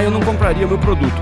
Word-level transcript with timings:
Ah, 0.00 0.02
eu 0.02 0.10
não 0.10 0.22
compraria 0.22 0.66
meu 0.66 0.78
produto. 0.78 1.12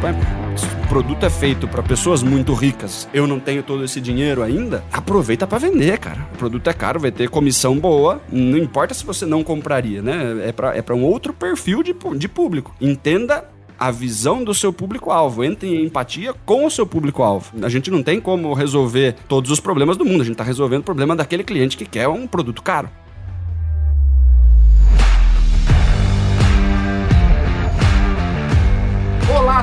O 0.84 0.88
produto 0.88 1.26
é 1.26 1.28
feito 1.28 1.66
para 1.66 1.82
pessoas 1.82 2.22
muito 2.22 2.54
ricas. 2.54 3.08
Eu 3.12 3.26
não 3.26 3.40
tenho 3.40 3.60
todo 3.60 3.82
esse 3.82 4.00
dinheiro 4.00 4.40
ainda. 4.40 4.84
Aproveita 4.92 5.48
para 5.48 5.58
vender, 5.58 5.98
cara. 5.98 6.28
O 6.32 6.38
produto 6.38 6.70
é 6.70 6.72
caro, 6.72 7.00
vai 7.00 7.10
ter 7.10 7.28
comissão 7.28 7.76
boa. 7.76 8.22
Não 8.30 8.56
importa 8.56 8.94
se 8.94 9.04
você 9.04 9.26
não 9.26 9.42
compraria, 9.42 10.00
né? 10.00 10.46
É 10.46 10.52
para 10.52 10.76
é 10.76 10.92
um 10.92 11.02
outro 11.02 11.32
perfil 11.32 11.82
de, 11.82 11.92
de 12.16 12.28
público. 12.28 12.72
Entenda 12.80 13.48
a 13.76 13.90
visão 13.90 14.44
do 14.44 14.54
seu 14.54 14.72
público-alvo, 14.72 15.42
entre 15.42 15.68
em 15.68 15.86
empatia 15.86 16.32
com 16.46 16.64
o 16.64 16.70
seu 16.70 16.86
público-alvo. 16.86 17.50
A 17.60 17.68
gente 17.68 17.90
não 17.90 18.00
tem 18.00 18.20
como 18.20 18.54
resolver 18.54 19.16
todos 19.26 19.50
os 19.50 19.58
problemas 19.58 19.96
do 19.96 20.04
mundo, 20.04 20.20
a 20.20 20.24
gente 20.24 20.34
está 20.34 20.44
resolvendo 20.44 20.82
o 20.82 20.84
problema 20.84 21.16
daquele 21.16 21.42
cliente 21.42 21.76
que 21.76 21.84
quer 21.84 22.06
um 22.06 22.28
produto 22.28 22.62
caro. 22.62 22.88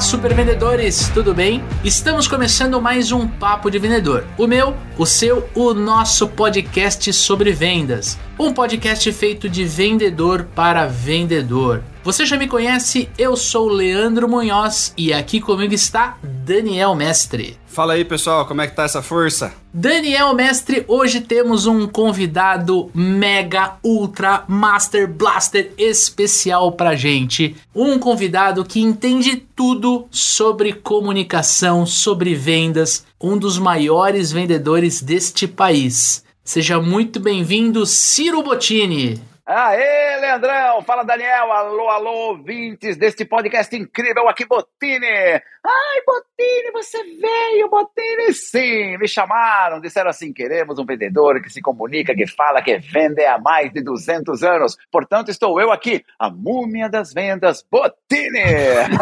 Super 0.05 0.35
vendedores, 0.35 1.09
tudo 1.15 1.33
bem? 1.33 1.63
Estamos 1.83 2.27
começando 2.27 2.79
mais 2.79 3.11
um 3.11 3.27
Papo 3.27 3.71
de 3.71 3.79
Vendedor. 3.79 4.23
O 4.37 4.45
meu, 4.45 4.77
o 4.99 5.05
seu, 5.05 5.49
o 5.55 5.73
nosso 5.73 6.27
podcast 6.27 7.11
sobre 7.11 7.51
vendas. 7.51 8.15
Um 8.37 8.53
podcast 8.53 9.11
feito 9.11 9.49
de 9.49 9.65
vendedor 9.65 10.47
para 10.53 10.85
vendedor. 10.85 11.81
Você 12.03 12.23
já 12.23 12.37
me 12.37 12.47
conhece, 12.47 13.09
eu 13.17 13.35
sou 13.35 13.67
Leandro 13.67 14.29
Munhoz 14.29 14.93
e 14.95 15.11
aqui 15.11 15.41
comigo 15.41 15.73
está 15.73 16.19
Daniel 16.21 16.93
Mestre. 16.93 17.57
Fala 17.75 17.91
aí 17.91 18.05
pessoal, 18.05 18.45
como 18.45 18.61
é 18.61 18.67
que 18.67 18.73
tá 18.73 18.84
essa 18.85 19.02
força? 19.02 19.53
Daniel 19.73 20.34
Mestre, 20.34 20.85
hoje 20.88 21.20
temos 21.20 21.67
um 21.67 21.85
convidado 21.85 22.89
mega 22.95 23.75
ultra 23.84 24.45
master 24.48 25.09
blaster 25.09 25.73
especial 25.77 26.71
pra 26.71 26.96
gente. 26.96 27.53
Um 27.76 27.99
convidado 27.99 28.63
que 28.63 28.79
entende 28.79 29.35
tudo 29.35 30.07
sobre 30.09 30.71
comunicação, 30.71 31.85
sobre 31.85 32.34
vendas, 32.34 33.05
um 33.20 33.37
dos 33.37 33.59
maiores 33.59 34.31
vendedores 34.31 35.01
deste 35.01 35.46
país. 35.46 36.23
Seja 36.46 36.79
muito 36.79 37.20
bem-vindo, 37.20 37.85
Ciro 37.85 38.41
Bottini. 38.41 39.21
Aê, 39.48 40.18
Leandrão! 40.21 40.81
Fala, 40.81 41.03
Daniel! 41.03 41.51
Alô, 41.51 41.87
alô, 41.90 42.29
ouvintes 42.29 42.98
deste 42.98 43.26
podcast 43.26 43.76
incrível 43.76 44.27
aqui, 44.27 44.43
Botini! 44.43 45.40
Ai, 45.68 46.02
Botini, 46.05 46.71
você 46.71 47.04
veio, 47.04 47.70
Botini! 47.70 48.34
Sim, 48.34 48.98
me 48.99 49.08
chamaram, 49.08 49.82
disseram 49.82 50.12
assim, 50.12 50.32
queremos 50.32 50.77
um 50.77 50.85
vendedor 50.85 51.41
que 51.41 51.49
se 51.49 51.60
comunica, 51.60 52.13
que 52.13 52.27
fala, 52.27 52.62
que 52.62 52.77
vende 52.77 53.26
há 53.26 53.40
mais 53.40 53.74
de 53.74 53.82
200 53.82 54.43
anos. 54.43 54.77
Portanto, 54.91 55.30
estou 55.30 55.60
eu 55.60 55.71
aqui, 55.71 56.05
a 56.20 56.30
múmia 56.30 56.88
das 56.88 57.12
vendas, 57.12 57.66
Botini! 57.70 58.43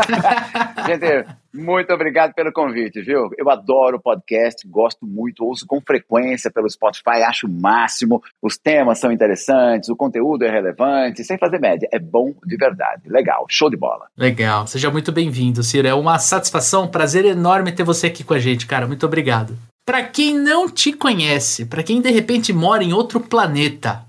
Gente, 0.87 1.25
muito 1.53 1.93
obrigado 1.93 2.33
pelo 2.33 2.51
convite, 2.51 2.99
viu? 3.01 3.29
Eu 3.37 3.47
adoro 3.47 4.01
podcast, 4.01 4.67
gosto 4.67 5.05
muito, 5.05 5.45
ouço 5.45 5.67
com 5.67 5.79
frequência 5.79 6.49
pelo 6.49 6.67
Spotify, 6.67 7.21
acho 7.27 7.45
o 7.45 7.49
máximo. 7.49 8.23
Os 8.41 8.57
temas 8.57 8.99
são 8.99 9.11
interessantes, 9.11 9.87
o 9.87 9.95
conteúdo 9.95 10.45
é 10.45 10.49
relevante, 10.49 11.23
sem 11.23 11.37
fazer 11.37 11.59
média. 11.59 11.87
É 11.91 11.99
bom 11.99 12.33
de 12.43 12.57
verdade. 12.57 13.03
Legal, 13.07 13.45
show 13.49 13.69
de 13.69 13.77
bola. 13.77 14.07
Legal, 14.17 14.65
seja 14.65 14.89
muito 14.89 15.11
bem-vindo, 15.11 15.61
Ciro. 15.61 15.87
É 15.87 15.93
uma 15.93 16.17
satisfação, 16.17 16.52
um 16.83 16.87
prazer 16.87 17.25
enorme 17.25 17.71
ter 17.71 17.83
você 17.83 18.07
aqui 18.07 18.23
com 18.23 18.33
a 18.33 18.39
gente, 18.39 18.65
cara. 18.65 18.87
Muito 18.87 19.05
obrigado. 19.05 19.57
Para 19.85 20.03
quem 20.03 20.37
não 20.37 20.69
te 20.69 20.93
conhece, 20.93 21.65
para 21.65 21.83
quem 21.83 22.01
de 22.01 22.09
repente 22.09 22.53
mora 22.53 22.83
em 22.83 22.93
outro 22.93 23.19
planeta, 23.19 24.05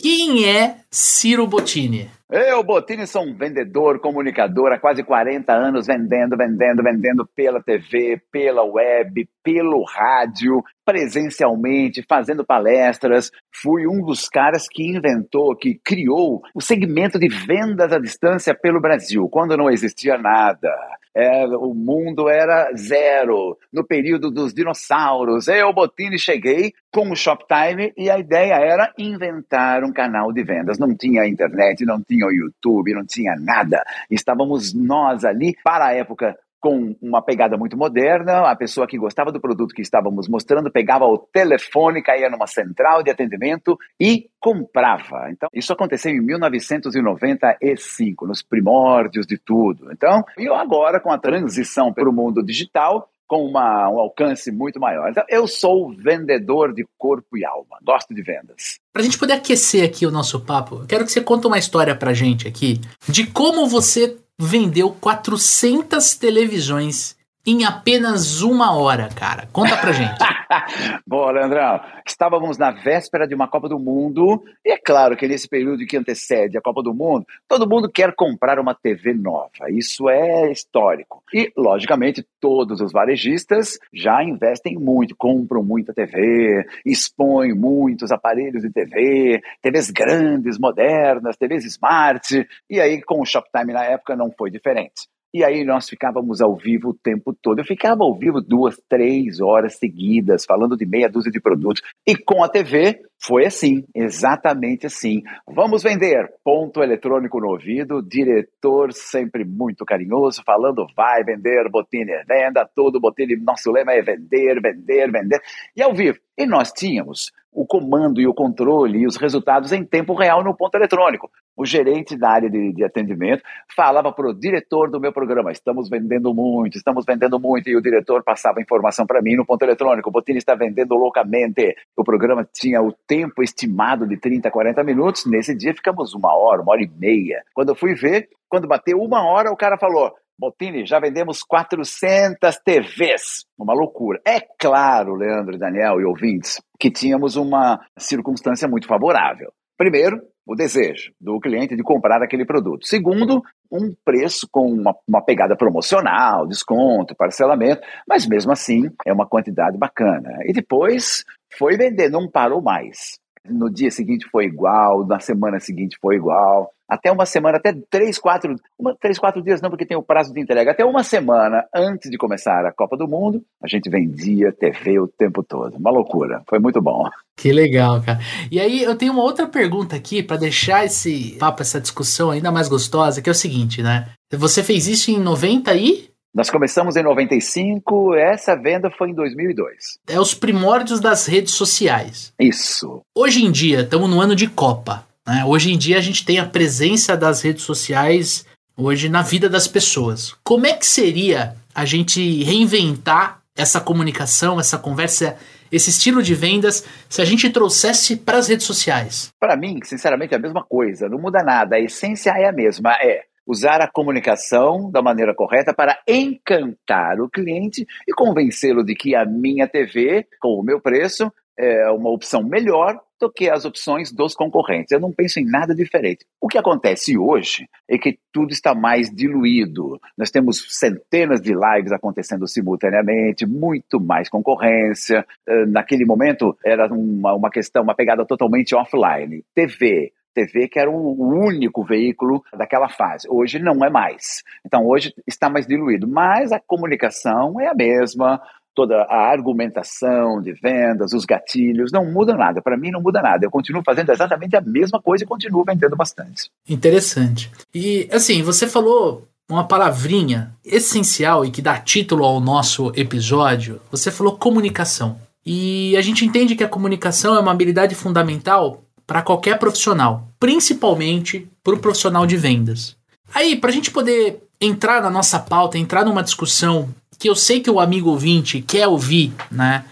quem 0.00 0.48
é 0.48 0.76
Ciro 0.90 1.46
Bottini? 1.46 2.10
Eu, 2.32 2.62
Botini, 2.62 3.08
sou 3.08 3.24
um 3.24 3.34
vendedor, 3.34 3.98
comunicador 3.98 4.72
há 4.72 4.78
quase 4.78 5.02
40 5.02 5.52
anos 5.52 5.88
vendendo, 5.88 6.36
vendendo, 6.36 6.80
vendendo 6.80 7.28
pela 7.34 7.60
TV, 7.60 8.22
pela 8.30 8.62
web, 8.62 9.28
pelo 9.42 9.82
rádio, 9.82 10.62
presencialmente, 10.84 12.04
fazendo 12.08 12.44
palestras. 12.44 13.32
Fui 13.52 13.84
um 13.84 14.00
dos 14.00 14.28
caras 14.28 14.68
que 14.70 14.88
inventou, 14.88 15.56
que 15.56 15.80
criou 15.84 16.40
o 16.54 16.60
segmento 16.60 17.18
de 17.18 17.26
vendas 17.28 17.92
à 17.92 17.98
distância 17.98 18.54
pelo 18.54 18.80
Brasil, 18.80 19.28
quando 19.28 19.56
não 19.56 19.68
existia 19.68 20.16
nada. 20.16 20.70
É, 21.14 21.44
o 21.44 21.74
mundo 21.74 22.28
era 22.28 22.70
zero, 22.76 23.58
no 23.72 23.84
período 23.84 24.30
dos 24.30 24.54
dinossauros. 24.54 25.48
Eu, 25.48 25.72
Botini, 25.72 26.18
cheguei 26.18 26.72
com 26.92 27.10
o 27.10 27.16
Shoptime 27.16 27.92
e 27.96 28.08
a 28.08 28.18
ideia 28.18 28.54
era 28.54 28.92
inventar 28.96 29.82
um 29.82 29.92
canal 29.92 30.32
de 30.32 30.42
vendas. 30.44 30.78
Não 30.78 30.94
tinha 30.94 31.26
internet, 31.26 31.84
não 31.84 32.00
tinha 32.00 32.26
o 32.26 32.32
YouTube, 32.32 32.94
não 32.94 33.04
tinha 33.04 33.34
nada. 33.36 33.82
Estávamos 34.10 34.72
nós 34.72 35.24
ali, 35.24 35.56
para 35.64 35.86
a 35.86 35.94
época, 35.94 36.36
com 36.60 36.94
uma 37.00 37.22
pegada 37.22 37.56
muito 37.56 37.76
moderna. 37.76 38.50
A 38.50 38.54
pessoa 38.54 38.86
que 38.86 38.98
gostava 38.98 39.32
do 39.32 39.40
produto 39.40 39.74
que 39.74 39.82
estávamos 39.82 40.28
mostrando 40.28 40.70
pegava 40.70 41.06
o 41.06 41.18
telefone, 41.18 42.02
caía 42.02 42.28
numa 42.28 42.46
central 42.46 43.02
de 43.02 43.10
atendimento 43.10 43.78
e 43.98 44.28
comprava. 44.38 45.30
Então, 45.30 45.48
isso 45.54 45.72
aconteceu 45.72 46.12
em 46.12 46.20
1995, 46.20 48.26
nos 48.26 48.42
primórdios 48.42 49.26
de 49.26 49.38
tudo. 49.38 49.90
Então, 49.92 50.22
e 50.36 50.48
agora 50.48 51.00
com 51.00 51.10
a 51.10 51.18
transição 51.18 51.92
para 51.92 52.08
o 52.08 52.12
mundo 52.12 52.44
digital, 52.44 53.08
com 53.30 53.46
uma, 53.46 53.88
um 53.88 54.00
alcance 54.00 54.50
muito 54.50 54.80
maior. 54.80 55.08
Então, 55.08 55.22
eu 55.28 55.46
sou 55.46 55.94
vendedor 55.96 56.74
de 56.74 56.84
corpo 56.98 57.38
e 57.38 57.44
alma, 57.44 57.78
gosto 57.80 58.12
de 58.12 58.20
vendas. 58.22 58.80
Para 58.92 59.02
a 59.02 59.04
gente 59.04 59.16
poder 59.16 59.34
aquecer 59.34 59.84
aqui 59.84 60.04
o 60.04 60.10
nosso 60.10 60.40
papo, 60.40 60.84
quero 60.88 61.04
que 61.04 61.12
você 61.12 61.20
conte 61.20 61.46
uma 61.46 61.56
história 61.56 61.94
para 61.94 62.12
gente 62.12 62.48
aqui 62.48 62.80
de 63.08 63.28
como 63.28 63.68
você 63.68 64.18
vendeu 64.36 64.90
400 65.00 66.16
televisões 66.16 67.16
em 67.46 67.64
apenas 67.64 68.42
uma 68.42 68.76
hora, 68.76 69.08
cara. 69.08 69.48
Conta 69.52 69.76
pra 69.76 69.92
gente. 69.92 70.18
Bom, 71.06 71.30
Leandrão, 71.30 71.80
estávamos 72.06 72.58
na 72.58 72.70
véspera 72.70 73.26
de 73.26 73.34
uma 73.34 73.48
Copa 73.48 73.68
do 73.68 73.78
Mundo, 73.78 74.42
e 74.64 74.70
é 74.70 74.78
claro 74.78 75.16
que 75.16 75.26
nesse 75.26 75.48
período 75.48 75.86
que 75.86 75.96
antecede 75.96 76.58
a 76.58 76.60
Copa 76.60 76.82
do 76.82 76.92
Mundo, 76.92 77.24
todo 77.48 77.68
mundo 77.68 77.90
quer 77.90 78.14
comprar 78.14 78.58
uma 78.58 78.74
TV 78.74 79.14
nova. 79.14 79.70
Isso 79.70 80.08
é 80.08 80.50
histórico. 80.50 81.22
E, 81.32 81.50
logicamente, 81.56 82.26
todos 82.40 82.80
os 82.80 82.92
varejistas 82.92 83.78
já 83.92 84.22
investem 84.22 84.76
muito, 84.76 85.16
compram 85.16 85.62
muita 85.62 85.94
TV, 85.94 86.66
expõem 86.84 87.54
muitos 87.54 88.12
aparelhos 88.12 88.62
de 88.62 88.70
TV, 88.70 89.40
TVs 89.62 89.90
grandes, 89.90 90.58
modernas, 90.58 91.36
TVs 91.36 91.64
smart. 91.64 92.46
E 92.68 92.80
aí, 92.80 93.00
com 93.02 93.20
o 93.20 93.26
Shoptime 93.26 93.72
na 93.72 93.84
época, 93.84 94.14
não 94.14 94.30
foi 94.30 94.50
diferente. 94.50 95.08
E 95.32 95.44
aí 95.44 95.64
nós 95.64 95.88
ficávamos 95.88 96.40
ao 96.40 96.56
vivo 96.56 96.90
o 96.90 96.94
tempo 96.94 97.32
todo. 97.32 97.60
Eu 97.60 97.64
ficava 97.64 98.02
ao 98.02 98.18
vivo 98.18 98.40
duas, 98.40 98.76
três 98.88 99.40
horas 99.40 99.76
seguidas, 99.76 100.44
falando 100.44 100.76
de 100.76 100.84
meia 100.84 101.08
dúzia 101.08 101.30
de 101.30 101.40
produtos. 101.40 101.82
E 102.06 102.16
com 102.16 102.42
a 102.42 102.48
TV 102.48 103.00
foi 103.22 103.46
assim, 103.46 103.84
exatamente 103.94 104.86
assim. 104.86 105.22
Vamos 105.46 105.82
vender. 105.82 106.28
Ponto 106.42 106.82
eletrônico 106.82 107.38
no 107.38 107.50
ouvido, 107.50 108.02
diretor 108.02 108.92
sempre 108.92 109.44
muito 109.44 109.84
carinhoso, 109.84 110.42
falando 110.44 110.86
vai 110.96 111.22
vender, 111.22 111.70
Botini 111.70 112.12
venda, 112.26 112.68
tudo 112.74 113.00
Botini, 113.00 113.36
nosso 113.36 113.70
lema 113.70 113.92
é 113.92 114.02
vender, 114.02 114.60
vender, 114.60 115.12
vender. 115.12 115.40
E 115.76 115.82
ao 115.82 115.94
vivo. 115.94 116.18
E 116.36 116.46
nós 116.46 116.72
tínhamos 116.72 117.30
o 117.52 117.66
comando 117.66 118.20
e 118.20 118.26
o 118.26 118.34
controle 118.34 119.00
e 119.00 119.06
os 119.06 119.16
resultados 119.16 119.72
em 119.72 119.84
tempo 119.84 120.14
real 120.14 120.42
no 120.42 120.56
ponto 120.56 120.74
eletrônico. 120.76 121.30
O 121.56 121.66
gerente 121.66 122.16
da 122.16 122.30
área 122.30 122.48
de, 122.48 122.72
de 122.72 122.84
atendimento 122.84 123.42
falava 123.74 124.12
para 124.12 124.28
o 124.28 124.34
diretor 124.34 124.90
do 124.90 125.00
meu 125.00 125.12
programa: 125.12 125.52
estamos 125.52 125.88
vendendo 125.88 126.32
muito, 126.34 126.76
estamos 126.76 127.04
vendendo 127.04 127.38
muito, 127.38 127.68
e 127.68 127.76
o 127.76 127.82
diretor 127.82 128.22
passava 128.22 128.60
informação 128.60 129.06
para 129.06 129.20
mim 129.20 129.36
no 129.36 129.44
ponto 129.44 129.62
eletrônico: 129.62 130.08
o 130.08 130.12
Botini 130.12 130.38
está 130.38 130.54
vendendo 130.54 130.94
loucamente. 130.94 131.74
O 131.96 132.04
programa 132.04 132.48
tinha 132.52 132.80
o 132.80 132.92
tempo 133.06 133.42
estimado 133.42 134.06
de 134.06 134.16
30, 134.16 134.50
40 134.50 134.82
minutos, 134.84 135.26
nesse 135.26 135.54
dia 135.54 135.74
ficamos 135.74 136.14
uma 136.14 136.36
hora, 136.36 136.62
uma 136.62 136.72
hora 136.72 136.82
e 136.82 136.90
meia. 136.98 137.42
Quando 137.54 137.70
eu 137.70 137.74
fui 137.74 137.94
ver, 137.94 138.28
quando 138.48 138.68
bateu 138.68 138.98
uma 138.98 139.24
hora, 139.24 139.50
o 139.52 139.56
cara 139.56 139.76
falou: 139.78 140.14
Botini, 140.40 140.86
já 140.86 140.98
vendemos 140.98 141.42
400 141.42 142.56
TVs. 142.64 143.44
Uma 143.58 143.74
loucura. 143.74 144.18
É 144.26 144.40
claro, 144.40 145.14
Leandro, 145.14 145.58
Daniel 145.58 146.00
e 146.00 146.04
ouvintes, 146.06 146.62
que 146.78 146.90
tínhamos 146.90 147.36
uma 147.36 147.78
circunstância 147.98 148.66
muito 148.66 148.86
favorável. 148.86 149.52
Primeiro, 149.76 150.18
o 150.50 150.56
desejo 150.56 151.12
do 151.20 151.38
cliente 151.38 151.76
de 151.76 151.82
comprar 151.84 152.20
aquele 152.20 152.44
produto. 152.44 152.84
Segundo, 152.84 153.40
um 153.70 153.94
preço 154.04 154.48
com 154.50 154.66
uma, 154.72 154.92
uma, 155.06 155.22
pegada 155.22 155.54
promocional, 155.54 156.44
desconto, 156.44 157.14
parcelamento, 157.14 157.80
mas 158.04 158.26
mesmo 158.26 158.50
assim 158.50 158.90
é 159.06 159.12
uma 159.12 159.28
quantidade 159.28 159.78
bacana. 159.78 160.40
E 160.44 160.52
depois 160.52 161.24
foi 161.56 161.76
vender, 161.76 162.10
não 162.10 162.28
parou 162.28 162.60
mais. 162.60 163.20
No 163.44 163.70
dia 163.70 163.92
seguinte 163.92 164.28
foi 164.28 164.46
igual, 164.46 165.06
na 165.06 165.20
semana 165.20 165.60
seguinte 165.60 165.96
foi 166.02 166.16
igual. 166.16 166.72
Até 166.90 167.12
uma 167.12 167.24
semana, 167.24 167.58
até 167.58 167.72
três, 167.88 168.18
quatro, 168.18 168.56
uma, 168.76 168.96
três, 169.00 169.18
quatro 169.18 169.40
dias 169.40 169.62
não, 169.62 169.70
porque 169.70 169.86
tem 169.86 169.96
o 169.96 170.02
prazo 170.02 170.34
de 170.34 170.40
entrega, 170.40 170.72
até 170.72 170.84
uma 170.84 171.04
semana 171.04 171.64
antes 171.74 172.10
de 172.10 172.18
começar 172.18 172.66
a 172.66 172.72
Copa 172.72 172.96
do 172.96 173.06
Mundo, 173.06 173.42
a 173.62 173.68
gente 173.68 173.88
vendia 173.88 174.52
TV 174.52 174.98
o 174.98 175.06
tempo 175.06 175.44
todo. 175.44 175.76
Uma 175.76 175.90
loucura. 175.90 176.42
Foi 176.48 176.58
muito 176.58 176.82
bom. 176.82 177.08
Que 177.36 177.52
legal, 177.52 178.02
cara. 178.02 178.18
E 178.50 178.58
aí 178.58 178.82
eu 178.82 178.96
tenho 178.96 179.12
uma 179.12 179.22
outra 179.22 179.46
pergunta 179.46 179.94
aqui 179.94 180.22
para 180.22 180.36
deixar 180.36 180.84
esse 180.84 181.36
papo, 181.38 181.62
essa 181.62 181.80
discussão 181.80 182.30
ainda 182.30 182.50
mais 182.50 182.68
gostosa, 182.68 183.22
que 183.22 183.30
é 183.30 183.32
o 183.32 183.34
seguinte, 183.34 183.82
né? 183.82 184.08
Você 184.32 184.62
fez 184.62 184.88
isso 184.88 185.10
em 185.10 185.18
90 185.18 185.72
e 185.74 186.10
nós 186.32 186.48
começamos 186.48 186.94
em 186.94 187.02
95, 187.02 188.14
essa 188.14 188.54
venda 188.54 188.88
foi 188.88 189.10
em 189.10 189.14
2002. 189.14 189.98
É 190.08 190.20
os 190.20 190.32
primórdios 190.32 191.00
das 191.00 191.26
redes 191.26 191.54
sociais. 191.54 192.32
Isso. 192.38 193.00
Hoje 193.16 193.44
em 193.44 193.50
dia, 193.50 193.80
estamos 193.80 194.08
no 194.08 194.20
ano 194.20 194.36
de 194.36 194.46
Copa. 194.48 195.04
Né? 195.30 195.44
Hoje 195.44 195.72
em 195.72 195.78
dia 195.78 195.96
a 195.96 196.00
gente 196.00 196.24
tem 196.24 196.40
a 196.40 196.44
presença 196.44 197.16
das 197.16 197.40
redes 197.40 197.62
sociais 197.62 198.44
hoje 198.76 199.08
na 199.08 199.22
vida 199.22 199.48
das 199.48 199.68
pessoas. 199.68 200.34
Como 200.42 200.66
é 200.66 200.72
que 200.72 200.84
seria 200.84 201.54
a 201.72 201.84
gente 201.84 202.42
reinventar 202.42 203.40
essa 203.56 203.80
comunicação, 203.80 204.58
essa 204.58 204.76
conversa, 204.76 205.36
esse 205.70 205.90
estilo 205.90 206.20
de 206.20 206.34
vendas, 206.34 206.84
se 207.08 207.22
a 207.22 207.24
gente 207.24 207.48
trouxesse 207.48 208.16
para 208.16 208.38
as 208.38 208.48
redes 208.48 208.66
sociais? 208.66 209.30
Para 209.38 209.56
mim, 209.56 209.78
sinceramente, 209.84 210.34
é 210.34 210.36
a 210.36 210.40
mesma 210.40 210.64
coisa. 210.64 211.08
Não 211.08 211.18
muda 211.18 211.44
nada. 211.44 211.76
A 211.76 211.80
essência 211.80 212.30
é 212.30 212.48
a 212.48 212.52
mesma. 212.52 212.92
É 212.94 213.22
usar 213.46 213.80
a 213.80 213.90
comunicação 213.90 214.90
da 214.90 215.02
maneira 215.02 215.34
correta 215.34 215.72
para 215.72 216.00
encantar 216.08 217.20
o 217.20 217.28
cliente 217.28 217.86
e 218.06 218.12
convencê-lo 218.12 218.84
de 218.84 218.94
que 218.94 219.14
a 219.14 219.24
minha 219.24 219.68
TV, 219.68 220.26
com 220.40 220.58
o 220.58 220.62
meu 220.62 220.80
preço, 220.80 221.32
é 221.60 221.90
uma 221.90 222.10
opção 222.10 222.42
melhor 222.42 222.98
do 223.20 223.30
que 223.30 223.50
as 223.50 223.66
opções 223.66 224.10
dos 224.10 224.34
concorrentes. 224.34 224.90
Eu 224.90 224.98
não 224.98 225.12
penso 225.12 225.38
em 225.38 225.44
nada 225.44 225.74
diferente. 225.74 226.24
O 226.40 226.48
que 226.48 226.56
acontece 226.56 227.18
hoje 227.18 227.68
é 227.86 227.98
que 227.98 228.18
tudo 228.32 228.50
está 228.50 228.74
mais 228.74 229.10
diluído. 229.10 230.00
Nós 230.16 230.30
temos 230.30 230.66
centenas 230.70 231.40
de 231.42 231.52
lives 231.52 231.92
acontecendo 231.92 232.48
simultaneamente, 232.48 233.46
muito 233.46 234.00
mais 234.00 234.30
concorrência. 234.30 235.26
Eh, 235.46 235.66
naquele 235.66 236.06
momento 236.06 236.56
era 236.64 236.86
uma, 236.86 237.34
uma 237.34 237.50
questão, 237.50 237.82
uma 237.82 237.94
pegada 237.94 238.24
totalmente 238.24 238.74
offline. 238.74 239.44
TV, 239.54 240.12
TV, 240.34 240.68
que 240.68 240.78
era 240.78 240.90
o 240.90 241.44
único 241.44 241.84
veículo 241.84 242.42
daquela 242.56 242.88
fase. 242.88 243.28
Hoje 243.28 243.58
não 243.58 243.84
é 243.84 243.90
mais. 243.90 244.42
Então, 244.64 244.86
hoje 244.86 245.12
está 245.26 245.50
mais 245.50 245.66
diluído. 245.66 246.08
Mas 246.08 246.52
a 246.52 246.60
comunicação 246.60 247.60
é 247.60 247.68
a 247.68 247.74
mesma, 247.74 248.40
toda 248.74 249.02
a 249.02 249.30
argumentação 249.30 250.40
de 250.40 250.52
vendas, 250.52 251.12
os 251.12 251.24
gatilhos, 251.24 251.92
não 251.92 252.04
muda 252.04 252.34
nada. 252.34 252.62
Para 252.62 252.76
mim, 252.76 252.90
não 252.90 253.00
muda 253.00 253.20
nada. 253.20 253.44
Eu 253.44 253.50
continuo 253.50 253.82
fazendo 253.84 254.10
exatamente 254.10 254.56
a 254.56 254.60
mesma 254.60 255.00
coisa 255.00 255.24
e 255.24 255.26
continuo 255.26 255.64
vendendo 255.64 255.96
bastante. 255.96 256.50
Interessante. 256.68 257.50
E, 257.74 258.08
assim, 258.12 258.42
você 258.42 258.66
falou 258.66 259.28
uma 259.48 259.64
palavrinha 259.64 260.52
essencial 260.64 261.44
e 261.44 261.50
que 261.50 261.60
dá 261.60 261.78
título 261.78 262.24
ao 262.24 262.40
nosso 262.40 262.92
episódio. 262.94 263.80
Você 263.90 264.10
falou 264.10 264.36
comunicação. 264.36 265.18
E 265.44 265.96
a 265.96 266.02
gente 266.02 266.24
entende 266.24 266.54
que 266.54 266.64
a 266.64 266.68
comunicação 266.68 267.34
é 267.34 267.40
uma 267.40 267.50
habilidade 267.50 267.94
fundamental 267.94 268.84
para 269.06 269.22
qualquer 269.22 269.58
profissional, 269.58 270.28
principalmente 270.38 271.48
para 271.64 271.74
o 271.74 271.78
profissional 271.78 272.26
de 272.26 272.36
vendas. 272.36 272.96
Aí, 273.34 273.56
para 273.56 273.70
a 273.70 273.72
gente 273.72 273.90
poder 273.90 274.42
entrar 274.60 275.02
na 275.02 275.10
nossa 275.10 275.38
pauta, 275.38 275.78
entrar 275.78 276.04
numa 276.04 276.22
discussão 276.22 276.88
que 277.20 277.28
eu 277.28 277.36
sei 277.36 277.60
que 277.60 277.70
o 277.70 277.78
amigo 277.78 278.08
ouvinte 278.08 278.62
quer 278.62 278.88
ouvir, 278.88 279.30
né? 279.52 279.84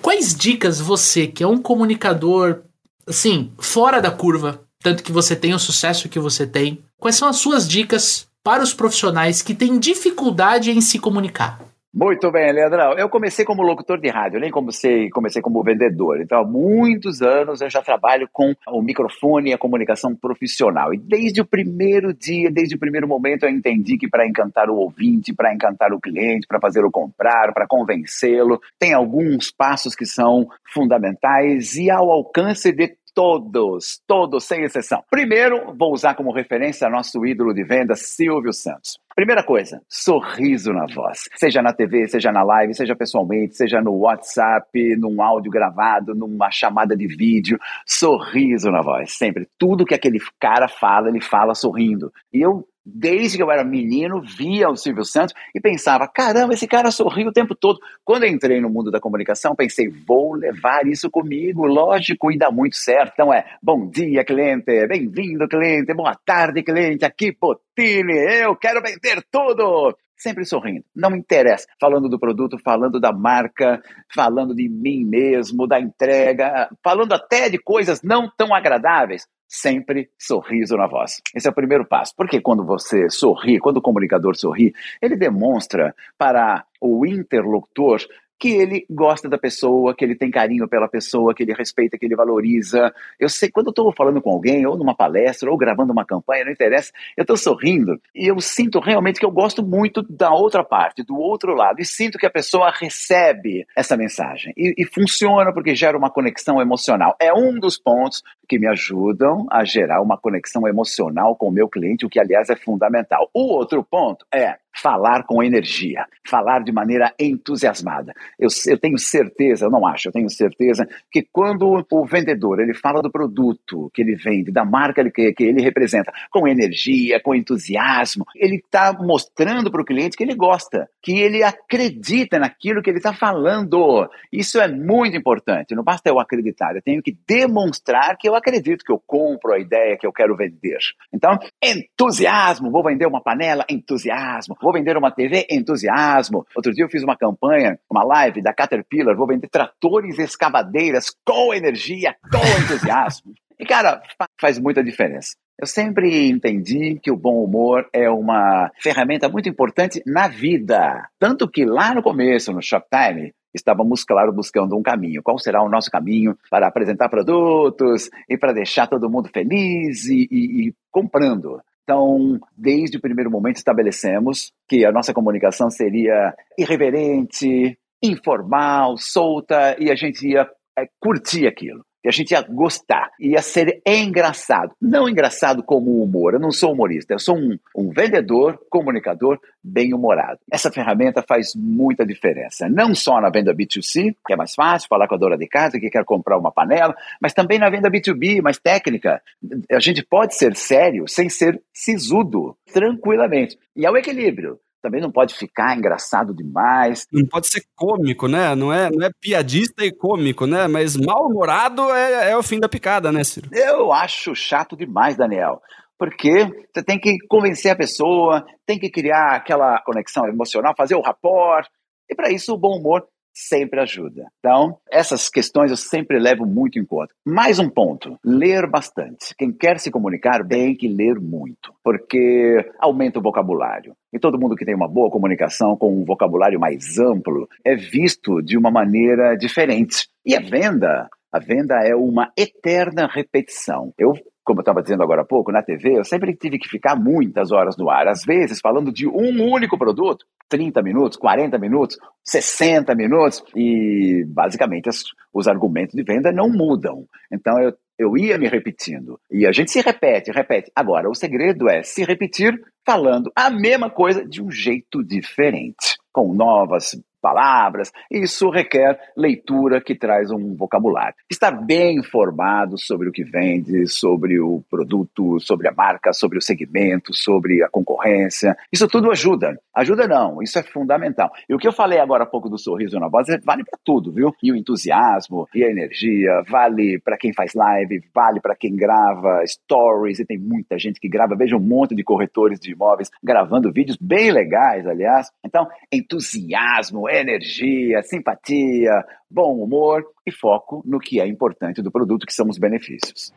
Quais 0.00 0.32
dicas 0.32 0.80
você, 0.80 1.26
que 1.26 1.42
é 1.42 1.46
um 1.46 1.58
comunicador, 1.58 2.60
assim, 3.04 3.50
fora 3.58 4.00
da 4.00 4.12
curva, 4.12 4.62
tanto 4.80 5.02
que 5.02 5.10
você 5.10 5.34
tem 5.34 5.52
o 5.52 5.58
sucesso 5.58 6.08
que 6.08 6.20
você 6.20 6.46
tem, 6.46 6.78
quais 6.96 7.16
são 7.16 7.26
as 7.26 7.38
suas 7.38 7.66
dicas 7.66 8.28
para 8.40 8.62
os 8.62 8.72
profissionais 8.72 9.42
que 9.42 9.52
têm 9.52 9.80
dificuldade 9.80 10.70
em 10.70 10.80
se 10.80 11.00
comunicar? 11.00 11.60
Muito 11.98 12.30
bem, 12.30 12.52
Leandrão. 12.52 12.92
Eu 12.98 13.08
comecei 13.08 13.42
como 13.42 13.62
locutor 13.62 13.98
de 13.98 14.10
rádio, 14.10 14.38
nem 14.38 14.50
comecei, 14.50 15.08
comecei 15.08 15.40
como 15.40 15.62
vendedor. 15.62 16.20
Então, 16.20 16.40
há 16.40 16.44
muitos 16.44 17.22
anos 17.22 17.62
eu 17.62 17.70
já 17.70 17.80
trabalho 17.80 18.28
com 18.30 18.52
o 18.68 18.82
microfone 18.82 19.48
e 19.48 19.54
a 19.54 19.58
comunicação 19.58 20.14
profissional. 20.14 20.92
E 20.92 20.98
desde 20.98 21.40
o 21.40 21.46
primeiro 21.46 22.12
dia, 22.12 22.50
desde 22.50 22.76
o 22.76 22.78
primeiro 22.78 23.08
momento, 23.08 23.44
eu 23.44 23.48
entendi 23.48 23.96
que 23.96 24.10
para 24.10 24.28
encantar 24.28 24.68
o 24.68 24.76
ouvinte, 24.76 25.32
para 25.32 25.54
encantar 25.54 25.90
o 25.94 25.98
cliente, 25.98 26.46
para 26.46 26.60
fazê-lo 26.60 26.90
comprar, 26.90 27.54
para 27.54 27.66
convencê-lo, 27.66 28.60
tem 28.78 28.92
alguns 28.92 29.50
passos 29.50 29.94
que 29.94 30.04
são 30.04 30.46
fundamentais 30.74 31.76
e 31.76 31.90
ao 31.90 32.10
alcance 32.10 32.72
de 32.72 32.94
todos, 33.16 34.02
todos, 34.06 34.44
sem 34.44 34.62
exceção. 34.62 35.02
Primeiro, 35.10 35.74
vou 35.74 35.90
usar 35.90 36.14
como 36.14 36.30
referência 36.30 36.90
nosso 36.90 37.24
ídolo 37.24 37.54
de 37.54 37.64
venda, 37.64 37.94
Silvio 37.96 38.52
Santos. 38.52 38.98
Primeira 39.14 39.42
coisa, 39.42 39.80
sorriso 39.88 40.70
na 40.74 40.84
voz. 40.94 41.20
Seja 41.36 41.62
na 41.62 41.72
TV, 41.72 42.06
seja 42.06 42.30
na 42.30 42.42
live, 42.42 42.74
seja 42.74 42.94
pessoalmente, 42.94 43.56
seja 43.56 43.80
no 43.80 43.92
WhatsApp, 43.92 44.68
num 44.96 45.22
áudio 45.22 45.50
gravado, 45.50 46.14
numa 46.14 46.50
chamada 46.50 46.94
de 46.94 47.06
vídeo. 47.06 47.58
Sorriso 47.86 48.70
na 48.70 48.82
voz, 48.82 49.16
sempre. 49.16 49.48
Tudo 49.58 49.86
que 49.86 49.94
aquele 49.94 50.18
cara 50.38 50.68
fala, 50.68 51.08
ele 51.08 51.22
fala 51.22 51.54
sorrindo. 51.54 52.12
E 52.30 52.42
eu 52.42 52.68
desde 52.86 53.36
que 53.36 53.42
eu 53.42 53.50
era 53.50 53.64
menino, 53.64 54.22
via 54.22 54.68
o 54.68 54.76
Silvio 54.76 55.04
Santos 55.04 55.34
e 55.52 55.60
pensava: 55.60 56.06
caramba, 56.06 56.54
esse 56.54 56.68
cara 56.68 56.92
sorri 56.92 57.26
o 57.26 57.32
tempo 57.32 57.56
todo. 57.56 57.80
Quando 58.04 58.24
entrei 58.24 58.60
no 58.60 58.70
mundo 58.70 58.90
da 58.92 59.00
comunicação, 59.00 59.56
pensei: 59.56 59.88
vou 59.88 60.34
levar 60.34 60.86
isso 60.86 61.10
comigo, 61.10 61.66
lógico, 61.66 62.30
e 62.30 62.38
dá 62.38 62.50
muito 62.50 62.76
certo. 62.76 63.12
Então 63.14 63.34
é: 63.34 63.44
bom 63.60 63.88
dia, 63.90 64.24
cliente, 64.24 64.86
bem-vindo, 64.86 65.48
cliente, 65.48 65.92
boa 65.92 66.14
tarde, 66.14 66.62
cliente, 66.62 67.04
aqui, 67.04 67.32
Potini, 67.32 68.14
eu 68.42 68.54
quero 68.54 68.80
vender 68.80 69.24
tudo. 69.30 69.96
Sempre 70.16 70.44
sorrindo, 70.44 70.84
não 70.94 71.14
interessa. 71.14 71.66
Falando 71.80 72.08
do 72.08 72.18
produto, 72.18 72.58
falando 72.58 72.98
da 72.98 73.12
marca, 73.12 73.82
falando 74.14 74.54
de 74.54 74.68
mim 74.68 75.04
mesmo, 75.04 75.66
da 75.66 75.78
entrega, 75.78 76.68
falando 76.82 77.12
até 77.12 77.48
de 77.48 77.58
coisas 77.58 78.02
não 78.02 78.30
tão 78.36 78.54
agradáveis 78.54 79.26
sempre 79.48 80.10
sorriso 80.18 80.76
na 80.76 80.86
voz. 80.86 81.20
Esse 81.34 81.46
é 81.46 81.50
o 81.50 81.54
primeiro 81.54 81.86
passo. 81.86 82.12
Porque 82.16 82.40
quando 82.40 82.64
você 82.64 83.08
sorri, 83.08 83.58
quando 83.58 83.78
o 83.78 83.82
comunicador 83.82 84.36
sorri, 84.36 84.72
ele 85.00 85.16
demonstra 85.16 85.94
para 86.18 86.64
o 86.80 87.06
interlocutor 87.06 88.00
que 88.38 88.50
ele 88.50 88.86
gosta 88.90 89.28
da 89.28 89.38
pessoa, 89.38 89.94
que 89.94 90.04
ele 90.04 90.14
tem 90.14 90.30
carinho 90.30 90.68
pela 90.68 90.88
pessoa, 90.88 91.34
que 91.34 91.42
ele 91.42 91.54
respeita, 91.54 91.96
que 91.98 92.04
ele 92.04 92.16
valoriza. 92.16 92.92
Eu 93.18 93.28
sei, 93.28 93.50
quando 93.50 93.66
eu 93.66 93.70
estou 93.70 93.92
falando 93.92 94.20
com 94.20 94.30
alguém, 94.30 94.66
ou 94.66 94.76
numa 94.76 94.94
palestra, 94.94 95.50
ou 95.50 95.56
gravando 95.56 95.92
uma 95.92 96.04
campanha, 96.04 96.44
não 96.44 96.52
interessa, 96.52 96.92
eu 97.16 97.22
estou 97.22 97.36
sorrindo 97.36 98.00
e 98.14 98.30
eu 98.30 98.38
sinto 98.40 98.78
realmente 98.78 99.18
que 99.18 99.26
eu 99.26 99.30
gosto 99.30 99.64
muito 99.64 100.02
da 100.02 100.30
outra 100.30 100.62
parte, 100.62 101.02
do 101.02 101.16
outro 101.16 101.54
lado, 101.54 101.80
e 101.80 101.84
sinto 101.84 102.18
que 102.18 102.26
a 102.26 102.30
pessoa 102.30 102.70
recebe 102.70 103.66
essa 103.76 103.96
mensagem. 103.96 104.52
E, 104.56 104.74
e 104.76 104.84
funciona 104.84 105.52
porque 105.52 105.74
gera 105.74 105.96
uma 105.96 106.10
conexão 106.10 106.60
emocional. 106.60 107.16
É 107.20 107.32
um 107.32 107.58
dos 107.58 107.78
pontos 107.78 108.22
que 108.48 108.58
me 108.58 108.68
ajudam 108.68 109.46
a 109.50 109.64
gerar 109.64 110.02
uma 110.02 110.18
conexão 110.18 110.68
emocional 110.68 111.34
com 111.36 111.48
o 111.48 111.52
meu 111.52 111.68
cliente, 111.68 112.06
o 112.06 112.08
que, 112.08 112.20
aliás, 112.20 112.50
é 112.50 112.56
fundamental. 112.56 113.28
O 113.34 113.52
outro 113.52 113.82
ponto 113.82 114.24
é 114.32 114.56
falar 114.80 115.24
com 115.24 115.42
energia, 115.42 116.06
falar 116.26 116.62
de 116.62 116.72
maneira 116.72 117.12
entusiasmada. 117.18 118.12
Eu, 118.38 118.48
eu, 118.66 118.78
tenho 118.78 118.98
certeza, 118.98 119.66
eu 119.66 119.70
não 119.70 119.86
acho, 119.86 120.08
eu 120.08 120.12
tenho 120.12 120.28
certeza 120.28 120.86
que 121.10 121.26
quando 121.32 121.84
o 121.90 122.04
vendedor 122.04 122.60
ele 122.60 122.74
fala 122.74 123.02
do 123.02 123.10
produto 123.10 123.90
que 123.94 124.02
ele 124.02 124.14
vende, 124.14 124.52
da 124.52 124.64
marca 124.64 125.08
que, 125.10 125.32
que 125.32 125.44
ele 125.44 125.62
representa, 125.62 126.12
com 126.30 126.46
energia, 126.46 127.20
com 127.20 127.34
entusiasmo, 127.34 128.24
ele 128.34 128.56
está 128.56 128.92
mostrando 128.92 129.70
para 129.70 129.80
o 129.80 129.84
cliente 129.84 130.16
que 130.16 130.22
ele 130.22 130.34
gosta, 130.34 130.88
que 131.02 131.18
ele 131.18 131.42
acredita 131.42 132.38
naquilo 132.38 132.82
que 132.82 132.90
ele 132.90 132.98
está 132.98 133.12
falando. 133.12 134.08
Isso 134.32 134.60
é 134.60 134.68
muito 134.68 135.16
importante. 135.16 135.74
Não 135.74 135.82
basta 135.82 136.08
eu 136.08 136.20
acreditar, 136.20 136.74
eu 136.74 136.82
tenho 136.82 137.02
que 137.02 137.16
demonstrar 137.26 138.16
que 138.18 138.28
eu 138.28 138.34
acredito, 138.34 138.84
que 138.84 138.92
eu 138.92 139.02
compro 139.06 139.52
a 139.52 139.58
ideia 139.58 139.96
que 139.96 140.06
eu 140.06 140.12
quero 140.12 140.36
vender. 140.36 140.78
Então, 141.12 141.38
entusiasmo, 141.62 142.70
vou 142.70 142.82
vender 142.82 143.06
uma 143.06 143.22
panela, 143.22 143.64
entusiasmo 143.70 144.56
Vou 144.66 144.72
vender 144.72 144.96
uma 144.96 145.12
TV? 145.12 145.46
Entusiasmo. 145.48 146.44
Outro 146.52 146.72
dia 146.72 146.84
eu 146.84 146.88
fiz 146.88 147.04
uma 147.04 147.16
campanha, 147.16 147.78
uma 147.88 148.02
live 148.02 148.42
da 148.42 148.52
Caterpillar, 148.52 149.14
vou 149.14 149.24
vender 149.24 149.46
tratores 149.48 150.18
e 150.18 150.22
escavadeiras 150.22 151.14
com 151.24 151.54
energia, 151.54 152.16
com 152.28 152.64
entusiasmo. 152.64 153.32
E, 153.60 153.64
cara, 153.64 154.02
faz 154.40 154.58
muita 154.58 154.82
diferença. 154.82 155.36
Eu 155.56 155.68
sempre 155.68 156.28
entendi 156.28 156.98
que 157.00 157.12
o 157.12 157.16
bom 157.16 157.44
humor 157.44 157.88
é 157.92 158.10
uma 158.10 158.68
ferramenta 158.82 159.28
muito 159.28 159.48
importante 159.48 160.02
na 160.04 160.26
vida. 160.26 161.08
Tanto 161.16 161.48
que 161.48 161.64
lá 161.64 161.94
no 161.94 162.02
começo, 162.02 162.52
no 162.52 162.60
Shoptime, 162.60 163.32
estávamos, 163.54 164.02
claro, 164.02 164.32
buscando 164.32 164.76
um 164.76 164.82
caminho. 164.82 165.22
Qual 165.22 165.38
será 165.38 165.62
o 165.62 165.70
nosso 165.70 165.92
caminho 165.92 166.36
para 166.50 166.66
apresentar 166.66 167.08
produtos 167.08 168.10
e 168.28 168.36
para 168.36 168.52
deixar 168.52 168.88
todo 168.88 169.08
mundo 169.08 169.30
feliz 169.32 170.06
e, 170.06 170.26
e, 170.28 170.66
e 170.66 170.74
comprando? 170.90 171.60
Então, 171.86 172.40
desde 172.56 172.96
o 172.96 173.00
primeiro 173.00 173.30
momento, 173.30 173.58
estabelecemos 173.58 174.52
que 174.68 174.84
a 174.84 174.90
nossa 174.90 175.14
comunicação 175.14 175.70
seria 175.70 176.34
irreverente, 176.58 177.78
informal, 178.02 178.96
solta, 178.98 179.76
e 179.78 179.88
a 179.88 179.94
gente 179.94 180.26
ia 180.26 180.50
é, 180.76 180.88
curtir 181.00 181.46
aquilo. 181.46 181.85
Que 182.06 182.08
a 182.08 182.12
gente 182.12 182.30
ia 182.30 182.42
gostar, 182.42 183.10
ia 183.18 183.42
ser 183.42 183.82
engraçado. 183.84 184.70
Não 184.80 185.08
engraçado 185.08 185.60
como 185.60 186.00
humor, 186.00 186.34
eu 186.34 186.40
não 186.40 186.52
sou 186.52 186.72
humorista, 186.72 187.12
eu 187.12 187.18
sou 187.18 187.36
um, 187.36 187.58
um 187.74 187.90
vendedor, 187.90 188.60
comunicador 188.70 189.40
bem-humorado. 189.62 190.38
Essa 190.48 190.70
ferramenta 190.70 191.20
faz 191.20 191.52
muita 191.56 192.06
diferença, 192.06 192.68
não 192.68 192.94
só 192.94 193.20
na 193.20 193.28
venda 193.28 193.52
B2C, 193.52 194.14
que 194.24 194.32
é 194.32 194.36
mais 194.36 194.54
fácil 194.54 194.88
falar 194.88 195.08
com 195.08 195.16
a 195.16 195.18
dona 195.18 195.36
de 195.36 195.48
casa 195.48 195.80
que 195.80 195.90
quer 195.90 196.04
comprar 196.04 196.38
uma 196.38 196.52
panela, 196.52 196.94
mas 197.20 197.34
também 197.34 197.58
na 197.58 197.68
venda 197.68 197.90
B2B, 197.90 198.40
mais 198.40 198.58
técnica. 198.58 199.20
A 199.68 199.80
gente 199.80 200.04
pode 200.04 200.36
ser 200.36 200.54
sério 200.54 201.08
sem 201.08 201.28
ser 201.28 201.60
sisudo, 201.72 202.56
tranquilamente. 202.72 203.58
E 203.74 203.84
é 203.84 203.90
o 203.90 203.96
equilíbrio 203.96 204.60
também 204.86 205.00
não 205.00 205.10
pode 205.10 205.34
ficar 205.34 205.76
engraçado 205.76 206.32
demais. 206.32 207.08
Não 207.12 207.26
pode 207.26 207.48
ser 207.48 207.64
cômico, 207.74 208.28
né? 208.28 208.54
Não 208.54 208.72
é, 208.72 208.88
não 208.88 209.04
é 209.04 209.10
piadista 209.20 209.84
e 209.84 209.90
cômico, 209.90 210.46
né? 210.46 210.68
Mas 210.68 210.96
mal-humorado 210.96 211.90
é, 211.90 212.30
é 212.30 212.36
o 212.36 212.42
fim 212.42 212.60
da 212.60 212.68
picada, 212.68 213.10
né, 213.10 213.24
Ciro? 213.24 213.48
Eu 213.52 213.92
acho 213.92 214.32
chato 214.36 214.76
demais, 214.76 215.16
Daniel. 215.16 215.60
Porque 215.98 216.46
você 216.72 216.84
tem 216.84 217.00
que 217.00 217.18
convencer 217.28 217.72
a 217.72 217.76
pessoa, 217.76 218.46
tem 218.64 218.78
que 218.78 218.88
criar 218.88 219.34
aquela 219.34 219.80
conexão 219.80 220.28
emocional, 220.28 220.72
fazer 220.76 220.94
o 220.94 221.02
rapport. 221.02 221.66
E 222.08 222.14
para 222.14 222.30
isso 222.30 222.54
o 222.54 222.58
bom 222.58 222.78
humor 222.78 223.04
sempre 223.36 223.80
ajuda. 223.80 224.24
Então, 224.38 224.78
essas 224.90 225.28
questões 225.28 225.70
eu 225.70 225.76
sempre 225.76 226.18
levo 226.18 226.46
muito 226.46 226.78
em 226.78 226.84
conta. 226.84 227.12
Mais 227.24 227.58
um 227.58 227.68
ponto: 227.68 228.18
ler 228.24 228.68
bastante. 228.68 229.34
Quem 229.36 229.52
quer 229.52 229.78
se 229.78 229.90
comunicar 229.90 230.46
tem 230.46 230.74
que 230.74 230.88
ler 230.88 231.20
muito, 231.20 231.74
porque 231.84 232.64
aumenta 232.80 233.18
o 233.18 233.22
vocabulário. 233.22 233.94
E 234.12 234.18
todo 234.18 234.38
mundo 234.40 234.56
que 234.56 234.64
tem 234.64 234.74
uma 234.74 234.88
boa 234.88 235.10
comunicação 235.10 235.76
com 235.76 235.92
um 235.92 236.04
vocabulário 236.04 236.58
mais 236.58 236.98
amplo 236.98 237.46
é 237.64 237.76
visto 237.76 238.40
de 238.40 238.56
uma 238.56 238.70
maneira 238.70 239.36
diferente. 239.36 240.08
E 240.24 240.34
a 240.34 240.40
venda, 240.40 241.08
a 241.30 241.38
venda 241.38 241.74
é 241.84 241.94
uma 241.94 242.32
eterna 242.36 243.06
repetição. 243.06 243.92
Eu 243.98 244.14
como 244.46 244.60
eu 244.60 244.62
estava 244.62 244.80
dizendo 244.80 245.02
agora 245.02 245.22
há 245.22 245.24
pouco, 245.24 245.50
na 245.50 245.60
TV, 245.60 245.98
eu 245.98 246.04
sempre 246.04 246.34
tive 246.34 246.56
que 246.56 246.68
ficar 246.68 246.94
muitas 246.94 247.50
horas 247.50 247.76
no 247.76 247.90
ar, 247.90 248.06
às 248.06 248.24
vezes 248.24 248.60
falando 248.60 248.92
de 248.92 249.06
um 249.06 249.52
único 249.52 249.76
produto, 249.76 250.24
30 250.48 250.80
minutos, 250.82 251.18
40 251.18 251.58
minutos, 251.58 251.98
60 252.22 252.94
minutos, 252.94 253.42
e 253.56 254.24
basicamente 254.28 254.88
as, 254.88 255.02
os 255.34 255.48
argumentos 255.48 255.96
de 255.96 256.04
venda 256.04 256.30
não 256.30 256.48
mudam. 256.48 257.06
Então 257.30 257.58
eu, 257.60 257.74
eu 257.98 258.16
ia 258.16 258.38
me 258.38 258.46
repetindo. 258.46 259.18
E 259.28 259.44
a 259.44 259.50
gente 259.50 259.72
se 259.72 259.80
repete, 259.80 260.30
repete. 260.30 260.70
Agora, 260.76 261.10
o 261.10 261.14
segredo 261.14 261.68
é 261.68 261.82
se 261.82 262.04
repetir 262.04 262.56
falando 262.84 263.32
a 263.34 263.50
mesma 263.50 263.90
coisa 263.90 264.24
de 264.24 264.40
um 264.40 264.48
jeito 264.48 265.02
diferente, 265.02 265.98
com 266.12 266.32
novas 266.32 266.96
palavras, 267.26 267.90
isso 268.08 268.48
requer 268.50 268.96
leitura 269.16 269.80
que 269.80 269.96
traz 269.96 270.30
um 270.30 270.54
vocabulário. 270.54 271.16
Estar 271.28 271.50
bem 271.50 271.98
informado 271.98 272.78
sobre 272.78 273.08
o 273.08 273.12
que 273.12 273.24
vende, 273.24 273.88
sobre 273.88 274.38
o 274.38 274.62
produto, 274.70 275.40
sobre 275.40 275.66
a 275.66 275.72
marca, 275.72 276.12
sobre 276.12 276.38
o 276.38 276.40
segmento, 276.40 277.12
sobre 277.12 277.64
a 277.64 277.68
concorrência, 277.68 278.56
isso 278.72 278.86
tudo 278.86 279.10
ajuda. 279.10 279.58
Ajuda 279.74 280.06
não, 280.06 280.40
isso 280.40 280.56
é 280.56 280.62
fundamental. 280.62 281.28
E 281.48 281.54
o 281.54 281.58
que 281.58 281.66
eu 281.66 281.72
falei 281.72 281.98
agora 281.98 282.22
há 282.22 282.26
pouco 282.26 282.48
do 282.48 282.56
sorriso 282.56 283.00
na 283.00 283.08
voz 283.08 283.26
vale 283.44 283.64
para 283.64 283.78
tudo, 283.84 284.12
viu? 284.12 284.32
E 284.40 284.52
o 284.52 284.56
entusiasmo, 284.56 285.48
e 285.52 285.64
a 285.64 285.70
energia, 285.70 286.44
vale 286.48 287.00
para 287.00 287.18
quem 287.18 287.32
faz 287.32 287.54
live, 287.54 288.04
vale 288.14 288.40
para 288.40 288.54
quem 288.54 288.76
grava 288.76 289.42
stories, 289.44 290.20
e 290.20 290.24
tem 290.24 290.38
muita 290.38 290.78
gente 290.78 291.00
que 291.00 291.08
grava, 291.08 291.34
veja 291.34 291.56
um 291.56 291.60
monte 291.60 291.92
de 291.94 292.04
corretores 292.04 292.60
de 292.60 292.70
imóveis 292.70 293.10
gravando 293.20 293.72
vídeos 293.72 293.98
bem 294.00 294.30
legais, 294.30 294.86
aliás. 294.86 295.30
Então, 295.44 295.66
entusiasmo, 295.92 297.08
energia, 297.20 298.02
simpatia, 298.02 299.04
bom 299.30 299.62
humor 299.62 300.04
e 300.26 300.32
foco 300.32 300.82
no 300.84 300.98
que 300.98 301.20
é 301.20 301.26
importante 301.26 301.82
do 301.82 301.90
produto, 301.90 302.26
que 302.26 302.34
são 302.34 302.48
os 302.48 302.58
benefícios. 302.58 303.32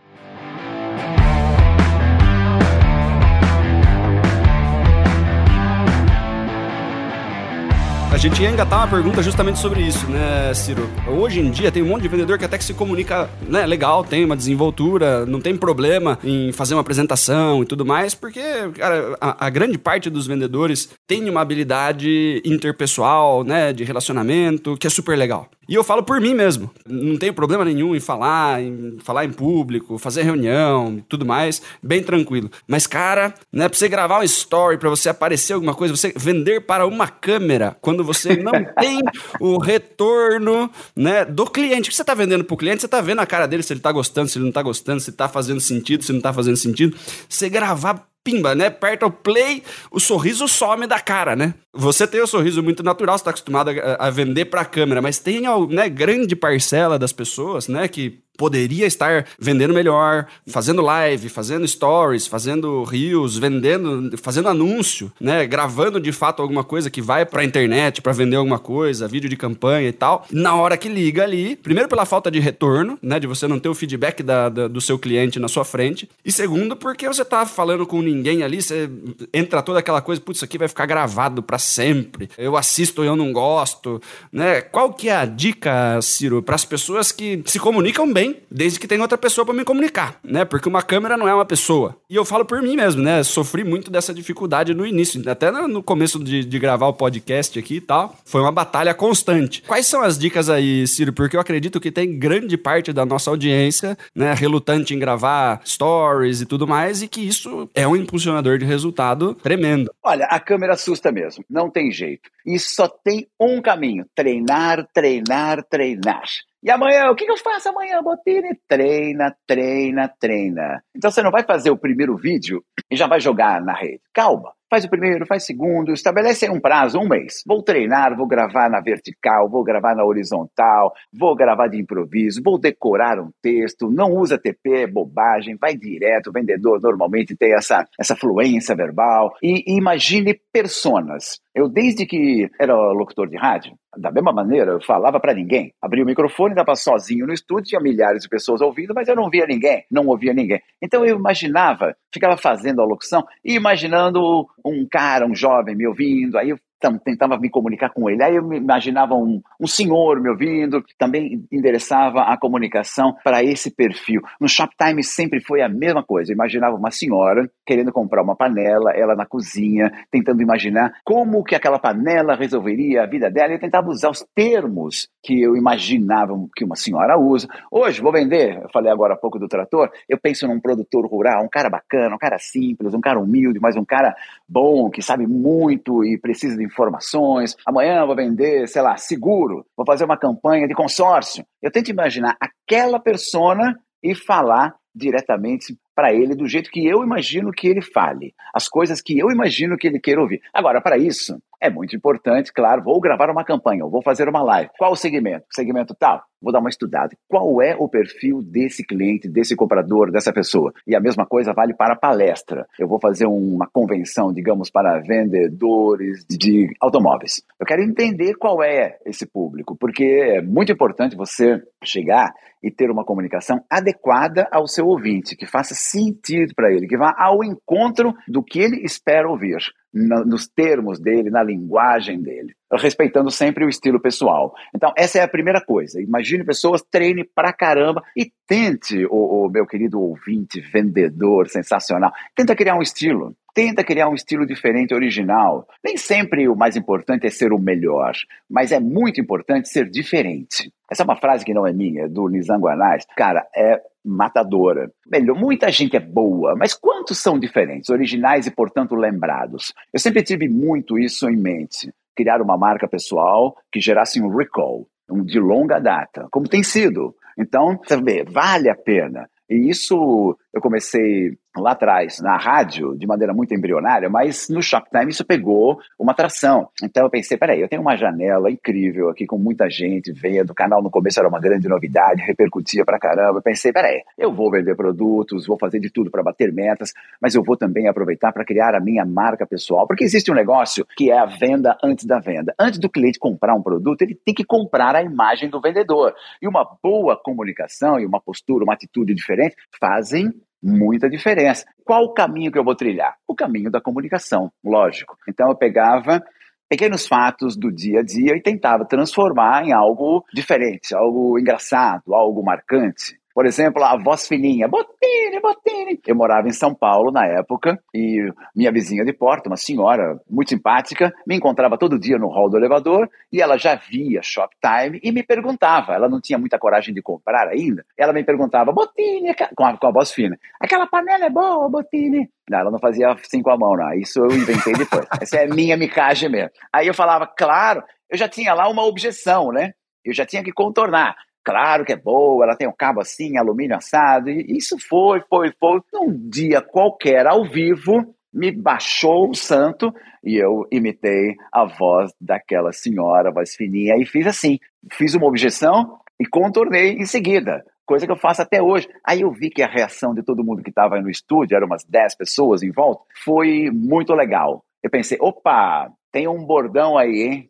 Gente 8.19 8.43
ia 8.43 8.49
engatar 8.49 8.79
uma 8.79 8.87
pergunta 8.87 9.23
justamente 9.23 9.59
sobre 9.59 9.79
isso, 9.79 10.05
né, 10.07 10.53
Ciro? 10.53 10.89
Hoje 11.07 11.39
em 11.39 11.49
dia 11.49 11.71
tem 11.71 11.81
um 11.81 11.85
monte 11.85 12.01
de 12.01 12.09
vendedor 12.09 12.37
que 12.37 12.43
até 12.43 12.57
que 12.57 12.65
se 12.65 12.73
comunica, 12.73 13.29
né, 13.47 13.65
legal, 13.65 14.03
tem 14.03 14.25
uma 14.25 14.35
desenvoltura, 14.35 15.25
não 15.25 15.39
tem 15.39 15.55
problema 15.55 16.19
em 16.21 16.51
fazer 16.51 16.75
uma 16.75 16.81
apresentação 16.81 17.63
e 17.63 17.65
tudo 17.65 17.85
mais, 17.85 18.13
porque, 18.13 18.41
cara, 18.75 19.17
a, 19.21 19.45
a 19.45 19.49
grande 19.49 19.77
parte 19.77 20.09
dos 20.09 20.27
vendedores 20.27 20.89
tem 21.07 21.29
uma 21.29 21.39
habilidade 21.39 22.41
interpessoal, 22.43 23.45
né, 23.45 23.71
de 23.71 23.85
relacionamento, 23.85 24.75
que 24.75 24.85
é 24.85 24.89
super 24.89 25.17
legal. 25.17 25.49
E 25.69 25.75
eu 25.75 25.83
falo 25.83 26.01
por 26.01 26.19
mim 26.19 26.33
mesmo. 26.33 26.71
Não 26.87 27.15
tenho 27.15 27.31
problema 27.31 27.63
nenhum 27.63 27.95
em 27.95 27.99
falar, 27.99 28.59
em 28.59 28.97
falar 29.03 29.23
em 29.23 29.31
público, 29.31 29.99
fazer 29.99 30.23
reunião 30.23 30.95
e 30.97 31.01
tudo 31.03 31.27
mais, 31.27 31.61
bem 31.81 32.01
tranquilo. 32.01 32.49
Mas, 32.67 32.87
cara, 32.87 33.35
né, 33.53 33.69
pra 33.69 33.77
você 33.77 33.87
gravar 33.87 34.15
uma 34.15 34.25
story, 34.25 34.79
para 34.79 34.89
você 34.89 35.09
aparecer 35.09 35.53
alguma 35.53 35.75
coisa, 35.75 35.95
você 35.95 36.11
vender 36.15 36.61
para 36.61 36.87
uma 36.87 37.07
câmera, 37.07 37.77
quando 37.81 38.03
você 38.03 38.35
não 38.35 38.51
tem 38.81 38.99
o 39.39 39.59
retorno, 39.59 40.71
né, 40.95 41.23
do 41.23 41.45
cliente. 41.45 41.89
O 41.89 41.91
que 41.91 41.95
você 41.95 42.03
tá 42.03 42.15
vendendo 42.15 42.43
pro 42.43 42.57
cliente, 42.57 42.81
você 42.81 42.87
tá 42.87 42.99
vendo 42.99 43.19
a 43.19 43.25
cara 43.27 43.45
dele, 43.45 43.61
se 43.61 43.71
ele 43.71 43.79
tá 43.79 43.91
gostando, 43.91 44.27
se 44.27 44.39
ele 44.39 44.45
não 44.45 44.51
tá 44.51 44.63
gostando, 44.63 44.99
se 44.99 45.11
tá 45.11 45.29
fazendo 45.29 45.59
sentido, 45.59 46.03
se 46.03 46.11
não 46.11 46.19
tá 46.19 46.33
fazendo 46.33 46.57
sentido. 46.57 46.97
Você 47.29 47.47
gravar 47.47 48.09
pimba, 48.23 48.53
né? 48.53 48.67
Aperta 48.67 49.05
o 49.05 49.11
play, 49.11 49.63
o 49.91 49.99
sorriso 49.99 50.47
some 50.47 50.85
da 50.87 50.99
cara, 50.99 51.35
né? 51.35 51.53
Você 51.73 52.07
tem 52.07 52.21
o 52.21 52.23
um 52.23 52.27
sorriso 52.27 52.61
muito 52.61 52.83
natural, 52.83 53.17
você 53.17 53.23
tá 53.23 53.29
acostumado 53.29 53.69
a, 53.69 54.07
a 54.07 54.09
vender 54.09 54.45
pra 54.45 54.65
câmera, 54.65 55.01
mas 55.01 55.19
tem, 55.19 55.41
né, 55.69 55.89
grande 55.89 56.35
parcela 56.35 56.99
das 56.99 57.13
pessoas, 57.13 57.67
né, 57.67 57.87
que 57.87 58.21
poderia 58.39 58.87
estar 58.87 59.25
vendendo 59.37 59.73
melhor, 59.73 60.25
fazendo 60.47 60.81
live, 60.81 61.27
fazendo 61.27 61.67
stories, 61.67 62.25
fazendo 62.25 62.85
reels, 62.85 63.37
vendendo, 63.37 64.17
fazendo 64.17 64.47
anúncio, 64.47 65.11
né, 65.19 65.45
gravando 65.45 65.99
de 65.99 66.13
fato 66.13 66.41
alguma 66.41 66.63
coisa 66.63 66.89
que 66.89 67.01
vai 67.01 67.25
para 67.25 67.41
a 67.41 67.43
internet 67.43 68.01
para 68.01 68.13
vender 68.13 68.37
alguma 68.37 68.57
coisa, 68.57 69.09
vídeo 69.09 69.29
de 69.29 69.35
campanha 69.35 69.89
e 69.89 69.91
tal. 69.91 70.25
Na 70.31 70.55
hora 70.55 70.77
que 70.77 70.87
liga 70.87 71.21
ali, 71.21 71.57
primeiro 71.57 71.89
pela 71.89 72.05
falta 72.05 72.31
de 72.31 72.39
retorno, 72.39 72.97
né, 73.01 73.19
de 73.19 73.27
você 73.27 73.45
não 73.45 73.59
ter 73.59 73.67
o 73.67 73.75
feedback 73.75 74.23
da, 74.23 74.47
da, 74.47 74.69
do 74.69 74.79
seu 74.79 74.97
cliente 74.97 75.37
na 75.37 75.49
sua 75.49 75.65
frente, 75.65 76.09
e 76.23 76.31
segundo 76.31 76.77
porque 76.77 77.09
você 77.09 77.25
tá 77.25 77.45
falando 77.45 77.85
com 77.85 78.01
ninguém 78.01 78.41
ali, 78.41 78.61
você 78.61 78.89
entra 79.33 79.61
toda 79.61 79.79
aquela 79.79 80.01
coisa, 80.01 80.21
putz, 80.21 80.37
isso 80.37 80.45
aqui 80.45 80.57
vai 80.57 80.69
ficar 80.69 80.85
gravado 80.85 81.43
para 81.43 81.57
sempre. 81.57 82.29
Eu 82.37 82.55
assisto 82.55 83.03
e 83.03 83.07
eu 83.07 83.17
não 83.17 83.33
gosto, 83.33 84.01
né? 84.31 84.61
Qual 84.61 84.93
que 84.93 85.09
é 85.09 85.15
a 85.17 85.25
dica, 85.25 86.01
Ciro, 86.01 86.41
para 86.41 86.55
as 86.55 86.63
pessoas 86.63 87.11
que 87.11 87.43
se 87.45 87.59
comunicam 87.59 88.11
bem 88.13 88.28
desde 88.49 88.79
que 88.79 88.87
tenha 88.87 89.01
outra 89.01 89.17
pessoa 89.17 89.45
para 89.45 89.53
me 89.53 89.63
comunicar, 89.63 90.19
né? 90.23 90.45
Porque 90.45 90.67
uma 90.67 90.81
câmera 90.81 91.17
não 91.17 91.27
é 91.27 91.33
uma 91.33 91.45
pessoa. 91.45 91.95
E 92.09 92.15
eu 92.15 92.25
falo 92.25 92.45
por 92.45 92.61
mim 92.61 92.75
mesmo, 92.75 93.01
né? 93.01 93.23
Sofri 93.23 93.63
muito 93.63 93.91
dessa 93.91 94.13
dificuldade 94.13 94.73
no 94.73 94.85
início, 94.85 95.21
até 95.29 95.51
no 95.51 95.83
começo 95.83 96.23
de, 96.23 96.43
de 96.43 96.59
gravar 96.59 96.87
o 96.87 96.93
podcast 96.93 97.57
aqui 97.57 97.75
e 97.75 97.81
tal. 97.81 98.15
Foi 98.25 98.41
uma 98.41 98.51
batalha 98.51 98.93
constante. 98.93 99.61
Quais 99.63 99.85
são 99.85 100.01
as 100.01 100.17
dicas 100.17 100.49
aí, 100.49 100.87
Ciro? 100.87 101.13
Porque 101.13 101.35
eu 101.35 101.41
acredito 101.41 101.79
que 101.79 101.91
tem 101.91 102.17
grande 102.17 102.57
parte 102.57 102.91
da 102.91 103.05
nossa 103.05 103.29
audiência, 103.29 103.97
né, 104.15 104.33
relutante 104.33 104.93
em 104.93 104.99
gravar 104.99 105.61
stories 105.65 106.41
e 106.41 106.45
tudo 106.45 106.67
mais, 106.67 107.01
e 107.01 107.07
que 107.07 107.21
isso 107.21 107.69
é 107.73 107.87
um 107.87 107.95
impulsionador 107.95 108.57
de 108.57 108.65
resultado 108.65 109.35
tremendo. 109.35 109.91
Olha, 110.03 110.25
a 110.25 110.39
câmera 110.39 110.73
assusta 110.73 111.11
mesmo, 111.11 111.43
não 111.49 111.69
tem 111.69 111.91
jeito. 111.91 112.29
E 112.45 112.57
só 112.57 112.87
tem 112.87 113.27
um 113.39 113.61
caminho: 113.61 114.05
treinar, 114.15 114.87
treinar, 114.93 115.63
treinar. 115.63 116.23
E 116.61 116.69
amanhã, 116.69 117.09
o 117.09 117.15
que, 117.15 117.29
eu 117.29 117.37
faço 117.37 117.69
amanhã, 117.69 118.01
Botini? 118.03 118.53
Treina, 118.67 119.33
treina, 119.47 120.09
treina. 120.19 120.83
Então 120.95 121.09
você 121.09 121.23
não 121.23 121.31
vai 121.31 121.43
fazer 121.43 121.71
o 121.71 121.77
primeiro 121.77 122.17
vídeo 122.17 122.61
e 122.91 122.97
já 122.97 123.07
vai 123.07 123.19
jogar 123.19 123.61
na 123.61 123.73
rede. 123.73 124.01
Calma. 124.13 124.53
Faz 124.69 124.85
o 124.85 124.89
primeiro, 124.89 125.25
faz 125.25 125.43
o 125.43 125.45
segundo, 125.47 125.93
estabelece 125.93 126.47
um 126.47 126.59
prazo, 126.59 126.99
um 126.99 127.07
mês. 127.07 127.41
Vou 127.47 127.63
treinar, 127.63 128.15
vou 128.15 128.27
gravar 128.27 128.69
na 128.69 128.79
vertical, 128.79 129.49
vou 129.49 129.63
gravar 129.63 129.95
na 129.95 130.05
horizontal, 130.05 130.93
vou 131.11 131.35
gravar 131.35 131.67
de 131.69 131.81
improviso, 131.81 132.39
vou 132.43 132.59
decorar 132.59 133.19
um 133.19 133.31
texto, 133.41 133.89
não 133.89 134.11
usa 134.11 134.37
TP, 134.37 134.83
é 134.83 134.87
bobagem, 134.87 135.57
vai 135.59 135.75
direto. 135.75 136.29
O 136.29 136.33
vendedor 136.33 136.79
normalmente 136.81 137.35
tem 137.35 137.55
essa, 137.55 137.83
essa 137.99 138.15
fluência 138.15 138.75
verbal. 138.75 139.33
E, 139.41 139.63
e 139.65 139.75
imagine 139.75 140.39
personas. 140.53 141.39
Eu, 141.55 141.67
desde 141.67 142.05
que 142.05 142.49
era 142.59 142.75
locutor 142.91 143.27
de 143.27 143.35
rádio, 143.35 143.73
da 143.97 144.11
mesma 144.11 144.31
maneira, 144.31 144.73
eu 144.73 144.81
falava 144.81 145.19
para 145.19 145.33
ninguém. 145.33 145.73
Abria 145.81 146.03
o 146.03 146.07
microfone, 146.07 146.53
estava 146.53 146.75
sozinho 146.75 147.25
no 147.25 147.33
estúdio, 147.33 147.69
tinha 147.69 147.81
milhares 147.81 148.21
de 148.21 148.29
pessoas 148.29 148.61
ouvindo, 148.61 148.93
mas 148.93 149.07
eu 149.07 149.15
não 149.15 149.29
via 149.29 149.47
ninguém, 149.47 149.83
não 149.91 150.05
ouvia 150.07 150.33
ninguém. 150.33 150.61
Então 150.81 151.05
eu 151.05 151.17
imaginava, 151.17 151.95
ficava 152.13 152.37
fazendo 152.37 152.81
a 152.81 152.85
locução 152.85 153.25
e 153.43 153.55
imaginando 153.55 154.47
um 154.63 154.87
cara, 154.89 155.25
um 155.25 155.35
jovem 155.35 155.75
me 155.75 155.87
ouvindo, 155.87 156.37
aí 156.37 156.51
eu 156.51 156.59
tentava 157.03 157.37
me 157.37 157.49
comunicar 157.49 157.89
com 157.89 158.09
ele. 158.09 158.23
Aí 158.23 158.35
eu 158.35 158.53
imaginava 158.53 159.13
um, 159.13 159.41
um 159.59 159.67
senhor 159.67 160.19
me 160.21 160.29
ouvindo, 160.29 160.83
também 160.97 161.45
endereçava 161.51 162.21
a 162.21 162.37
comunicação 162.37 163.15
para 163.23 163.43
esse 163.43 163.71
perfil. 163.71 164.21
No 164.39 164.47
Shoptime 164.47 165.03
sempre 165.03 165.41
foi 165.41 165.61
a 165.61 165.69
mesma 165.69 166.03
coisa. 166.03 166.31
Eu 166.31 166.35
imaginava 166.35 166.75
uma 166.75 166.91
senhora 166.91 167.49
querendo 167.65 167.91
comprar 167.91 168.23
uma 168.23 168.35
panela, 168.35 168.91
ela 168.91 169.15
na 169.15 169.25
cozinha, 169.25 169.91
tentando 170.11 170.41
imaginar 170.41 170.93
como 171.03 171.43
que 171.43 171.55
aquela 171.55 171.79
panela 171.79 172.35
resolveria 172.35 173.03
a 173.03 173.05
vida 173.05 173.29
dela. 173.29 173.53
Eu 173.53 173.59
tentava 173.59 173.89
usar 173.89 174.09
os 174.09 174.25
termos 174.33 175.09
que 175.21 175.41
eu 175.41 175.55
imaginava 175.55 176.33
que 176.55 176.63
uma 176.63 176.75
senhora 176.75 177.17
usa. 177.17 177.47
Hoje, 177.71 178.01
vou 178.01 178.11
vender, 178.11 178.61
eu 178.63 178.69
falei 178.69 178.91
agora 178.91 179.13
há 179.13 179.17
pouco 179.17 179.37
do 179.37 179.47
trator, 179.47 179.89
eu 180.07 180.17
penso 180.17 180.47
num 180.47 180.59
produtor 180.59 181.05
rural, 181.05 181.43
um 181.43 181.49
cara 181.49 181.69
bacana, 181.69 182.15
um 182.15 182.19
cara 182.19 182.37
simples, 182.39 182.93
um 182.93 183.01
cara 183.01 183.19
humilde, 183.19 183.59
mas 183.59 183.75
um 183.75 183.85
cara 183.85 184.15
bom, 184.47 184.89
que 184.89 185.01
sabe 185.01 185.27
muito 185.27 186.03
e 186.03 186.17
precisa 186.17 186.55
de 186.57 186.63
informações. 186.71 187.55
Amanhã 187.65 188.05
vou 188.05 188.15
vender, 188.15 188.67
sei 188.67 188.81
lá, 188.81 188.97
seguro, 188.97 189.65
vou 189.75 189.85
fazer 189.85 190.05
uma 190.05 190.17
campanha 190.17 190.67
de 190.67 190.73
consórcio. 190.73 191.45
Eu 191.61 191.71
tento 191.71 191.89
imaginar 191.89 192.37
aquela 192.39 192.99
persona 192.99 193.77
e 194.03 194.15
falar 194.15 194.75
diretamente 194.95 195.77
para 195.95 196.13
ele 196.13 196.35
do 196.35 196.47
jeito 196.47 196.69
que 196.71 196.85
eu 196.87 197.03
imagino 197.03 197.51
que 197.51 197.67
ele 197.67 197.81
fale, 197.81 198.33
as 198.53 198.67
coisas 198.67 199.01
que 199.01 199.17
eu 199.17 199.29
imagino 199.29 199.77
que 199.77 199.87
ele 199.87 199.99
queira 199.99 200.21
ouvir. 200.21 200.41
Agora, 200.53 200.81
para 200.81 200.97
isso, 200.97 201.37
é 201.61 201.69
muito 201.69 201.95
importante, 201.95 202.53
claro, 202.53 202.81
vou 202.81 202.99
gravar 203.01 203.29
uma 203.29 203.43
campanha, 203.43 203.85
vou 203.85 204.01
fazer 204.01 204.29
uma 204.29 204.41
live. 204.41 204.71
Qual 204.77 204.93
o 204.93 204.95
segmento? 204.95 205.45
Segmento 205.51 205.93
tal? 205.93 206.23
Vou 206.41 206.53
dar 206.53 206.59
uma 206.59 206.69
estudada. 206.69 207.17
Qual 207.27 207.61
é 207.61 207.75
o 207.77 207.89
perfil 207.89 208.41
desse 208.41 208.81
cliente, 208.85 209.27
desse 209.27 209.57
comprador, 209.57 210.09
dessa 210.09 210.31
pessoa? 210.31 210.71
E 210.87 210.95
a 210.95 210.99
mesma 211.01 211.25
coisa 211.25 211.51
vale 211.51 211.73
para 211.73 211.95
a 211.95 211.99
palestra. 211.99 212.65
Eu 212.79 212.87
vou 212.87 212.97
fazer 212.97 213.25
uma 213.25 213.67
convenção, 213.67 214.31
digamos, 214.31 214.69
para 214.69 214.99
vendedores 214.99 216.25
de 216.29 216.69
automóveis. 216.79 217.43
Eu 217.59 217.65
quero 217.65 217.81
entender 217.81 218.35
qual 218.35 218.63
é 218.63 218.97
esse 219.05 219.25
público, 219.25 219.75
porque 219.77 220.05
é 220.05 220.41
muito 220.41 220.71
importante 220.71 221.17
você 221.17 221.61
chegar 221.83 222.33
e 222.63 222.69
ter 222.69 222.89
uma 222.89 223.05
comunicação 223.05 223.61
adequada 223.69 224.47
ao 224.51 224.67
seu 224.67 224.87
ouvinte, 224.87 225.35
que 225.35 225.45
faça 225.45 225.73
sentido 225.89 226.53
para 226.55 226.71
ele, 226.71 226.87
que 226.87 226.97
vá 226.97 227.13
ao 227.17 227.43
encontro 227.43 228.13
do 228.27 228.43
que 228.43 228.59
ele 228.59 228.83
espera 228.83 229.29
ouvir 229.29 229.57
na, 229.93 230.23
nos 230.23 230.47
termos 230.47 230.99
dele, 230.99 231.29
na 231.29 231.43
linguagem 231.43 232.21
dele, 232.21 232.53
respeitando 232.77 233.31
sempre 233.31 233.65
o 233.65 233.69
estilo 233.69 233.99
pessoal. 233.99 234.53
Então, 234.75 234.91
essa 234.95 235.19
é 235.19 235.23
a 235.23 235.27
primeira 235.27 235.61
coisa. 235.61 236.01
Imagine 236.01 236.43
pessoas, 236.43 236.81
treine 236.81 237.23
pra 237.23 237.53
caramba 237.53 238.03
e 238.15 238.31
tente, 238.47 239.05
o, 239.09 239.45
o 239.45 239.49
meu 239.49 239.65
querido 239.65 239.99
ouvinte, 240.01 240.59
vendedor 240.59 241.47
sensacional, 241.47 242.11
tenta 242.35 242.55
criar 242.55 242.75
um 242.75 242.81
estilo. 242.81 243.35
Tenta 243.53 243.83
criar 243.83 244.07
um 244.07 244.13
estilo 244.13 244.45
diferente, 244.45 244.93
original. 244.93 245.67
Nem 245.83 245.97
sempre 245.97 246.47
o 246.47 246.55
mais 246.55 246.75
importante 246.75 247.25
é 247.25 247.29
ser 247.29 247.51
o 247.51 247.59
melhor, 247.59 248.13
mas 248.49 248.71
é 248.71 248.79
muito 248.79 249.19
importante 249.19 249.67
ser 249.67 249.89
diferente. 249.89 250.71
Essa 250.89 251.03
é 251.03 251.05
uma 251.05 251.19
frase 251.19 251.43
que 251.43 251.53
não 251.53 251.67
é 251.67 251.73
minha, 251.73 252.05
é 252.05 252.07
do 252.07 252.27
Nizam 252.27 252.59
Guanais. 252.59 253.05
Cara, 253.15 253.45
é 253.55 253.81
matadora. 254.03 254.91
Melhor, 255.11 255.35
muita 255.37 255.69
gente 255.71 255.95
é 255.95 255.99
boa, 255.99 256.55
mas 256.55 256.73
quantos 256.73 257.17
são 257.17 257.37
diferentes, 257.37 257.89
originais 257.89 258.47
e, 258.47 258.51
portanto, 258.51 258.95
lembrados? 258.95 259.73
Eu 259.93 259.99
sempre 259.99 260.23
tive 260.23 260.47
muito 260.47 260.97
isso 260.97 261.29
em 261.29 261.35
mente. 261.35 261.91
Criar 262.19 262.41
uma 262.41 262.57
marca 262.57 262.85
pessoal 262.85 263.55
que 263.71 263.79
gerasse 263.79 264.21
um 264.21 264.27
recall, 264.27 264.85
um 265.09 265.23
de 265.23 265.39
longa 265.39 265.79
data, 265.79 266.27
como 266.29 266.49
tem 266.49 266.61
sido. 266.61 267.15
Então, 267.37 267.79
você 267.81 267.95
vê, 267.95 268.25
vale 268.25 268.69
a 268.69 268.75
pena. 268.75 269.29
E 269.49 269.69
isso 269.69 270.37
eu 270.53 270.61
comecei 270.61 271.37
lá 271.57 271.71
atrás, 271.71 272.19
na 272.21 272.37
rádio, 272.37 272.95
de 272.97 273.05
maneira 273.07 273.33
muito 273.33 273.53
embrionária, 273.53 274.09
mas 274.09 274.47
no 274.49 274.61
Shoptime 274.61 275.09
isso 275.09 275.25
pegou 275.25 275.79
uma 275.97 276.11
atração. 276.11 276.69
Então 276.83 277.03
eu 277.03 277.09
pensei, 277.09 277.37
peraí, 277.37 277.59
eu 277.61 277.67
tenho 277.67 277.81
uma 277.81 277.95
janela 277.95 278.49
incrível 278.49 279.09
aqui 279.09 279.25
com 279.25 279.37
muita 279.37 279.69
gente, 279.69 280.11
veio 280.11 280.45
do 280.45 280.53
canal 280.53 280.81
no 280.81 280.89
começo 280.89 281.19
era 281.19 281.27
uma 281.27 281.39
grande 281.39 281.67
novidade, 281.67 282.21
repercutia 282.21 282.85
pra 282.85 282.99
caramba. 282.99 283.39
Eu 283.39 283.43
pensei, 283.43 283.71
peraí, 283.71 284.01
eu 284.17 284.33
vou 284.33 284.51
vender 284.51 284.75
produtos, 284.75 285.47
vou 285.47 285.57
fazer 285.57 285.79
de 285.79 285.89
tudo 285.89 286.09
para 286.09 286.23
bater 286.23 286.53
metas, 286.53 286.93
mas 287.21 287.35
eu 287.35 287.43
vou 287.43 287.57
também 287.57 287.87
aproveitar 287.87 288.31
para 288.31 288.45
criar 288.45 288.75
a 288.75 288.79
minha 288.79 289.05
marca 289.05 289.45
pessoal, 289.45 289.87
porque 289.87 290.03
existe 290.03 290.31
um 290.31 290.35
negócio 290.35 290.85
que 290.95 291.11
é 291.11 291.17
a 291.17 291.25
venda 291.25 291.77
antes 291.83 292.05
da 292.05 292.19
venda. 292.19 292.53
Antes 292.59 292.79
do 292.79 292.89
cliente 292.89 293.19
comprar 293.19 293.55
um 293.55 293.61
produto, 293.61 294.01
ele 294.01 294.15
tem 294.15 294.33
que 294.33 294.43
comprar 294.43 294.95
a 294.95 295.03
imagem 295.03 295.49
do 295.49 295.59
vendedor. 295.59 296.13
E 296.41 296.47
uma 296.47 296.65
boa 296.81 297.17
comunicação 297.21 297.99
e 297.99 298.05
uma 298.05 298.21
postura, 298.21 298.63
uma 298.63 298.73
atitude 298.73 299.13
diferente 299.13 299.55
fazem 299.79 300.31
muita 300.61 301.09
diferença. 301.09 301.65
Qual 301.83 302.03
o 302.03 302.13
caminho 302.13 302.51
que 302.51 302.59
eu 302.59 302.63
vou 302.63 302.75
trilhar? 302.75 303.15
O 303.27 303.35
caminho 303.35 303.71
da 303.71 303.81
comunicação, 303.81 304.51
lógico. 304.63 305.17
Então 305.27 305.49
eu 305.49 305.55
pegava 305.55 306.23
pequenos 306.69 307.07
fatos 307.07 307.57
do 307.57 307.71
dia 307.71 308.01
a 308.01 308.03
dia 308.03 308.35
e 308.35 308.41
tentava 308.41 308.85
transformar 308.85 309.65
em 309.65 309.73
algo 309.73 310.23
diferente, 310.33 310.93
algo 310.93 311.39
engraçado, 311.39 312.13
algo 312.13 312.43
marcante. 312.43 313.19
Por 313.39 313.45
exemplo, 313.45 313.81
a 313.85 313.95
voz 313.95 314.27
fininha, 314.27 314.67
Botini, 314.67 315.39
Botini. 315.41 316.01
Eu 316.05 316.13
morava 316.13 316.49
em 316.49 316.51
São 316.51 316.75
Paulo 316.75 317.09
na 317.09 317.25
época 317.25 317.81
e 317.95 318.29
minha 318.53 318.69
vizinha 318.69 319.05
de 319.05 319.13
porta, 319.13 319.47
uma 319.47 319.55
senhora 319.55 320.19
muito 320.29 320.49
simpática, 320.49 321.13
me 321.25 321.37
encontrava 321.37 321.77
todo 321.77 321.97
dia 321.97 322.17
no 322.17 322.27
hall 322.27 322.49
do 322.49 322.57
elevador 322.57 323.09
e 323.31 323.41
ela 323.41 323.57
já 323.57 323.75
via 323.75 324.19
Shoptime 324.21 324.99
e 325.01 325.09
me 325.13 325.23
perguntava, 325.23 325.93
ela 325.93 326.09
não 326.09 326.19
tinha 326.19 326.37
muita 326.37 326.59
coragem 326.59 326.93
de 326.93 327.01
comprar 327.01 327.47
ainda, 327.47 327.85
ela 327.97 328.11
me 328.11 328.25
perguntava, 328.25 328.73
Botini, 328.73 329.33
com 329.55 329.63
a, 329.63 329.77
com 329.77 329.87
a 329.87 329.91
voz 329.91 330.11
fina, 330.11 330.37
aquela 330.59 330.85
panela 330.85 331.23
é 331.23 331.29
boa, 331.29 331.69
Botini? 331.69 332.29
Não, 332.49 332.59
ela 332.59 332.71
não 332.71 332.79
fazia 332.79 333.09
assim 333.09 333.41
com 333.41 333.51
a 333.51 333.57
mão, 333.57 333.73
não. 333.77 333.93
Isso 333.93 334.19
eu 334.19 334.35
inventei 334.35 334.73
depois. 334.73 335.05
Essa 335.21 335.37
é 335.37 335.47
minha 335.47 335.77
micagem 335.77 336.29
mesmo. 336.29 336.49
Aí 336.73 336.87
eu 336.87 336.93
falava, 336.93 337.25
claro, 337.25 337.81
eu 338.09 338.17
já 338.17 338.27
tinha 338.27 338.53
lá 338.53 338.67
uma 338.67 338.83
objeção, 338.83 339.49
né? 339.53 339.71
Eu 340.03 340.13
já 340.13 340.25
tinha 340.25 340.43
que 340.43 340.51
contornar 340.51 341.15
claro 341.49 341.83
que 341.83 341.93
é 341.93 341.97
boa, 341.97 342.45
ela 342.45 342.55
tem 342.55 342.67
um 342.67 342.75
cabo 342.77 343.01
assim, 343.01 343.37
alumínio 343.37 343.75
assado, 343.75 344.29
e 344.29 344.55
isso 344.55 344.77
foi, 344.77 345.21
foi, 345.27 345.51
foi. 345.59 345.81
Num 345.91 346.29
dia 346.29 346.61
qualquer, 346.61 347.25
ao 347.25 347.43
vivo, 347.43 348.13
me 348.31 348.51
baixou 348.51 349.29
o 349.29 349.33
santo 349.33 349.91
e 350.23 350.35
eu 350.35 350.67
imitei 350.71 351.35
a 351.51 351.65
voz 351.65 352.11
daquela 352.21 352.71
senhora, 352.71 353.31
voz 353.31 353.55
fininha, 353.55 353.95
e 353.97 354.05
fiz 354.05 354.27
assim, 354.27 354.59
fiz 354.93 355.15
uma 355.15 355.25
objeção 355.25 355.97
e 356.19 356.25
contornei 356.27 356.93
em 356.93 357.05
seguida, 357.05 357.63
coisa 357.83 358.05
que 358.05 358.11
eu 358.11 358.17
faço 358.17 358.43
até 358.43 358.61
hoje. 358.61 358.87
Aí 359.03 359.21
eu 359.21 359.31
vi 359.31 359.49
que 359.49 359.63
a 359.63 359.67
reação 359.67 360.13
de 360.13 360.21
todo 360.21 360.43
mundo 360.43 360.61
que 360.61 360.69
estava 360.69 361.01
no 361.01 361.09
estúdio, 361.09 361.55
eram 361.55 361.65
umas 361.65 361.83
10 361.83 362.15
pessoas 362.15 362.61
em 362.61 362.69
volta, 362.71 363.01
foi 363.23 363.71
muito 363.71 364.13
legal. 364.13 364.63
Eu 364.83 364.91
pensei, 364.91 365.17
opa, 365.19 365.91
tem 366.11 366.27
um 366.27 366.43
bordão 366.43 366.97
aí, 366.97 367.21
hein? 367.21 367.49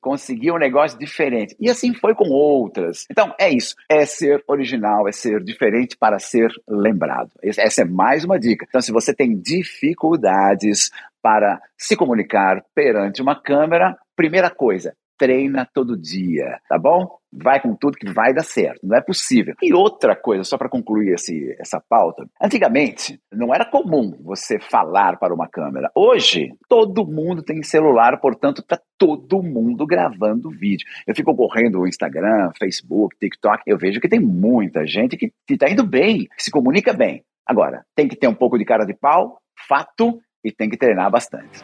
Um 0.52 0.58
negócio 0.58 0.98
diferente. 0.98 1.56
E 1.60 1.70
assim 1.70 1.94
foi 1.94 2.14
com 2.14 2.30
outras. 2.30 3.06
Então, 3.10 3.34
é 3.40 3.50
isso. 3.50 3.76
É 3.88 4.06
ser 4.06 4.44
original, 4.48 5.08
é 5.08 5.12
ser 5.12 5.44
diferente 5.44 5.98
para 5.98 6.20
ser 6.20 6.50
lembrado. 6.68 7.32
Essa 7.44 7.82
é 7.82 7.86
mais 7.86 8.26
uma 8.26 8.40
dica. 8.40 8.66
Então, 8.68 8.82
se 8.82 8.92
você 8.92 9.14
tem 9.14 9.36
dificuldades 9.38 10.92
para 11.22 11.62
se 11.78 11.96
comunicar 11.96 12.64
perante 12.74 13.22
uma 13.22 13.36
câmera, 13.36 13.98
primeira 14.16 14.50
coisa, 14.50 14.94
treina 15.20 15.70
todo 15.72 15.98
dia, 15.98 16.60
tá 16.70 16.80
bom? 16.80 17.20
Vai 17.32 17.62
com 17.62 17.76
tudo 17.76 17.98
que 17.98 18.12
vai 18.12 18.34
dar 18.34 18.44
certo, 18.44 18.80
não 18.82 18.98
é 18.98 19.02
possível. 19.02 19.54
E 19.62 19.74
outra 19.74 20.16
coisa, 20.16 20.44
só 20.44 20.58
para 20.58 20.70
concluir 20.70 21.14
esse, 21.14 21.56
essa 21.60 21.80
pauta: 21.88 22.26
antigamente 22.42 23.22
não 23.32 23.54
era 23.54 23.66
comum 23.66 24.18
você 24.24 24.60
falar 24.60 25.20
para 25.20 25.34
uma 25.34 25.48
câmera. 25.48 25.92
Hoje, 25.94 26.54
todo 26.68 27.06
mundo 27.06 27.44
tem 27.44 27.62
celular, 27.62 28.20
portanto, 28.20 28.64
tá 28.64 28.80
todo 28.98 29.44
mundo 29.44 29.86
gravando 29.86 30.50
vídeo. 30.50 30.88
Eu 31.06 31.14
fico 31.14 31.36
correndo 31.36 31.82
o 31.82 31.88
Instagram, 31.88 32.52
Facebook, 32.58 33.16
TikTok, 33.20 33.62
eu 33.68 33.78
vejo 33.78 34.00
que 34.00 34.10
tem 34.10 34.20
muita 34.20 34.88
gente 34.88 35.18
que 35.18 35.32
está 35.50 35.70
indo 35.70 35.86
bem, 35.86 36.28
que 36.36 36.44
se 36.44 36.50
comunica 36.50 36.94
bem. 36.94 37.24
Agora, 37.46 37.84
tem 37.96 38.08
que 38.08 38.16
ter 38.16 38.28
um 38.28 38.36
pouco 38.36 38.58
de 38.58 38.66
cara 38.66 38.86
de 38.86 38.94
pau, 38.94 39.40
fato, 39.68 40.20
e 40.44 40.52
tem 40.52 40.70
que 40.70 40.78
treinar 40.78 41.12
bastante. 41.12 41.60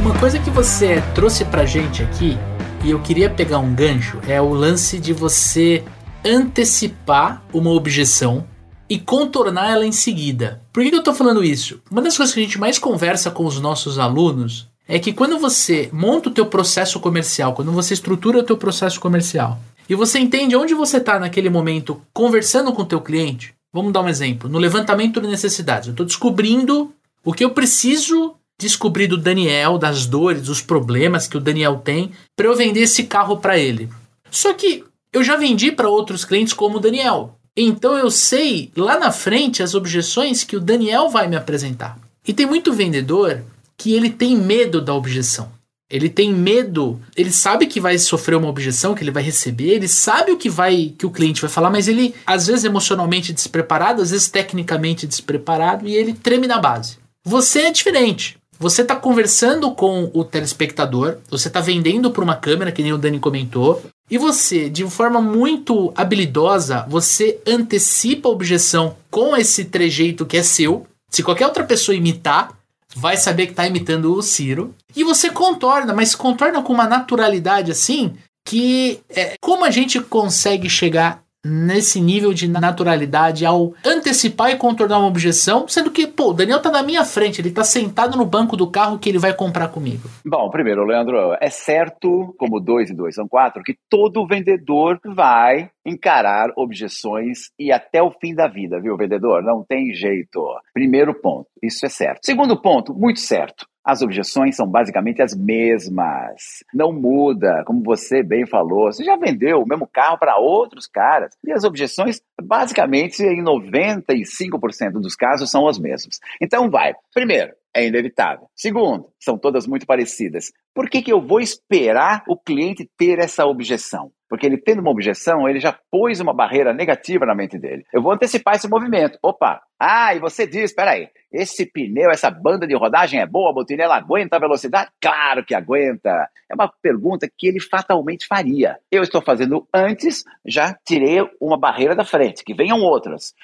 Uma 0.00 0.18
coisa 0.18 0.38
que 0.38 0.48
você 0.48 1.02
trouxe 1.14 1.44
pra 1.44 1.66
gente 1.66 2.02
aqui, 2.02 2.38
e 2.82 2.90
eu 2.90 3.02
queria 3.02 3.28
pegar 3.28 3.58
um 3.58 3.74
gancho, 3.74 4.18
é 4.26 4.40
o 4.40 4.48
lance 4.54 4.98
de 4.98 5.12
você 5.12 5.84
antecipar 6.24 7.44
uma 7.52 7.70
objeção 7.70 8.46
e 8.88 8.98
contornar 8.98 9.70
ela 9.70 9.84
em 9.84 9.92
seguida. 9.92 10.62
Por 10.72 10.82
que, 10.82 10.94
eu 10.94 11.02
tô 11.02 11.12
falando 11.12 11.44
isso? 11.44 11.82
Uma 11.90 12.00
das 12.00 12.16
coisas 12.16 12.34
que 12.34 12.40
a 12.40 12.42
gente 12.42 12.58
mais 12.58 12.78
conversa 12.78 13.30
com 13.30 13.44
os 13.44 13.60
nossos 13.60 13.98
alunos 13.98 14.70
é 14.88 14.98
que 14.98 15.12
quando 15.12 15.38
você 15.38 15.90
monta 15.92 16.30
o 16.30 16.32
teu 16.32 16.46
processo 16.46 16.98
comercial, 16.98 17.52
quando 17.52 17.70
você 17.70 17.92
estrutura 17.92 18.38
o 18.38 18.42
teu 18.42 18.56
processo 18.56 18.98
comercial, 18.98 19.60
e 19.86 19.94
você 19.94 20.18
entende 20.18 20.56
onde 20.56 20.72
você 20.72 20.96
está 20.96 21.18
naquele 21.18 21.50
momento 21.50 22.00
conversando 22.14 22.72
com 22.72 22.80
o 22.80 22.86
teu 22.86 23.02
cliente, 23.02 23.52
vamos 23.70 23.92
dar 23.92 24.00
um 24.00 24.08
exemplo, 24.08 24.48
no 24.48 24.58
levantamento 24.58 25.20
de 25.20 25.28
necessidades. 25.28 25.88
Eu 25.88 25.92
estou 25.92 26.06
descobrindo 26.06 26.90
o 27.22 27.34
que 27.34 27.44
eu 27.44 27.50
preciso 27.50 28.34
descobrir 28.60 29.06
do 29.06 29.16
Daniel, 29.16 29.78
das 29.78 30.06
dores, 30.06 30.42
dos 30.42 30.60
problemas 30.60 31.26
que 31.26 31.36
o 31.36 31.40
Daniel 31.40 31.80
tem, 31.82 32.12
para 32.36 32.46
eu 32.46 32.54
vender 32.54 32.82
esse 32.82 33.04
carro 33.04 33.38
para 33.38 33.58
ele. 33.58 33.88
Só 34.30 34.52
que 34.52 34.84
eu 35.12 35.24
já 35.24 35.36
vendi 35.36 35.72
para 35.72 35.88
outros 35.88 36.24
clientes 36.24 36.52
como 36.52 36.76
o 36.76 36.80
Daniel. 36.80 37.36
Então 37.56 37.96
eu 37.96 38.10
sei 38.10 38.70
lá 38.76 38.98
na 38.98 39.10
frente 39.10 39.62
as 39.62 39.74
objeções 39.74 40.44
que 40.44 40.56
o 40.56 40.60
Daniel 40.60 41.08
vai 41.08 41.26
me 41.26 41.36
apresentar. 41.36 41.98
E 42.26 42.32
tem 42.32 42.46
muito 42.46 42.72
vendedor 42.72 43.42
que 43.76 43.94
ele 43.94 44.10
tem 44.10 44.36
medo 44.36 44.80
da 44.80 44.94
objeção. 44.94 45.50
Ele 45.90 46.08
tem 46.08 46.32
medo, 46.32 47.00
ele 47.16 47.32
sabe 47.32 47.66
que 47.66 47.80
vai 47.80 47.98
sofrer 47.98 48.36
uma 48.36 48.48
objeção, 48.48 48.94
que 48.94 49.02
ele 49.02 49.10
vai 49.10 49.24
receber, 49.24 49.70
ele 49.70 49.88
sabe 49.88 50.30
o 50.30 50.36
que 50.36 50.48
vai 50.48 50.94
que 50.96 51.04
o 51.04 51.10
cliente 51.10 51.40
vai 51.40 51.50
falar, 51.50 51.68
mas 51.68 51.88
ele 51.88 52.14
às 52.24 52.46
vezes 52.46 52.64
emocionalmente 52.64 53.32
despreparado, 53.32 54.00
às 54.00 54.12
vezes 54.12 54.28
tecnicamente 54.28 55.04
despreparado 55.04 55.88
e 55.88 55.96
ele 55.96 56.14
treme 56.14 56.46
na 56.46 56.60
base. 56.60 56.98
Você 57.24 57.62
é 57.62 57.72
diferente. 57.72 58.38
Você 58.60 58.82
está 58.82 58.94
conversando 58.94 59.70
com 59.74 60.10
o 60.12 60.22
telespectador, 60.22 61.16
você 61.30 61.48
está 61.48 61.62
vendendo 61.62 62.10
para 62.10 62.22
uma 62.22 62.36
câmera, 62.36 62.70
que 62.70 62.82
nem 62.82 62.92
o 62.92 62.98
Dani 62.98 63.18
comentou, 63.18 63.82
e 64.10 64.18
você, 64.18 64.68
de 64.68 64.84
forma 64.90 65.18
muito 65.18 65.90
habilidosa, 65.96 66.84
você 66.86 67.40
antecipa 67.46 68.28
a 68.28 68.32
objeção 68.32 68.94
com 69.10 69.34
esse 69.34 69.64
trejeito 69.64 70.26
que 70.26 70.36
é 70.36 70.42
seu. 70.42 70.86
Se 71.08 71.22
qualquer 71.22 71.46
outra 71.46 71.64
pessoa 71.64 71.96
imitar, 71.96 72.52
vai 72.94 73.16
saber 73.16 73.46
que 73.46 73.52
está 73.52 73.66
imitando 73.66 74.14
o 74.14 74.20
Ciro. 74.20 74.74
E 74.94 75.02
você 75.02 75.30
contorna, 75.30 75.94
mas 75.94 76.14
contorna 76.14 76.60
com 76.60 76.74
uma 76.74 76.86
naturalidade 76.86 77.70
assim 77.70 78.12
que 78.44 79.00
é, 79.08 79.36
como 79.40 79.64
a 79.64 79.70
gente 79.70 80.00
consegue 80.00 80.68
chegar 80.68 81.22
nesse 81.44 82.00
nível 82.00 82.32
de 82.32 82.48
naturalidade 82.48 83.46
ao 83.46 83.72
antecipar 83.84 84.50
e 84.50 84.56
contornar 84.56 84.98
uma 84.98 85.08
objeção, 85.08 85.66
sendo 85.66 85.90
que, 85.90 86.06
pô, 86.06 86.30
o 86.30 86.32
Daniel 86.32 86.60
tá 86.60 86.70
na 86.70 86.82
minha 86.82 87.04
frente, 87.04 87.40
ele 87.40 87.50
tá 87.50 87.64
sentado 87.64 88.16
no 88.16 88.24
banco 88.24 88.56
do 88.56 88.70
carro 88.70 88.98
que 88.98 89.08
ele 89.08 89.18
vai 89.18 89.34
comprar 89.34 89.68
comigo. 89.68 90.08
Bom, 90.24 90.50
primeiro, 90.50 90.84
Leandro, 90.84 91.36
é 91.40 91.50
certo, 91.50 92.34
como 92.38 92.60
dois 92.60 92.90
e 92.90 92.94
dois 92.94 93.14
são 93.14 93.26
quatro, 93.26 93.62
que 93.62 93.76
todo 93.88 94.26
vendedor 94.26 94.98
vai 95.04 95.70
encarar 95.84 96.52
objeções 96.56 97.50
e 97.58 97.72
até 97.72 98.02
o 98.02 98.10
fim 98.10 98.34
da 98.34 98.46
vida, 98.46 98.80
viu, 98.80 98.96
vendedor? 98.96 99.42
Não 99.42 99.64
tem 99.66 99.92
jeito. 99.94 100.44
Primeiro 100.74 101.14
ponto, 101.14 101.46
isso 101.62 101.86
é 101.86 101.88
certo. 101.88 102.20
Segundo 102.24 102.60
ponto, 102.60 102.94
muito 102.94 103.20
certo. 103.20 103.66
As 103.84 104.02
objeções 104.02 104.56
são 104.56 104.66
basicamente 104.66 105.22
as 105.22 105.34
mesmas. 105.34 106.62
Não 106.72 106.92
muda, 106.92 107.62
como 107.66 107.82
você 107.82 108.22
bem 108.22 108.46
falou. 108.46 108.92
Você 108.92 109.04
já 109.04 109.16
vendeu 109.16 109.62
o 109.62 109.66
mesmo 109.66 109.86
carro 109.86 110.18
para 110.18 110.38
outros 110.38 110.86
caras. 110.86 111.34
E 111.44 111.52
as 111.52 111.64
objeções, 111.64 112.20
basicamente, 112.40 113.22
em 113.22 113.42
95% 113.42 114.92
dos 115.00 115.16
casos, 115.16 115.50
são 115.50 115.66
as 115.66 115.78
mesmas. 115.78 116.18
Então, 116.40 116.70
vai. 116.70 116.94
Primeiro, 117.14 117.52
é 117.74 117.86
inevitável. 117.86 118.48
Segundo, 118.54 119.08
são 119.18 119.38
todas 119.38 119.66
muito 119.66 119.86
parecidas. 119.86 120.52
Por 120.74 120.88
que, 120.88 121.02
que 121.02 121.12
eu 121.12 121.20
vou 121.20 121.40
esperar 121.40 122.22
o 122.28 122.36
cliente 122.36 122.88
ter 122.96 123.18
essa 123.18 123.46
objeção? 123.46 124.12
Porque 124.28 124.46
ele 124.46 124.58
tendo 124.58 124.80
uma 124.80 124.90
objeção, 124.90 125.48
ele 125.48 125.58
já 125.58 125.76
pôs 125.90 126.20
uma 126.20 126.32
barreira 126.32 126.72
negativa 126.72 127.26
na 127.26 127.34
mente 127.34 127.58
dele. 127.58 127.84
Eu 127.92 128.02
vou 128.02 128.12
antecipar 128.12 128.54
esse 128.54 128.68
movimento. 128.68 129.18
Opa! 129.22 129.60
Ah, 129.82 130.14
e 130.14 130.18
você 130.18 130.46
diz, 130.46 130.74
peraí, 130.74 131.08
esse 131.32 131.64
pneu, 131.64 132.10
essa 132.10 132.30
banda 132.30 132.66
de 132.66 132.76
rodagem 132.76 133.18
é 133.18 133.26
boa, 133.26 133.54
botina, 133.54 133.84
ela 133.84 133.96
aguenta 133.96 134.36
a 134.36 134.38
velocidade? 134.38 134.90
Claro 135.00 135.42
que 135.42 135.54
aguenta. 135.54 136.28
É 136.50 136.54
uma 136.54 136.70
pergunta 136.82 137.26
que 137.26 137.48
ele 137.48 137.60
fatalmente 137.60 138.26
faria. 138.26 138.78
Eu 138.92 139.02
estou 139.02 139.22
fazendo 139.22 139.66
antes, 139.72 140.22
já 140.44 140.76
tirei 140.84 141.26
uma 141.40 141.58
barreira 141.58 141.96
da 141.96 142.04
frente, 142.04 142.44
que 142.44 142.52
venham 142.52 142.82
outras. 142.82 143.34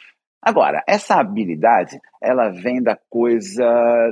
Agora, 0.42 0.84
essa 0.86 1.14
habilidade, 1.14 1.98
ela 2.22 2.50
vem 2.50 2.82
da 2.82 2.98
coisa 3.08 3.64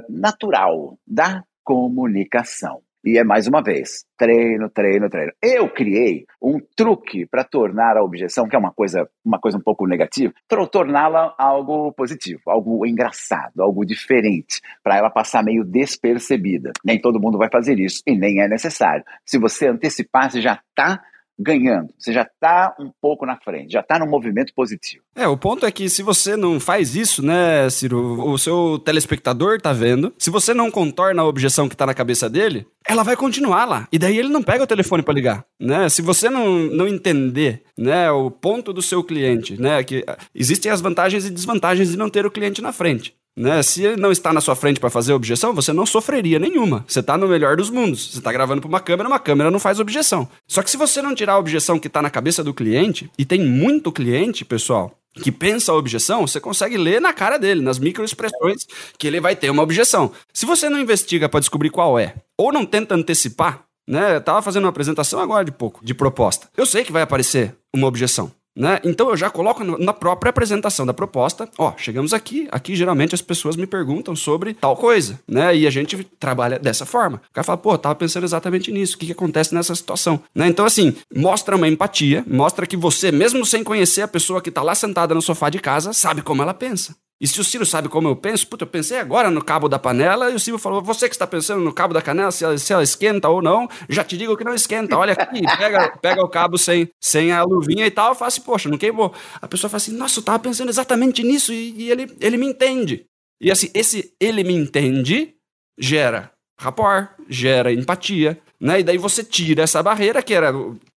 natural, 0.09 0.99
da 1.07 1.45
comunicação. 1.63 2.81
E 3.05 3.19
é 3.19 3.25
mais 3.25 3.47
uma 3.47 3.63
vez, 3.63 4.07
treino, 4.17 4.71
treino, 4.71 5.11
treino. 5.11 5.33
Eu 5.43 5.69
criei 5.69 6.25
um 6.41 6.59
truque 6.75 7.27
para 7.27 7.45
tornar 7.45 7.99
a 7.99 8.03
objeção, 8.03 8.49
que 8.49 8.57
é 8.57 8.59
uma 8.59 8.73
coisa, 8.73 9.07
uma 9.23 9.39
coisa 9.39 9.59
um 9.59 9.61
pouco 9.61 9.87
negativa, 9.87 10.33
para 10.49 10.67
torná-la 10.67 11.35
algo 11.39 11.93
positivo, 11.93 12.41
algo 12.47 12.87
engraçado, 12.87 13.61
algo 13.61 13.85
diferente, 13.85 14.63
para 14.83 14.97
ela 14.97 15.11
passar 15.11 15.45
meio 15.45 15.65
despercebida. 15.65 16.73
Nem 16.83 16.99
todo 16.99 17.21
mundo 17.21 17.37
vai 17.37 17.51
fazer 17.53 17.79
isso 17.79 18.03
e 18.07 18.17
nem 18.17 18.41
é 18.41 18.49
necessário. 18.49 19.05
Se 19.25 19.39
você 19.39 19.69
antecipar, 19.69 20.31
você 20.31 20.41
já 20.41 20.59
está 20.71 21.03
ganhando. 21.39 21.93
Você 21.99 22.13
já 22.13 22.23
está 22.23 22.75
um 22.79 22.91
pouco 23.01 23.27
na 23.27 23.37
frente, 23.37 23.73
já 23.73 23.81
está 23.81 23.99
no 23.99 24.07
movimento 24.07 24.53
positivo. 24.55 25.03
É, 25.15 25.27
o 25.27 25.37
ponto 25.37 25.67
é 25.67 25.73
que 25.73 25.89
se 25.89 26.03
você 26.03 26.37
não 26.37 26.61
faz 26.61 26.95
isso, 26.95 27.25
né, 27.25 27.69
Ciro, 27.71 28.27
o 28.27 28.39
seu 28.39 28.79
telespectador 28.79 29.61
tá 29.61 29.73
vendo. 29.73 30.13
Se 30.19 30.31
você 30.31 30.55
não 30.55 30.71
contorna 30.71 31.23
a 31.23 31.27
objeção 31.27 31.69
que 31.69 31.77
tá 31.77 31.87
na 31.87 31.95
cabeça 31.95 32.29
dele, 32.29 32.67
ela 32.87 33.03
vai 33.03 33.17
continuar 33.17 33.65
lá. 33.65 33.89
E 33.91 33.99
daí 33.99 34.19
ele 34.19 34.29
não 34.29 34.43
pega 34.43 34.65
o 34.65 34.67
telefone 34.67 35.03
para 35.03 35.15
ligar, 35.15 35.45
né? 35.59 35.89
Se 35.89 36.03
você 36.03 36.29
não, 36.29 36.59
não 36.59 36.87
entender, 36.87 37.63
né, 37.77 38.11
o 38.11 38.31
ponto 38.31 38.73
do 38.73 38.83
seu 38.83 39.03
cliente, 39.03 39.61
né, 39.61 39.83
que 39.83 40.05
existem 40.35 40.71
as 40.71 40.81
vantagens 40.81 41.25
e 41.25 41.31
desvantagens 41.31 41.91
de 41.91 41.97
não 41.97 42.11
ter 42.11 42.27
o 42.27 42.31
cliente 42.31 42.63
na 42.63 42.73
frente. 42.73 43.15
Né? 43.37 43.63
Se 43.63 43.83
ele 43.83 43.97
não 43.97 44.13
está 44.13 44.33
na 44.33 44.41
sua 44.41 44.55
frente 44.55 44.79
para 44.79 44.91
fazer 44.91 45.13
objeção, 45.13 45.53
você 45.53 45.73
não 45.73 45.85
sofreria 45.85 46.39
nenhuma. 46.39 46.85
Você 46.87 47.01
está 47.01 47.19
no 47.19 47.27
melhor 47.27 47.57
dos 47.57 47.71
mundos. 47.71 48.13
Você 48.13 48.19
está 48.19 48.33
gravando 48.33 48.61
para 48.61 48.69
uma 48.69 48.81
câmera, 48.81 49.09
uma 49.09 49.19
câmera 49.19 49.51
não 49.51 49.59
faz 49.59 49.81
objeção. 49.81 50.29
Só 50.47 50.63
que 50.63 50.71
se 50.71 50.77
você 50.77 51.03
não 51.03 51.15
tirar 51.15 51.35
a 51.35 51.39
objeção 51.39 51.79
que 51.79 51.89
está 51.89 52.01
na 52.01 52.11
cabeça 52.11 52.45
do 52.45 52.55
cliente, 52.55 53.11
e 53.19 53.25
tem 53.25 53.41
muito 53.41 53.91
cliente, 53.91 54.45
pessoal, 54.45 54.97
que 55.15 55.33
pensa 55.33 55.73
a 55.73 55.77
objeção, 55.77 56.27
você 56.27 56.41
consegue 56.41 56.77
ler 56.77 57.01
na 57.01 57.13
cara 57.13 57.39
dele, 57.39 57.61
nas 57.61 57.79
microexpressões, 57.79 58.67
que 58.99 59.07
ele 59.07 59.21
vai 59.21 59.35
ter 59.35 59.51
uma 59.51 59.63
objeção. 59.63 60.13
Se 60.33 60.47
você 60.47 60.69
não 60.69 60.79
investiga 60.79 61.29
para 61.29 61.41
descobrir 61.41 61.71
qual 61.71 61.99
é, 61.99 62.15
ou 62.37 62.53
não 62.53 62.65
tenta 62.65 62.95
antecipar, 62.95 63.65
né? 63.87 64.17
Eu 64.17 64.21
tava 64.21 64.43
fazendo 64.43 64.65
uma 64.65 64.71
apresentação 64.71 65.21
agora 65.21 65.45
de 65.45 65.53
pouco, 65.53 65.85
de 65.85 65.95
proposta. 65.95 66.49
Eu 66.57 66.67
sei 66.67 66.85
que 66.85 66.93
vai 66.93 67.03
aparecer 67.03 67.55
uma 67.75 67.87
objeção. 67.87 68.33
Né? 68.57 68.81
Então 68.85 69.11
eu 69.11 69.17
já 69.17 69.29
coloco 69.29 69.65
na 69.65 69.93
própria 69.93 70.31
apresentação 70.31 70.87
da 70.87 70.95
proposta, 70.95 71.49
ó, 71.59 71.73
chegamos 71.77 72.13
aqui, 72.13 72.47
aqui 72.53 72.77
geralmente 72.77 73.15
as 73.15 73.21
pessoas 73.21 73.57
me 73.57 73.67
perguntam 73.67 74.15
sobre 74.15 74.55
tal 74.55 74.77
coisa, 74.77 75.19
né? 75.27 75.57
E 75.57 75.67
a 75.67 75.71
gente 75.71 76.05
trabalha 76.21 76.59
dessa 76.59 76.87
forma. 76.87 77.21
O 77.31 77.33
cara 77.33 77.45
fala, 77.45 77.59
pô, 77.59 77.77
tava 77.77 77.97
pensando 77.97 78.23
exatamente 78.23 78.71
nisso, 78.71 78.95
o 78.95 78.99
que, 78.99 79.07
que 79.07 79.13
acontece 79.13 79.53
nessa 79.53 79.75
situação, 79.75 80.23
né? 80.33 80.47
Então 80.47 80.65
assim, 80.65 80.95
mostra 81.15 81.57
uma 81.57 81.67
empatia, 81.67 82.25
mostra 82.29 82.65
que 82.65 82.77
você, 82.77 83.11
mesmo 83.11 83.45
sem 83.45 83.65
conhecer 83.65 84.03
a 84.03 84.09
pessoa 84.09 84.41
que 84.41 84.53
tá 84.53 84.63
lá 84.63 84.75
sentada 84.75 85.15
no 85.15 85.23
sofá 85.23 85.51
de 85.51 85.59
casa, 85.59 85.93
sabe 85.93 86.23
como 86.23 86.41
ela 86.41 86.55
pensa. 86.55 86.95
E 87.25 87.27
se 87.27 87.41
o 87.41 87.45
Ciro 87.45 87.65
sabe 87.65 87.89
como 87.89 88.07
eu 88.07 88.15
penso, 88.15 88.47
puta, 88.47 88.65
eu 88.65 88.69
pensei 88.69 88.99
agora 88.99 89.31
no 89.31 89.43
cabo 89.43 89.67
da 89.67 89.79
panela, 89.79 90.31
e 90.31 90.35
o 90.35 90.39
Ciro 90.39 90.59
falou, 90.59 90.83
você 90.83 91.09
que 91.09 91.15
está 91.15 91.27
pensando 91.27 91.63
no 91.63 91.73
cabo 91.73 91.95
da 91.95 92.03
canela, 92.03 92.31
se 92.31 92.45
ela, 92.45 92.59
se 92.59 92.71
ela 92.71 92.83
esquenta 92.83 93.31
ou 93.31 93.41
não, 93.41 93.67
já 93.89 94.05
te 94.05 94.15
digo 94.15 94.37
que 94.37 94.45
não 94.45 94.53
esquenta, 94.53 94.99
olha 94.99 95.15
aqui, 95.15 95.41
pega, 95.57 95.97
pega 96.03 96.23
o 96.23 96.29
cabo 96.29 96.59
sem, 96.59 96.87
sem 97.01 97.33
a 97.33 97.43
luvinha 97.43 97.87
e 97.87 97.91
tal, 97.91 98.15
eu 98.15 98.27
assim, 98.27 98.43
poxa, 98.43 98.69
não 98.69 98.77
queimou. 98.77 99.15
A 99.41 99.49
pessoa 99.49 99.71
fala 99.71 99.79
assim, 99.79 99.93
nossa, 99.93 100.21
eu 100.21 100.23
tava 100.23 100.39
pensando 100.39 100.69
exatamente 100.69 101.23
nisso, 101.23 101.51
e, 101.51 101.85
e 101.85 101.91
ele, 101.91 102.15
ele 102.21 102.37
me 102.37 102.45
entende. 102.45 103.07
E 103.41 103.51
assim, 103.51 103.71
esse 103.73 104.13
ele 104.21 104.45
me 104.45 104.53
entende 104.53 105.35
gera 105.79 106.31
rapport, 106.61 107.09
gera 107.27 107.73
empatia, 107.73 108.39
né? 108.61 108.81
E 108.81 108.83
daí 108.83 108.99
você 108.99 109.25
tira 109.25 109.63
essa 109.63 109.83
barreira, 109.83 110.23
que 110.23 110.35
era 110.35 110.53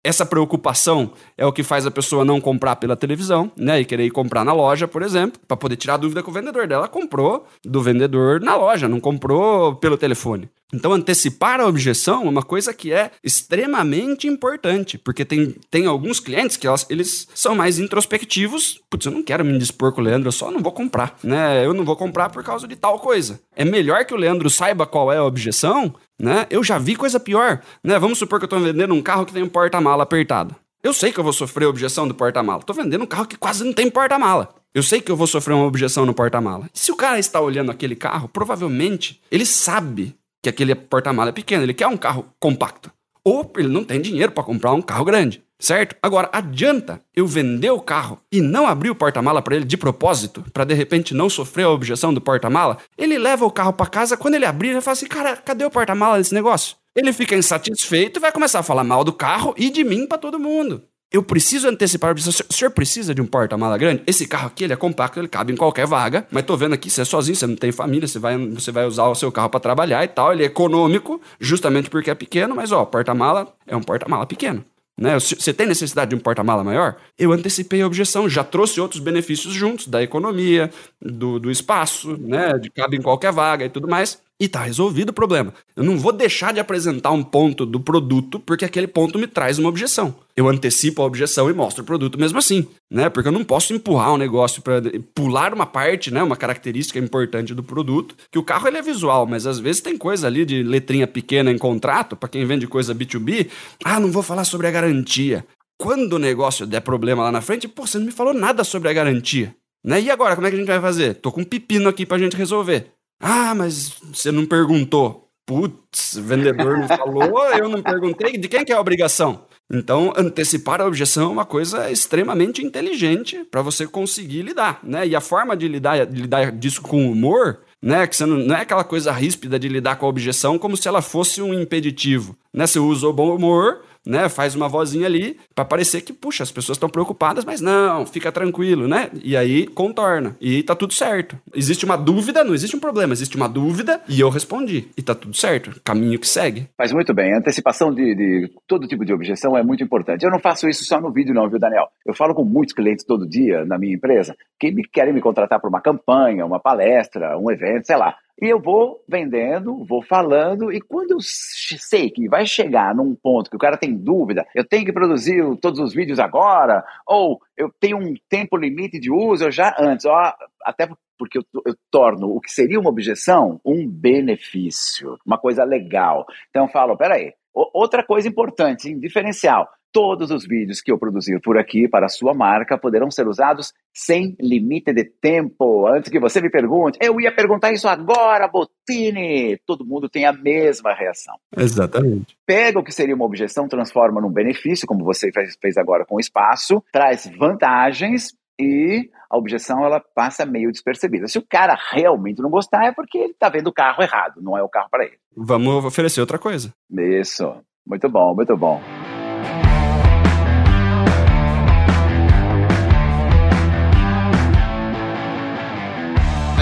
essa 0.08 0.26
preocupação 0.26 1.12
é 1.38 1.46
o 1.46 1.52
que 1.52 1.64
faz 1.64 1.86
a 1.86 1.92
pessoa 1.92 2.24
não 2.24 2.40
comprar 2.40 2.78
pela 2.78 2.96
televisão, 2.96 3.52
né? 3.58 3.82
E 3.82 3.86
querer 3.86 4.06
ir 4.06 4.12
comprar 4.12 4.46
na 4.46 4.54
loja, 4.54 4.88
por 4.88 5.02
exemplo, 5.02 5.40
para 5.46 5.58
poder 5.58 5.76
tirar 5.76 5.96
a 5.96 5.98
dúvida 5.98 6.24
com 6.24 6.32
o 6.32 6.34
vendedor 6.34 6.66
dela. 6.66 6.84
Ela 6.84 6.88
comprou 6.88 7.46
do 7.66 7.82
vendedor 7.82 8.40
na 8.40 8.56
loja, 8.56 8.88
não 8.88 9.02
comprou 9.02 9.76
pelo 9.76 9.98
telefone. 9.98 10.50
Então, 10.74 10.92
antecipar 10.92 11.62
a 11.62 11.66
objeção 11.66 12.26
é 12.26 12.30
uma 12.30 12.44
coisa 12.44 12.74
que 12.74 12.92
é 12.92 13.12
extremamente 13.24 14.28
importante, 14.28 14.98
porque 14.98 15.24
tem, 15.24 15.56
tem 15.72 15.86
alguns 15.86 16.20
clientes 16.20 16.58
que 16.58 16.68
elas, 16.68 16.86
eles 16.90 17.28
são 17.34 17.56
mais 17.56 17.80
introspectivos. 17.80 18.82
Putz, 18.90 19.06
eu 19.06 19.12
não 19.14 19.24
quero 19.24 19.46
me 19.46 19.58
dispor 19.58 19.94
com 19.94 20.02
o 20.02 20.04
Leandro, 20.04 20.28
eu 20.28 20.32
só 20.34 20.52
não 20.52 20.62
vou 20.62 20.74
comprar, 20.74 21.18
né? 21.24 21.66
Eu 21.66 21.74
não 21.74 21.86
vou 21.86 21.96
comprar 21.96 22.30
por 22.30 22.44
causa 22.44 22.68
de 22.68 22.76
tal 22.76 23.00
coisa. 23.00 23.40
É 23.56 23.64
melhor 23.64 24.04
que 24.06 24.14
o 24.14 24.18
Leandro 24.18 24.50
saiba 24.50 24.86
qual 24.86 25.12
é 25.12 25.18
a 25.18 25.24
objeção, 25.24 25.96
né? 26.20 26.46
Eu 26.50 26.64
já 26.64 26.78
vi 26.78 26.96
coisa 26.96 27.20
pior, 27.20 27.62
né? 27.82 27.98
Vamos 27.98 28.18
supor 28.18 28.38
que 28.38 28.44
eu 28.44 28.48
estou 28.48 28.60
vendendo 28.60 28.94
um 28.94 29.02
carro 29.02 29.26
que 29.26 29.34
tem 29.34 29.44
um 29.44 29.50
porta-mala 29.98 30.04
apertado. 30.04 30.56
Eu 30.84 30.94
sei 30.94 31.12
que 31.12 31.20
eu 31.20 31.24
vou 31.24 31.34
sofrer 31.34 31.66
objeção 31.66 32.08
do 32.08 32.14
porta-mala. 32.14 32.60
Estou 32.60 32.76
vendendo 32.76 33.04
um 33.04 33.08
carro 33.08 33.26
que 33.26 33.36
quase 33.36 33.64
não 33.64 33.74
tem 33.74 33.90
porta-mala. 33.90 34.50
Eu 34.74 34.84
sei 34.84 35.02
que 35.02 35.12
eu 35.12 35.16
vou 35.16 35.26
sofrer 35.26 35.54
uma 35.54 35.66
objeção 35.66 36.06
no 36.06 36.14
porta-mala. 36.14 36.70
Se 36.72 36.92
o 36.92 36.96
cara 36.96 37.18
está 37.18 37.42
olhando 37.42 37.72
aquele 37.72 37.96
carro, 37.96 38.30
provavelmente 38.30 39.20
ele 39.32 39.46
sabe 39.46 40.16
que 40.42 40.50
aquele 40.50 40.76
porta-mala 40.76 41.30
é 41.30 41.34
pequeno, 41.34 41.64
ele 41.64 41.74
quer 41.74 41.88
um 41.88 41.98
carro 41.98 42.26
compacto. 42.40 42.92
Ou 43.24 43.52
ele 43.58 43.68
não 43.68 43.84
tem 43.84 44.00
dinheiro 44.00 44.32
para 44.32 44.44
comprar 44.44 44.72
um 44.72 44.82
carro 44.82 45.04
grande, 45.04 45.44
certo? 45.60 45.96
Agora, 46.02 46.30
adianta 46.32 47.02
eu 47.14 47.26
vender 47.26 47.72
o 47.72 47.82
carro 47.82 48.20
e 48.32 48.40
não 48.40 48.68
abrir 48.68 48.92
o 48.92 48.96
porta-mala 48.96 49.42
para 49.42 49.56
ele 49.56 49.66
de 49.66 49.76
propósito, 49.76 50.46
para 50.54 50.64
de 50.64 50.74
repente 50.74 51.14
não 51.14 51.30
sofrer 51.30 51.64
a 51.64 51.72
objeção 51.72 52.14
do 52.14 52.22
porta-mala? 52.22 52.78
Ele 52.98 53.18
leva 53.18 53.46
o 53.46 53.52
carro 53.52 53.74
para 53.74 53.88
casa, 53.88 54.16
quando 54.16 54.36
ele 54.36 54.46
abrir, 54.46 54.70
ele 54.70 54.80
fala 54.80 54.94
assim: 54.94 55.08
cara, 55.08 55.36
cadê 55.36 55.66
o 55.66 55.72
porta-mala 55.72 56.18
desse 56.18 56.34
negócio? 56.34 56.78
Ele 56.98 57.14
fica 57.14 57.36
insatisfeito 57.36 58.18
e 58.18 58.20
vai 58.20 58.32
começar 58.32 58.58
a 58.58 58.64
falar 58.64 58.84
mal 58.84 59.04
do 59.04 59.14
carro 59.14 59.54
e 59.56 59.70
de 59.70 59.84
mim 59.84 60.08
para 60.08 60.18
todo 60.18 60.40
mundo. 60.40 60.82
Eu 61.12 61.22
preciso 61.22 61.68
antecipar. 61.70 62.16
O 62.16 62.54
senhor 62.54 62.72
precisa 62.72 63.14
de 63.14 63.22
um 63.22 63.26
porta-mala 63.28 63.78
grande? 63.78 64.02
Esse 64.08 64.28
carro 64.28 64.48
aqui 64.48 64.64
ele 64.64 64.74
é 64.74 64.76
compacto, 64.76 65.20
ele 65.20 65.28
cabe 65.28 65.54
em 65.54 65.56
qualquer 65.56 65.86
vaga. 65.86 66.26
Mas 66.32 66.44
tô 66.44 66.58
vendo 66.58 66.74
aqui, 66.74 66.90
você 66.90 67.02
é 67.02 67.06
sozinho, 67.06 67.36
você 67.36 67.46
não 67.46 67.56
tem 67.56 67.72
família, 67.72 68.08
você 68.08 68.18
vai, 68.18 68.36
você 68.36 68.72
vai 68.72 68.88
usar 68.88 69.06
o 69.06 69.14
seu 69.14 69.32
carro 69.32 69.48
para 69.48 69.60
trabalhar 69.60 70.04
e 70.04 70.08
tal. 70.08 70.34
Ele 70.34 70.42
é 70.42 70.48
econômico, 70.48 71.22
justamente 71.40 71.88
porque 71.88 72.10
é 72.10 72.16
pequeno, 72.16 72.56
mas 72.56 72.72
ó, 72.72 72.84
porta-mala 72.84 73.54
é 73.68 73.76
um 73.76 73.82
porta-mala 73.82 74.26
pequeno. 74.26 74.66
Né? 75.00 75.14
Você 75.20 75.54
tem 75.54 75.68
necessidade 75.68 76.10
de 76.10 76.16
um 76.16 76.20
porta-mala 76.20 76.64
maior? 76.64 76.96
Eu 77.16 77.32
antecipei 77.32 77.84
a 77.84 77.86
objeção, 77.86 78.28
já 78.28 78.44
trouxe 78.44 78.82
outros 78.82 79.00
benefícios 79.00 79.54
juntos, 79.54 79.88
da 79.88 80.02
economia, 80.02 80.72
do, 81.00 81.40
do 81.40 81.52
espaço, 81.52 82.18
né? 82.18 82.58
de 82.58 82.72
cabe 82.72 82.98
em 82.98 83.02
qualquer 83.04 83.32
vaga 83.32 83.64
e 83.64 83.70
tudo 83.70 83.88
mais. 83.88 84.20
E 84.40 84.48
tá 84.48 84.64
resolvido 84.64 85.10
o 85.10 85.14
problema. 85.14 85.52
Eu 85.76 85.84
não 85.84 85.98
vou 85.98 86.14
deixar 86.14 86.54
de 86.54 86.60
apresentar 86.60 87.10
um 87.12 87.24
ponto 87.24 87.66
do 87.66 87.80
produto 87.80 88.40
porque 88.40 88.66
aquele 88.66 88.86
ponto 88.86 89.18
me 89.18 89.26
traz 89.26 89.58
uma 89.58 89.68
objeção. 89.68 90.14
Eu 90.36 90.48
antecipo 90.48 91.02
a 91.02 91.06
objeção 91.06 91.50
e 91.50 91.54
mostro 91.54 91.82
o 91.82 91.86
produto 91.86 92.20
mesmo 92.20 92.38
assim, 92.38 92.68
né? 92.92 93.10
Porque 93.10 93.30
eu 93.30 93.32
não 93.32 93.44
posso 93.44 93.74
empurrar 93.74 94.14
um 94.14 94.18
negócio 94.18 94.62
para 94.62 94.80
pular 95.16 95.56
uma 95.56 95.66
parte, 95.66 96.14
né, 96.14 96.22
uma 96.22 96.36
característica 96.36 97.00
importante 97.00 97.56
do 97.56 97.64
produto, 97.64 98.16
que 98.32 98.38
o 98.38 98.44
carro 98.44 98.68
ele 98.68 98.78
é 98.78 98.82
visual, 98.84 99.26
mas 99.26 99.48
às 99.48 99.58
vezes 99.58 99.82
tem 99.82 99.98
coisa 99.98 100.28
ali 100.28 100.46
de 100.46 100.62
letrinha 100.62 101.08
pequena 101.08 101.52
em 101.52 101.58
contrato, 101.58 102.16
para 102.16 102.30
quem 102.30 102.46
vende 102.46 102.68
coisa 102.68 102.94
B2B, 102.94 103.50
ah, 103.84 104.00
não 104.00 104.12
vou 104.12 104.22
falar 104.22 104.44
sobre 104.44 104.68
a 104.68 104.72
garantia. 104.72 105.44
Quando 105.80 106.14
o 106.14 106.20
negócio 106.20 106.68
der 106.68 106.82
problema 106.82 107.24
lá 107.24 107.32
na 107.32 107.42
frente, 107.42 107.68
pô, 107.68 107.88
você 107.88 107.98
não 107.98 108.06
me 108.06 108.12
falou 108.12 108.36
nada 108.36 108.64
sobre 108.64 108.90
a 108.90 108.94
garantia. 108.94 109.56
Né? 109.84 110.02
E 110.02 110.12
agora, 110.12 110.36
como 110.36 110.46
é 110.46 110.50
que 110.50 110.56
a 110.56 110.60
gente 110.60 110.68
vai 110.68 110.82
fazer? 110.82 111.16
Tô 111.16 111.32
com 111.32 111.42
um 111.42 111.46
pepino 111.46 111.88
aqui 111.88 112.06
pra 112.06 112.18
gente 112.18 112.36
resolver. 112.36 112.92
Ah, 113.20 113.56
mas 113.56 113.94
você 114.14 114.32
não 114.32 114.46
perguntou. 114.46 115.28
Putz, 115.46 116.16
o 116.18 116.24
vendedor 116.24 116.78
não 116.78 116.88
falou, 116.88 117.46
eu 117.56 117.70
não 117.70 117.82
perguntei. 117.82 118.38
De 118.38 118.50
quem 118.50 118.66
que 118.66 118.72
é 118.72 118.76
a 118.76 118.82
obrigação? 118.82 119.46
Então, 119.72 120.14
antecipar 120.16 120.82
a 120.82 120.86
objeção 120.86 121.26
é 121.26 121.32
uma 121.32 121.46
coisa 121.46 121.92
extremamente 121.92 122.64
inteligente 122.64 123.44
para 123.50 123.62
você 123.62 123.86
conseguir 123.86 124.42
lidar, 124.42 124.80
né? 124.84 125.06
E 125.08 125.16
a 125.16 125.22
forma 125.22 125.58
de 125.58 125.68
lidar, 125.68 126.06
de 126.06 126.22
lidar 126.22 126.52
disso 126.52 126.82
com 126.82 127.10
humor, 127.12 127.60
né? 127.82 128.08
Que 128.08 128.16
você 128.16 128.26
não, 128.26 128.38
não 128.38 128.56
é 128.56 128.62
aquela 128.62 128.84
coisa 128.84 129.12
ríspida 129.12 129.60
de 129.60 129.68
lidar 129.68 129.98
com 129.98 130.06
a 130.06 130.10
objeção 130.10 130.58
como 130.58 130.78
se 130.78 130.88
ela 130.88 131.02
fosse 131.02 131.42
um 131.42 131.54
impeditivo, 131.54 132.38
né? 132.54 132.66
Você 132.66 132.80
usa 132.80 133.08
o 133.08 133.14
bom 133.14 133.36
humor 133.36 133.82
né? 134.08 134.30
Faz 134.30 134.56
uma 134.56 134.68
vozinha 134.68 135.06
ali 135.06 135.38
para 135.54 135.66
parecer 135.66 136.02
que, 136.02 136.14
puxa, 136.14 136.44
as 136.44 136.52
pessoas 136.52 136.78
estão 136.78 136.90
preocupadas, 136.90 137.46
mas 137.46 137.62
não, 137.62 138.06
fica 138.06 138.32
tranquilo, 138.32 138.88
né? 138.88 139.10
E 139.24 139.36
aí 139.36 139.68
contorna. 139.68 140.36
E 140.40 140.64
tá 140.64 140.76
tudo 140.76 140.94
certo. 140.94 141.38
Existe 141.54 141.86
uma 141.86 141.98
dúvida, 141.98 142.44
não 142.44 142.54
existe 142.54 142.76
um 142.76 142.80
problema, 142.80 143.14
existe 143.14 143.36
uma 143.36 143.48
dúvida 143.48 144.02
e 144.08 144.20
eu 144.20 144.30
respondi. 144.30 144.88
E 144.98 145.02
tá 145.02 145.14
tudo 145.14 145.36
certo. 145.36 145.80
Caminho 145.84 146.20
que 146.20 146.28
segue. 146.28 146.68
Faz 146.78 146.92
muito 146.92 147.14
bem. 147.14 147.34
A 147.34 147.38
antecipação 147.38 147.94
de, 147.94 148.16
de 148.16 148.52
todo 148.68 148.88
tipo 148.88 149.06
de 149.06 149.14
objeção 149.14 149.58
é 149.58 149.64
muito 149.64 149.84
importante. 149.84 150.24
Eu 150.24 150.32
não 150.32 150.40
faço 150.40 150.68
isso 150.68 150.86
só 150.86 151.02
no 151.02 151.12
vídeo, 151.12 151.34
não, 151.34 151.50
viu, 151.50 151.60
Daniel? 151.60 151.88
Eu 152.06 152.14
falo 152.14 152.34
com 152.34 152.44
muitos 152.44 152.74
clientes 152.74 153.06
todo 153.06 153.28
dia 153.28 153.66
na 153.66 153.78
minha 153.78 153.96
empresa 153.96 154.36
que 154.60 154.72
me 154.72 154.84
querem 154.84 155.14
me 155.14 155.22
contratar 155.22 155.60
para 155.60 155.70
uma 155.70 155.82
campanha, 155.82 156.46
uma 156.46 156.60
palestra, 156.60 157.38
um 157.38 157.52
evento, 157.52 157.86
sei 157.86 157.98
lá. 157.98 158.16
E 158.40 158.46
eu 158.46 158.62
vou 158.62 159.04
vendendo, 159.10 159.84
vou 159.84 160.04
falando, 160.04 160.72
e 160.72 160.80
quando 160.80 161.12
eu 161.12 161.18
sei 161.20 162.12
que 162.12 162.30
vai 162.30 162.46
chegar 162.46 162.94
num 162.94 163.16
ponto 163.16 163.50
que 163.50 163.56
o 163.56 163.60
cara 163.60 163.78
tem 163.78 163.96
dúvida, 163.98 164.46
eu 164.54 164.64
tenho 164.64 164.86
que 164.86 164.94
produzir 164.94 165.44
todos 165.60 165.80
os 165.80 165.94
vídeos 165.94 166.20
agora, 166.20 166.84
ou 167.08 167.42
eu 167.58 167.72
tenho 167.80 167.98
um 167.98 168.14
tempo 168.30 168.56
limite 168.56 169.00
de 169.00 169.12
uso, 169.12 169.46
eu 169.46 169.52
já 169.52 169.76
antes, 169.80 170.06
ó, 170.06 170.36
até 170.64 170.88
porque 171.18 171.40
eu, 171.40 171.44
eu, 171.66 171.76
torno 171.90 172.28
o 172.28 172.40
que 172.40 172.52
seria 172.52 172.80
uma 172.80 172.92
objeção 172.92 173.60
um 173.66 173.88
benefício, 173.90 175.18
uma 175.26 175.40
coisa 175.40 175.64
legal. 175.64 176.26
Então 176.50 176.66
eu 176.66 176.72
falo, 176.72 176.96
peraí, 176.96 177.34
outra 177.74 178.04
coisa 178.04 178.28
importante, 178.28 178.94
diferencial. 178.94 179.68
Todos 179.92 180.32
os 180.32 180.46
vídeos 180.46 180.82
que 180.82 180.92
eu 180.92 180.98
produzir 180.98 181.40
por 181.42 181.58
aqui 181.58 181.88
para 181.88 182.06
a 182.06 182.10
sua 182.10 182.34
marca 182.34 182.78
poderão 182.78 183.10
ser 183.10 183.28
usados 183.28 183.74
sem 183.94 184.36
limite 184.40 184.94
de 184.94 185.06
tempo. 185.06 185.88
Antes 185.88 186.12
que 186.12 186.20
você 186.20 186.42
me 186.42 186.50
pergunte, 186.50 187.00
eu 187.02 187.20
ia 187.20 187.34
perguntar 187.34 187.72
isso 187.72 187.88
agora, 187.88 188.48
Botini. 188.48 189.58
Todo 189.66 189.86
mundo 189.86 190.10
tem 190.10 190.26
a 190.26 190.34
mesma 190.34 190.94
reação. 190.94 191.36
Exatamente. 191.56 192.38
Pega 192.46 192.80
o 192.80 192.84
que 192.84 192.92
seria 192.92 193.16
uma 193.16 193.26
objeção, 193.26 193.68
transforma 193.68 194.22
num 194.22 194.32
benefício, 194.32 194.88
como 194.88 195.04
você 195.04 195.32
fez 195.62 195.78
agora 195.78 196.06
com 196.06 196.16
o 196.16 196.20
espaço, 196.20 196.84
traz 196.92 197.30
vantagens 197.38 198.36
e 198.60 199.10
a 199.30 199.38
objeção 199.38 199.84
ela 199.86 200.00
passa 200.00 200.46
meio 200.46 200.72
despercebida. 200.72 201.28
Se 201.28 201.38
o 201.38 201.46
cara 201.48 201.78
realmente 201.92 202.42
não 202.42 202.50
gostar, 202.50 202.86
é 202.86 202.92
porque 202.92 203.18
ele 203.18 203.32
está 203.32 203.50
vendo 203.50 203.68
o 203.68 203.74
carro 203.74 204.02
errado, 204.02 204.42
não 204.42 204.58
é 204.58 204.64
o 204.64 204.70
carro 204.70 204.90
para 204.90 205.06
ele. 205.06 205.18
Vamos 205.36 205.86
oferecer 205.86 206.22
outra 206.22 206.40
coisa. 206.40 206.74
Isso. 206.92 207.54
Muito 207.86 208.10
bom, 208.10 208.36
muito 208.36 208.56
bom. 208.58 208.82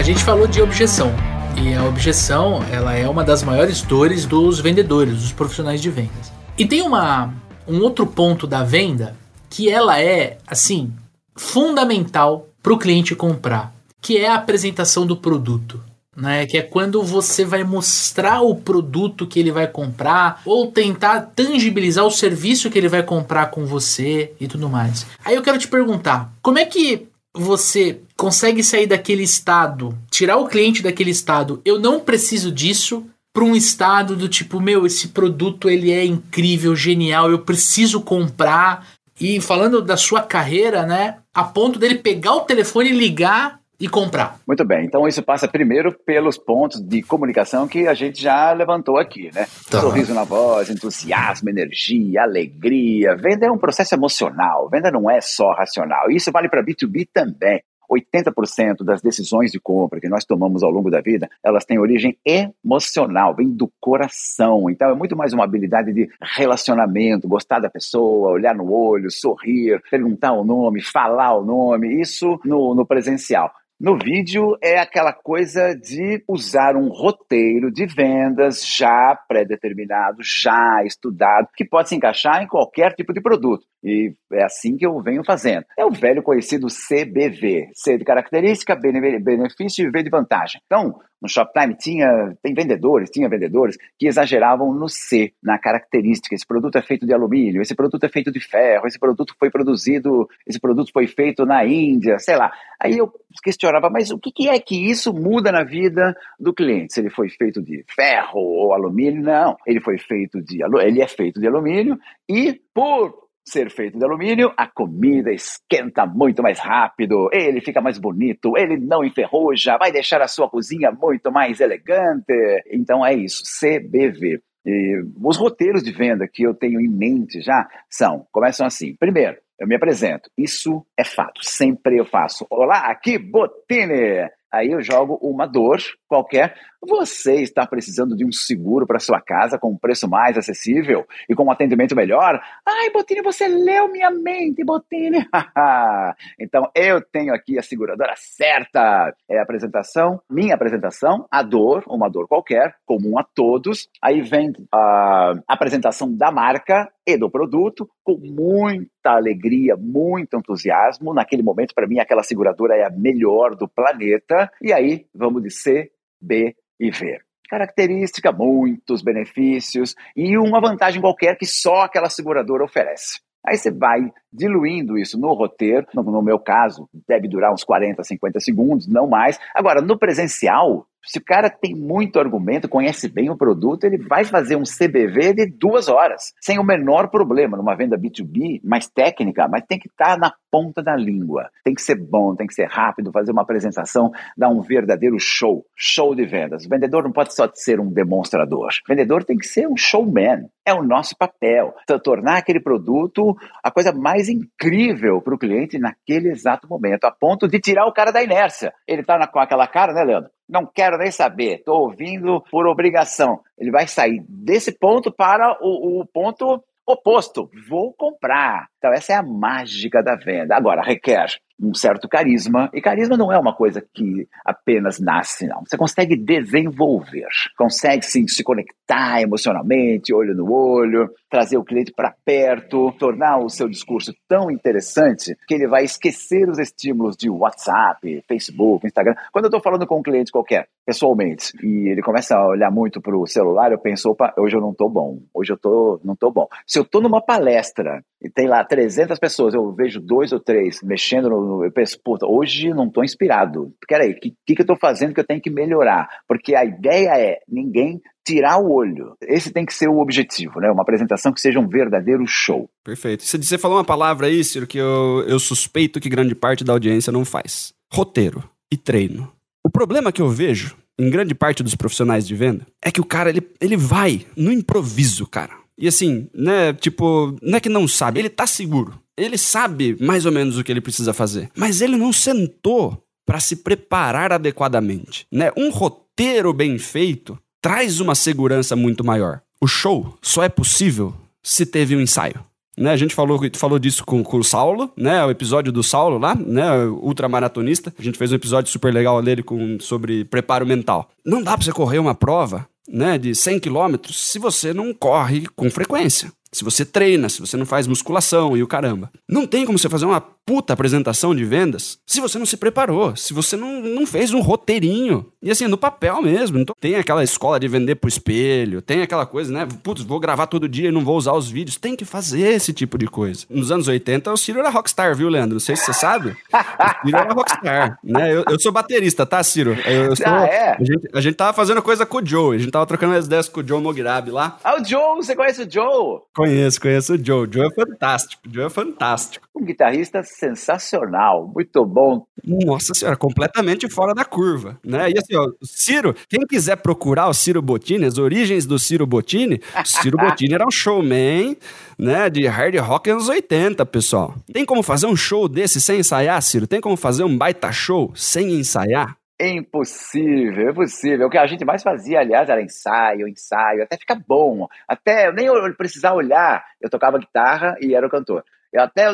Gente 0.06 0.24
falou 0.24 0.46
de 0.46 0.62
objeção. 0.62 1.12
E 1.60 1.74
a 1.74 1.84
objeção, 1.84 2.64
ela 2.72 2.94
é 2.94 3.10
uma 3.10 3.24
das 3.24 3.42
maiores 3.42 3.82
dores 3.82 4.24
dos 4.28 4.60
vendedores, 4.60 5.16
dos 5.16 5.32
profissionais 5.32 5.82
de 5.82 5.90
vendas. 5.90 6.32
E 6.56 6.64
tem 6.64 6.84
uma, 6.84 7.34
um 7.68 7.80
outro 7.80 8.06
ponto 8.06 8.46
da 8.46 8.64
venda 8.64 9.16
que 9.50 9.68
ela 9.68 10.00
é, 10.00 10.38
assim, 10.46 10.94
fundamental 11.36 12.48
para 12.62 12.72
o 12.72 12.78
cliente 12.78 13.16
comprar, 13.16 13.74
que 14.00 14.16
é 14.16 14.28
a 14.28 14.36
apresentação 14.36 15.08
do 15.08 15.18
produto. 15.18 15.84
Né, 16.16 16.46
que 16.46 16.58
é 16.58 16.62
quando 16.62 17.04
você 17.04 17.44
vai 17.44 17.66
mostrar 17.66 18.40
o 18.40 18.56
produto 18.56 19.28
que 19.28 19.38
ele 19.38 19.52
vai 19.52 19.68
comprar 19.68 20.42
ou 20.46 20.72
tentar 20.72 21.20
tangibilizar 21.36 22.06
o 22.06 22.10
serviço 22.10 22.70
que 22.70 22.78
ele 22.78 22.88
vai 22.88 23.04
comprar 23.04 23.48
com 23.48 23.66
você 23.66 24.32
e 24.40 24.48
tudo 24.48 24.70
mais. 24.70 25.06
Aí 25.26 25.36
eu 25.36 25.42
quero 25.42 25.58
te 25.58 25.68
perguntar, 25.68 26.32
como 26.42 26.58
é 26.58 26.64
que 26.64 27.10
você 27.34 28.00
consegue 28.18 28.64
sair 28.64 28.88
daquele 28.88 29.24
estado, 29.24 29.98
tirar 30.10 30.38
o 30.38 30.48
cliente 30.48 30.82
daquele 30.82 31.12
estado, 31.12 31.62
eu 31.66 31.80
não 31.80 32.00
preciso 32.00 32.52
disso, 32.52 33.06
para 33.34 33.44
um 33.44 33.54
estado 33.54 34.16
do 34.16 34.30
tipo, 34.30 34.62
meu, 34.62 34.86
esse 34.86 35.10
produto 35.10 35.70
ele 35.70 35.92
é 35.92 36.06
incrível, 36.06 36.74
genial, 36.74 37.30
eu 37.30 37.40
preciso 37.40 38.00
comprar. 38.00 38.88
E 39.20 39.42
falando 39.42 39.82
da 39.82 39.98
sua 39.98 40.22
carreira, 40.22 40.86
né, 40.86 41.18
a 41.34 41.44
ponto 41.44 41.78
dele 41.78 41.96
pegar 41.96 42.34
o 42.36 42.42
telefone 42.42 42.90
e 42.90 42.98
ligar 42.98 43.60
e 43.78 43.90
comprar. 43.90 44.40
Muito 44.48 44.64
bem, 44.64 44.86
então 44.86 45.06
isso 45.06 45.22
passa 45.22 45.50
primeiro 45.50 45.94
pelos 46.06 46.38
pontos 46.38 46.82
de 46.82 47.02
comunicação 47.02 47.68
que 47.68 47.88
a 47.88 47.94
gente 47.94 48.22
já 48.22 48.54
levantou 48.54 48.98
aqui, 48.98 49.30
né? 49.34 49.48
Tá. 49.70 49.82
Sorriso 49.82 50.14
na 50.14 50.24
voz, 50.24 50.70
entusiasmo, 50.70 51.50
energia, 51.50 52.24
alegria. 52.24 53.18
Venda 53.18 53.48
é 53.48 53.52
um 53.52 53.58
processo 53.58 53.94
emocional, 53.94 54.70
venda 54.70 54.90
não 54.90 55.10
é 55.10 55.20
só 55.20 55.52
racional. 55.52 56.10
Isso 56.10 56.32
vale 56.32 56.48
para 56.48 56.64
B2B 56.64 57.10
também. 57.14 57.62
80% 57.92 58.84
das 58.84 59.02
decisões 59.02 59.52
de 59.52 59.60
compra 59.60 60.00
que 60.00 60.10
nós 60.10 60.26
tomamos 60.26 60.64
ao 60.64 60.72
longo 60.72 60.90
da 60.90 61.02
vida, 61.02 61.30
elas 61.44 61.66
têm 61.66 61.80
origem 61.80 62.18
emocional, 62.26 63.36
vem 63.36 63.50
do 63.50 63.72
coração. 63.80 64.70
Então 64.70 64.90
é 64.90 64.96
muito 64.96 65.16
mais 65.16 65.34
uma 65.34 65.44
habilidade 65.44 65.94
de 65.94 66.10
relacionamento, 66.22 67.28
gostar 67.28 67.60
da 67.60 67.70
pessoa, 67.70 68.32
olhar 68.32 68.56
no 68.56 68.72
olho, 68.72 69.12
sorrir, 69.12 69.82
perguntar 69.90 70.34
o 70.34 70.44
nome, 70.44 70.82
falar 70.82 71.36
o 71.38 71.46
nome, 71.46 72.02
isso 72.02 72.40
no, 72.44 72.76
no 72.76 72.86
presencial. 72.86 73.52
No 73.78 73.98
vídeo 73.98 74.58
é 74.64 74.80
aquela 74.80 75.12
coisa 75.12 75.76
de 75.76 76.24
usar 76.30 76.78
um 76.78 76.88
roteiro 76.88 77.70
de 77.70 77.86
vendas 77.86 78.66
já 78.66 79.20
pré-determinado, 79.28 80.20
já 80.22 80.82
estudado, 80.86 81.50
que 81.54 81.66
pode 81.66 81.90
se 81.90 81.96
encaixar 81.96 82.42
em 82.42 82.48
qualquer 82.48 82.94
tipo 82.94 83.12
de 83.12 83.20
produto. 83.20 83.66
E 83.86 84.16
é 84.34 84.44
assim 84.44 84.76
que 84.76 84.86
eu 84.86 85.00
venho 85.00 85.24
fazendo. 85.24 85.64
É 85.78 85.86
o 85.86 85.92
velho 85.92 86.24
conhecido 86.24 86.66
CBV: 86.66 87.70
C 87.76 88.00
de 88.00 88.04
característica, 88.04 88.76
benefício 88.76 89.88
e 89.88 89.92
V 89.92 90.02
de 90.02 90.10
vantagem. 90.10 90.60
Então, 90.66 91.00
no 91.22 91.30
Shoptime 91.30 91.76
tinha, 91.76 92.36
tem 92.42 92.54
vendedores, 92.54 93.10
tinha 93.12 93.30
vendedores 93.30 93.78
que 93.98 94.08
exageravam 94.08 94.74
no 94.74 94.90
C, 94.90 95.34
na 95.42 95.60
característica. 95.60 96.34
Esse 96.34 96.46
produto 96.46 96.78
é 96.78 96.82
feito 96.82 97.06
de 97.06 97.14
alumínio, 97.14 97.62
esse 97.62 97.76
produto 97.76 98.04
é 98.04 98.10
feito 98.10 98.32
de 98.32 98.40
ferro, 98.40 98.88
esse 98.88 99.00
produto 99.00 99.36
foi 99.40 99.52
produzido, 99.52 100.28
esse 100.48 100.60
produto 100.60 100.92
foi 100.92 101.06
feito 101.08 101.46
na 101.46 101.64
Índia, 101.64 102.18
sei 102.18 102.38
lá. 102.38 102.52
Aí 102.82 102.98
eu 102.98 103.12
questionava, 103.44 103.90
mas 103.90 104.10
o 104.10 104.20
que 104.20 104.50
é 104.50 104.60
que 104.60 104.90
isso 104.90 105.14
muda 105.14 105.52
na 105.52 105.64
vida 105.64 106.16
do 106.40 106.54
cliente? 106.54 106.94
Se 106.94 107.02
ele 107.02 107.10
foi 107.10 107.30
feito 107.30 107.62
de 107.62 107.86
ferro 107.96 108.40
ou 108.40 108.74
alumínio? 108.74 109.22
Não, 109.22 109.56
ele 109.66 109.80
foi 109.80 109.98
feito 109.98 110.42
de 110.42 110.60
ele 110.82 111.02
é 111.02 111.08
feito 111.08 111.40
de 111.40 111.48
alumínio 111.48 111.98
e 112.28 112.60
por 112.74 113.25
ser 113.48 113.70
feito 113.70 113.98
de 113.98 114.04
alumínio, 114.04 114.52
a 114.58 114.68
comida 114.68 115.32
esquenta 115.32 116.06
muito 116.06 116.42
mais 116.42 116.60
rápido, 116.60 117.30
ele 117.32 117.62
fica 117.62 117.80
mais 117.80 118.00
bonito, 118.00 118.58
ele 118.58 118.78
não 118.78 119.04
enferruja, 119.04 119.78
vai 119.78 119.92
deixar 119.92 120.22
a 120.22 120.28
sua 120.28 120.50
cozinha 120.50 120.92
muito 120.92 121.32
mais 121.32 121.60
elegante. 121.60 122.34
Então 122.72 123.06
é 123.06 123.14
isso, 123.14 123.44
CBV. 123.60 124.42
E 124.66 125.04
os 125.24 125.38
roteiros 125.38 125.84
de 125.84 125.92
venda 125.92 126.28
que 126.28 126.42
eu 126.42 126.56
tenho 126.56 126.82
em 126.82 126.90
mente 126.90 127.40
já 127.40 127.68
são, 127.88 128.26
começam 128.32 128.66
assim. 128.66 128.96
Primeiro, 128.96 129.38
eu 129.60 129.68
me 129.68 129.76
apresento. 129.76 130.30
Isso 130.36 130.86
é 130.98 131.04
fato. 131.04 131.44
Sempre 131.44 132.00
eu 132.00 132.06
faço. 132.06 132.48
Olá, 132.50 132.90
aqui 132.90 133.20
Botini. 133.20 134.28
Aí 134.52 134.72
eu 134.72 134.82
jogo 134.82 135.20
uma 135.22 135.46
dor 135.46 135.78
qualquer. 136.08 136.56
Você 136.88 137.42
está 137.42 137.66
precisando 137.66 138.16
de 138.16 138.24
um 138.24 138.32
seguro 138.32 138.86
para 138.86 139.00
sua 139.00 139.20
casa 139.20 139.58
com 139.58 139.72
um 139.72 139.78
preço 139.78 140.08
mais 140.08 140.38
acessível 140.38 141.06
e 141.28 141.34
com 141.34 141.46
um 141.46 141.52
atendimento 141.52 141.96
melhor? 141.96 142.40
Ai, 142.66 142.92
Botini, 142.92 143.22
você 143.22 143.48
leu 143.48 143.92
minha 143.92 144.12
mente, 144.12 144.64
Botini. 144.64 145.26
então 146.40 146.70
eu 146.76 147.02
tenho 147.02 147.34
aqui 147.34 147.58
a 147.58 147.64
seguradora 147.64 148.14
certa. 148.16 149.16
É 149.30 149.40
a 149.40 149.44
apresentação, 149.44 150.22
minha 150.30 150.54
apresentação, 150.54 151.26
a 151.32 151.42
dor, 151.42 151.84
uma 151.88 152.10
dor 152.10 152.28
qualquer, 152.28 152.76
comum 152.86 153.18
a 153.18 153.24
todos. 153.24 153.90
Aí 154.02 154.22
vem 154.22 154.54
a 154.72 155.34
apresentação 155.48 156.16
da 156.16 156.32
marca 156.32 156.92
e 157.08 157.18
do 157.18 157.30
produto 157.30 157.90
com 158.04 158.18
muita 158.18 159.12
alegria, 159.12 159.76
muito 159.76 160.38
entusiasmo. 160.38 161.14
Naquele 161.14 161.42
momento, 161.42 161.74
para 161.74 161.88
mim, 161.88 162.00
aquela 162.00 162.22
seguradora 162.22 162.76
é 162.76 162.86
a 162.86 162.92
melhor 162.92 163.56
do 163.56 163.68
planeta. 163.68 164.52
E 164.62 164.72
aí 164.72 165.08
vamos 165.14 165.42
de 165.42 165.50
C, 165.50 165.92
B 166.22 166.56
e 166.80 166.92
V. 166.92 167.20
Característica, 167.50 168.32
muitos 168.32 169.04
benefícios 169.04 169.94
e 170.16 170.38
uma 170.38 170.60
vantagem 170.60 171.02
qualquer 171.02 171.38
que 171.38 171.46
só 171.46 171.82
aquela 171.82 172.10
seguradora 172.10 172.64
oferece. 172.64 173.20
Aí 173.46 173.58
você 173.58 173.72
vai 173.72 174.12
diluindo 174.36 174.98
isso 174.98 175.20
no 175.20 175.34
roteiro, 175.34 175.88
no, 175.94 176.04
no, 176.04 176.22
meu 176.22 176.40
caso, 176.40 176.90
deve 177.08 177.28
durar 177.28 177.54
uns 177.54 177.64
40, 177.64 178.04
50 178.04 178.40
segundos, 178.40 178.88
não 178.88 179.08
mais. 179.08 179.40
Agora, 179.54 179.82
no 179.82 179.98
presencial, 179.98 180.88
se 181.06 181.20
o 181.20 181.24
cara 181.24 181.50
tem 181.50 181.76
muito 181.76 182.20
argumento, 182.20 182.68
conhece 182.68 183.08
bem 183.08 183.30
o 183.30 183.38
produto, 183.38 183.84
ele 183.84 183.98
vai 183.98 184.26
fazer 184.26 184.56
um 184.56 184.64
CBV 184.64 185.34
de 185.36 185.46
duas 185.46 185.88
horas, 185.88 186.34
sem 186.42 186.58
o 186.58 186.64
menor 186.64 187.10
problema, 187.10 187.56
numa 187.56 187.76
venda 187.76 187.98
B2B 187.98 188.60
mais 188.64 188.88
técnica, 188.88 189.48
mas 189.48 189.64
tem 189.68 189.78
que 189.78 189.88
estar 189.88 190.14
tá 190.14 190.18
na 190.18 190.34
ponta 190.52 190.82
da 190.82 190.96
língua. 190.96 191.50
Tem 191.64 191.76
que 191.76 191.82
ser 191.82 191.96
bom, 191.96 192.36
tem 192.36 192.48
que 192.48 192.54
ser 192.54 192.68
rápido, 192.68 193.12
fazer 193.12 193.32
uma 193.32 193.42
apresentação, 193.42 194.12
dar 194.38 194.50
um 194.50 194.62
verdadeiro 194.62 195.18
show, 195.20 195.66
show 195.76 196.16
de 196.16 196.26
vendas. 196.26 196.66
O 196.66 196.70
vendedor 196.70 197.04
não 197.04 197.12
pode 197.12 197.36
só 197.36 197.50
ser 197.54 197.80
um 197.80 197.92
demonstrador. 197.92 198.70
O 198.70 198.88
vendedor 198.88 199.24
tem 199.24 199.38
que 199.38 199.46
ser 199.46 199.68
um 199.68 199.78
showman. 199.78 200.48
É 200.66 200.74
o 200.74 200.82
nosso 200.82 201.16
papel. 201.16 201.76
Tornar 202.04 202.38
aquele 202.38 202.60
produto 202.60 203.36
a 203.64 203.70
coisa 203.70 203.92
mais 203.92 204.25
incrível 204.30 205.22
para 205.22 205.36
o 205.36 205.38
cliente 205.38 205.78
naquele 205.78 206.30
exato 206.30 206.68
momento, 206.68 207.06
a 207.06 207.12
ponto 207.12 207.48
de 207.48 207.60
tirar 207.60 207.86
o 207.86 207.94
cara 207.94 208.12
da 208.12 208.24
inércia. 208.24 208.74
Ele 208.88 209.02
está 209.02 209.28
com 209.28 209.40
aquela 209.40 209.68
cara, 209.68 209.94
né, 209.94 210.04
Leandro? 210.04 210.32
não 210.48 210.66
quero 210.66 210.98
nem 210.98 211.12
saber, 211.12 211.56
estou 211.56 211.82
ouvindo 211.82 212.42
por 212.52 212.68
obrigação. 212.68 213.42
Ele 213.58 213.72
vai 213.72 213.88
sair 213.88 214.24
desse 214.30 214.72
ponto 214.72 215.12
para 215.12 215.58
o, 215.62 216.02
o 216.02 216.06
ponto 216.06 216.64
oposto. 216.86 217.50
Vou 217.68 217.94
comprar. 217.94 218.68
Então, 218.78 218.94
essa 218.94 219.14
é 219.14 219.16
a 219.16 219.24
mágica 219.24 220.04
da 220.04 220.16
venda. 220.16 220.56
Agora, 220.56 220.84
requer 220.84 221.28
um 221.62 221.74
certo 221.74 222.08
carisma, 222.08 222.70
e 222.74 222.82
carisma 222.82 223.18
não 223.18 223.32
é 223.32 223.40
uma 223.40 223.56
coisa 223.56 223.82
que 223.94 224.28
apenas 224.44 225.00
nasce, 225.00 225.48
não. 225.48 225.64
Você 225.66 225.78
consegue 225.78 226.16
desenvolver, 226.16 227.28
consegue 227.58 228.06
sim, 228.06 228.28
se 228.28 228.44
conectar 228.44 229.22
emocionalmente, 229.22 230.14
olho 230.14 230.36
no 230.36 230.52
olho, 230.52 231.10
trazer 231.30 231.58
o 231.58 231.64
cliente 231.64 231.94
para 231.94 232.14
perto, 232.26 232.92
tornar 233.00 233.38
o 233.40 233.50
seu 233.50 233.68
discurso 233.70 234.14
tão 234.28 234.52
interessante 234.52 235.36
que 235.48 235.54
ele 235.54 235.68
vai 235.68 235.84
esquecer 235.84 236.48
os 236.50 236.60
estímulos 236.60 237.16
de 237.16 237.30
WhatsApp, 237.30 238.24
Facebook, 238.28 238.86
Instagram. 238.86 239.16
Quando 239.32 239.46
eu 239.46 239.50
estou 239.50 239.62
falando 239.62 239.88
com 239.88 240.00
um 240.00 240.04
cliente 240.04 240.32
qualquer, 240.32 240.68
pessoalmente, 240.86 241.52
e 241.64 241.90
ele 241.90 242.02
começa 242.02 242.36
a 242.36 242.48
olhar 242.48 242.72
muito 242.72 243.02
para 243.02 243.18
o 243.18 243.26
celular, 243.26 243.72
eu 243.72 243.80
penso, 243.80 244.10
opa, 244.12 244.34
hoje 244.38 244.56
eu 244.56 244.62
não 244.62 244.72
estou 244.72 244.90
bom, 244.90 245.20
hoje 245.34 245.54
eu 245.54 245.58
tô, 245.58 246.00
não 246.04 246.14
estou 246.14 246.32
bom. 246.32 246.48
Se 246.68 246.78
eu 246.78 246.84
estou 246.84 247.02
numa 247.02 247.22
palestra 247.22 248.04
e 248.22 248.30
tem 248.30 248.48
lá 248.48 248.64
300 248.64 249.18
pessoas, 249.20 249.54
eu 249.54 249.72
vejo 249.72 250.00
dois 250.00 250.32
ou 250.32 250.40
três 250.40 250.82
mexendo 250.84 251.30
no. 251.30 251.45
Eu 251.64 251.72
penso, 251.72 252.00
puta, 252.04 252.26
hoje 252.28 252.70
não 252.74 252.88
estou 252.88 253.04
inspirado. 253.04 253.74
Peraí, 253.88 254.12
o 254.12 254.20
que, 254.20 254.34
que, 254.46 254.56
que 254.56 254.62
eu 254.62 254.64
estou 254.64 254.78
fazendo 254.78 255.14
que 255.14 255.20
eu 255.20 255.26
tenho 255.26 255.42
que 255.42 255.50
melhorar? 255.50 256.08
Porque 256.28 256.56
a 256.56 256.66
ideia 256.66 257.18
é 257.18 257.40
ninguém 257.48 258.02
tirar 258.26 258.58
o 258.58 258.72
olho. 258.72 259.16
Esse 259.22 259.52
tem 259.52 259.66
que 259.66 259.74
ser 259.74 259.88
o 259.88 260.00
objetivo, 260.00 260.60
né? 260.60 260.70
Uma 260.72 260.82
apresentação 260.82 261.32
que 261.32 261.40
seja 261.42 261.60
um 261.60 261.68
verdadeiro 261.68 262.26
show. 262.28 262.70
Perfeito. 262.84 263.24
Você 263.24 263.58
falou 263.58 263.78
uma 263.78 263.86
palavra 263.86 264.28
aí, 264.28 264.44
Ciro, 264.44 264.68
que 264.68 264.78
eu, 264.78 265.24
eu 265.28 265.40
suspeito 265.40 266.00
que 266.00 266.10
grande 266.10 266.34
parte 266.34 266.64
da 266.64 266.74
audiência 266.74 267.12
não 267.12 267.24
faz: 267.24 267.74
roteiro 267.94 268.44
e 268.72 268.78
treino. 268.78 269.32
O 269.64 269.70
problema 269.70 270.12
que 270.12 270.22
eu 270.22 270.30
vejo 270.30 270.76
em 270.98 271.10
grande 271.10 271.36
parte 271.36 271.62
dos 271.62 271.76
profissionais 271.76 272.28
de 272.28 272.36
venda 272.36 272.66
é 272.84 272.92
que 272.92 273.02
o 273.02 273.06
cara 273.06 273.30
ele, 273.30 273.42
ele 273.60 273.78
vai 273.78 274.26
no 274.36 274.52
improviso, 274.52 275.28
cara. 275.28 275.54
E 275.78 275.88
assim, 275.88 276.30
né, 276.34 276.74
tipo, 276.74 277.36
não 277.42 277.58
é 277.58 277.60
que 277.60 277.68
não 277.68 277.88
sabe, 277.88 278.20
ele 278.20 278.30
tá 278.30 278.48
seguro. 278.48 278.98
Ele 279.18 279.38
sabe 279.38 279.96
mais 280.00 280.26
ou 280.26 280.32
menos 280.32 280.58
o 280.58 280.64
que 280.64 280.72
ele 280.72 280.82
precisa 280.82 281.14
fazer, 281.14 281.50
mas 281.56 281.82
ele 281.82 281.96
não 281.96 282.12
sentou 282.12 283.02
para 283.26 283.40
se 283.40 283.58
preparar 283.58 284.32
adequadamente, 284.32 285.26
né? 285.32 285.52
Um 285.58 285.72
roteiro 285.72 286.54
bem 286.54 286.78
feito 286.78 287.38
traz 287.62 288.00
uma 288.00 288.14
segurança 288.14 288.76
muito 288.76 289.04
maior. 289.04 289.42
O 289.60 289.68
show 289.68 290.16
só 290.22 290.44
é 290.44 290.50
possível 290.50 291.14
se 291.42 291.66
teve 291.66 291.96
um 291.96 292.02
ensaio. 292.02 292.44
Né, 292.78 292.92
a 292.92 292.98
gente 292.98 293.16
falou, 293.16 293.40
falou 293.56 293.80
disso 293.80 294.04
com, 294.04 294.22
com 294.22 294.38
o 294.38 294.44
Saulo, 294.44 294.92
né? 294.98 295.24
O 295.24 295.32
episódio 295.32 295.72
do 295.72 295.82
Saulo 295.82 296.18
lá, 296.18 296.36
né? 296.36 296.86
Ultramaratonista. 296.86 297.94
A 297.98 298.02
gente 298.02 298.18
fez 298.18 298.34
um 298.34 298.36
episódio 298.36 298.70
super 298.70 298.94
legal 298.94 299.22
dele 299.22 299.42
com, 299.42 299.80
sobre 299.80 300.26
preparo 300.26 300.66
mental. 300.66 301.10
Não 301.26 301.42
dá 301.42 301.56
pra 301.56 301.64
você 301.64 301.72
correr 301.72 302.00
uma 302.00 302.14
prova 302.14 302.68
né, 302.88 303.18
de 303.18 303.34
100 303.34 303.62
quilômetros 303.62 304.20
se 304.20 304.38
você 304.38 304.74
não 304.74 304.94
corre 304.94 305.48
com 305.56 305.72
frequência 305.72 306.32
se 306.56 306.64
você 306.64 306.86
treina, 306.86 307.28
se 307.28 307.42
você 307.42 307.58
não 307.58 307.66
faz 307.66 307.86
musculação 307.86 308.56
e 308.56 308.64
o 308.64 308.68
caramba. 308.68 309.12
Não 309.28 309.46
tem 309.46 309.66
como 309.66 309.78
você 309.78 309.90
fazer 309.90 310.06
uma 310.06 310.22
puta 310.46 310.74
apresentação 310.74 311.36
de 311.36 311.44
vendas 311.44 311.98
se 312.06 312.22
você 312.22 312.38
não 312.38 312.46
se 312.46 312.56
preparou, 312.56 313.16
se 313.16 313.34
você 313.34 313.58
não, 313.58 313.82
não 313.82 314.06
fez 314.06 314.32
um 314.32 314.42
roteirinho. 314.42 315.26
E 315.42 315.52
assim, 315.52 315.68
no 315.68 315.78
papel 315.78 316.22
mesmo. 316.22 316.60
Então, 316.60 316.76
tem 316.80 316.96
aquela 316.96 317.24
escola 317.24 317.60
de 317.60 317.68
vender 317.68 317.96
pro 317.96 318.08
espelho, 318.08 318.82
tem 318.82 319.02
aquela 319.02 319.26
coisa, 319.26 319.52
né? 319.52 319.68
Putz, 319.84 320.04
vou 320.04 320.20
gravar 320.20 320.48
todo 320.48 320.70
dia 320.70 320.90
e 320.90 320.92
não 320.92 321.04
vou 321.04 321.18
usar 321.18 321.34
os 321.34 321.50
vídeos. 321.50 321.78
Tem 321.78 321.96
que 321.96 322.06
fazer 322.06 322.54
esse 322.54 322.74
tipo 322.74 322.98
de 322.98 323.08
coisa. 323.08 323.46
Nos 323.50 323.72
anos 323.72 323.88
80, 323.88 324.32
o 324.32 324.38
Ciro 324.38 324.60
era 324.60 324.70
rockstar, 324.70 325.16
viu, 325.16 325.30
Leandro? 325.30 325.56
Não 325.56 325.60
sei 325.60 325.76
se 325.76 325.86
você 325.86 325.94
sabe. 325.94 326.30
O 326.32 327.06
Ciro 327.06 327.18
era 327.18 327.34
rockstar, 327.34 328.00
né? 328.04 328.34
Eu, 328.34 328.44
eu 328.50 328.60
sou 328.60 328.72
baterista, 328.72 329.26
tá, 329.26 329.44
Ciro? 329.44 329.78
Eu, 329.86 330.06
eu 330.06 330.16
sou, 330.16 330.26
ah, 330.28 330.46
é? 330.46 330.76
A 330.80 330.84
gente, 330.84 331.10
a 331.14 331.22
gente 331.22 331.36
tava 331.36 331.54
fazendo 331.54 331.82
coisa 331.82 332.06
com 332.06 332.18
o 332.18 332.26
Joe, 332.26 332.56
a 332.56 332.60
gente 332.60 332.72
tava 332.72 332.86
trocando 332.86 333.14
as 333.14 333.26
ideias 333.26 333.48
com 333.48 333.62
o 333.62 333.68
Joe 333.68 333.82
Mogirabi 333.82 334.32
lá. 334.32 334.58
Ah, 334.64 334.80
o 334.80 334.84
Joe, 334.84 335.16
você 335.18 335.36
conhece 335.36 335.64
o 335.64 335.72
Joe? 335.72 336.22
Conheço, 336.36 336.82
conheço 336.82 337.14
o 337.14 337.24
Joe. 337.24 337.48
O 337.48 337.54
Joe 337.54 337.68
é 337.68 337.74
fantástico. 337.74 338.42
O 338.48 338.54
Joe 338.54 338.66
é 338.66 338.70
fantástico. 338.70 339.48
Um 339.56 339.64
guitarrista 339.64 340.24
sensacional, 340.38 341.52
muito 341.54 341.86
bom. 341.86 342.26
Nossa 342.44 342.94
senhora, 342.94 343.18
completamente 343.18 343.90
fora 343.90 344.14
da 344.14 344.26
curva, 344.26 344.78
né? 344.84 345.10
E 345.10 345.18
assim, 345.18 345.36
ó, 345.36 345.52
Ciro, 345.64 346.14
quem 346.28 346.46
quiser 346.48 346.78
procurar 346.78 347.28
o 347.28 347.34
Ciro 347.34 347.62
Bottini, 347.62 348.06
as 348.06 348.18
origens 348.18 348.66
do 348.66 348.78
Ciro 348.78 349.08
Bottini, 349.08 349.62
Ciro 349.84 350.18
Bottini 350.20 350.54
era 350.54 350.66
um 350.66 350.72
showman, 350.72 351.58
né, 351.98 352.30
de 352.30 352.46
hard 352.48 352.76
rock 352.78 353.10
anos 353.10 353.30
80, 353.30 353.86
pessoal. 353.86 354.36
Tem 354.52 354.66
como 354.66 354.84
fazer 354.84 355.08
um 355.08 355.16
show 355.16 355.48
desse 355.48 355.80
sem 355.80 356.00
ensaiar, 356.00 356.42
Ciro? 356.42 356.68
Tem 356.68 356.82
como 356.82 356.98
fazer 356.98 357.24
um 357.24 357.38
baita 357.38 357.72
show 357.72 358.12
sem 358.16 358.54
ensaiar? 358.54 359.18
É 359.40 359.50
impossível, 359.50 360.68
é 360.68 360.72
impossível. 360.72 361.28
O 361.28 361.30
que 361.30 361.38
a 361.38 361.46
gente 361.46 361.66
mais 361.66 361.84
fazia, 361.84 362.20
aliás, 362.20 362.48
era 362.48 362.62
ensaio, 362.62 363.28
ensaio, 363.28 363.84
até 363.84 363.98
ficar 363.98 364.22
bom. 364.28 364.68
Até 364.88 365.28
eu 365.28 365.34
nem 365.34 365.48
precisar 365.74 366.14
olhar, 366.14 366.64
eu 366.80 366.90
tocava 366.90 367.20
guitarra 367.20 367.76
e 367.82 367.94
era 367.94 368.08
o 368.08 368.10
cantor. 368.10 368.44
Eu 368.72 368.82
até 368.82 369.08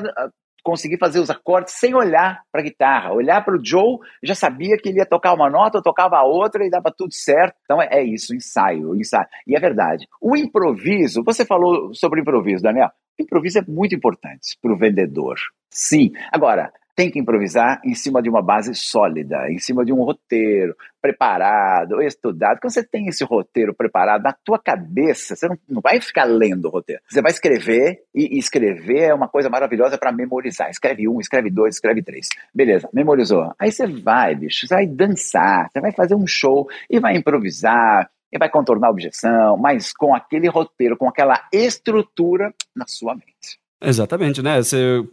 consegui 0.63 0.97
fazer 0.97 1.19
os 1.19 1.29
acordes 1.29 1.73
sem 1.73 1.93
olhar 1.93 2.41
para 2.51 2.61
a 2.61 2.63
guitarra. 2.63 3.13
Olhar 3.13 3.43
para 3.43 3.55
o 3.55 3.63
Joe, 3.63 3.99
já 4.23 4.35
sabia 4.35 4.77
que 4.77 4.89
ele 4.89 4.99
ia 4.99 5.05
tocar 5.05 5.33
uma 5.33 5.49
nota, 5.49 5.77
eu 5.77 5.83
tocava 5.83 6.17
a 6.17 6.23
outra 6.23 6.65
e 6.65 6.69
dava 6.69 6.93
tudo 6.95 7.13
certo. 7.13 7.55
Então 7.63 7.81
é, 7.81 7.87
é 7.91 8.03
isso, 8.03 8.35
ensaio, 8.35 8.95
ensaio. 8.95 9.27
E 9.47 9.55
é 9.55 9.59
verdade. 9.59 10.07
O 10.21 10.35
improviso, 10.35 11.23
você 11.23 11.45
falou 11.45 11.93
sobre 11.93 12.21
improviso, 12.21 12.63
Daniel. 12.63 12.89
O 13.19 13.23
improviso 13.23 13.59
é 13.59 13.63
muito 13.67 13.95
importante 13.95 14.57
para 14.61 14.73
o 14.73 14.77
vendedor. 14.77 15.35
Sim. 15.69 16.11
Agora, 16.31 16.71
tem 17.01 17.09
que 17.09 17.17
improvisar 17.17 17.81
em 17.83 17.95
cima 17.95 18.21
de 18.21 18.29
uma 18.29 18.43
base 18.43 18.75
sólida, 18.75 19.49
em 19.49 19.57
cima 19.57 19.83
de 19.83 19.91
um 19.91 20.03
roteiro 20.03 20.75
preparado, 21.01 21.99
estudado. 21.99 22.59
Quando 22.61 22.71
você 22.71 22.83
tem 22.83 23.07
esse 23.07 23.23
roteiro 23.23 23.73
preparado 23.73 24.21
na 24.21 24.31
tua 24.31 24.59
cabeça, 24.59 25.35
você 25.35 25.47
não, 25.47 25.57
não 25.67 25.81
vai 25.81 25.99
ficar 25.99 26.25
lendo 26.25 26.65
o 26.65 26.69
roteiro. 26.69 27.01
Você 27.09 27.19
vai 27.19 27.31
escrever 27.31 28.03
e, 28.13 28.35
e 28.35 28.37
escrever 28.37 29.05
é 29.05 29.13
uma 29.15 29.27
coisa 29.27 29.49
maravilhosa 29.49 29.97
para 29.97 30.11
memorizar. 30.11 30.69
Escreve 30.69 31.07
um, 31.09 31.19
escreve 31.19 31.49
dois, 31.49 31.73
escreve 31.73 32.03
três. 32.03 32.27
Beleza, 32.53 32.87
memorizou. 32.93 33.51
Aí 33.57 33.71
você 33.71 33.87
vai, 33.87 34.35
bicho, 34.35 34.67
você 34.67 34.75
vai 34.75 34.85
dançar, 34.85 35.71
você 35.71 35.81
vai 35.81 35.91
fazer 35.91 36.13
um 36.13 36.27
show 36.27 36.69
e 36.87 36.99
vai 36.99 37.15
improvisar, 37.15 38.11
e 38.31 38.37
vai 38.37 38.47
contornar 38.47 38.89
a 38.89 38.91
objeção, 38.91 39.57
mas 39.57 39.91
com 39.91 40.13
aquele 40.13 40.47
roteiro, 40.47 40.95
com 40.95 41.09
aquela 41.09 41.47
estrutura 41.51 42.53
na 42.75 42.85
sua 42.85 43.15
mente. 43.15 43.60
Exatamente, 43.83 44.43
né? 44.43 44.59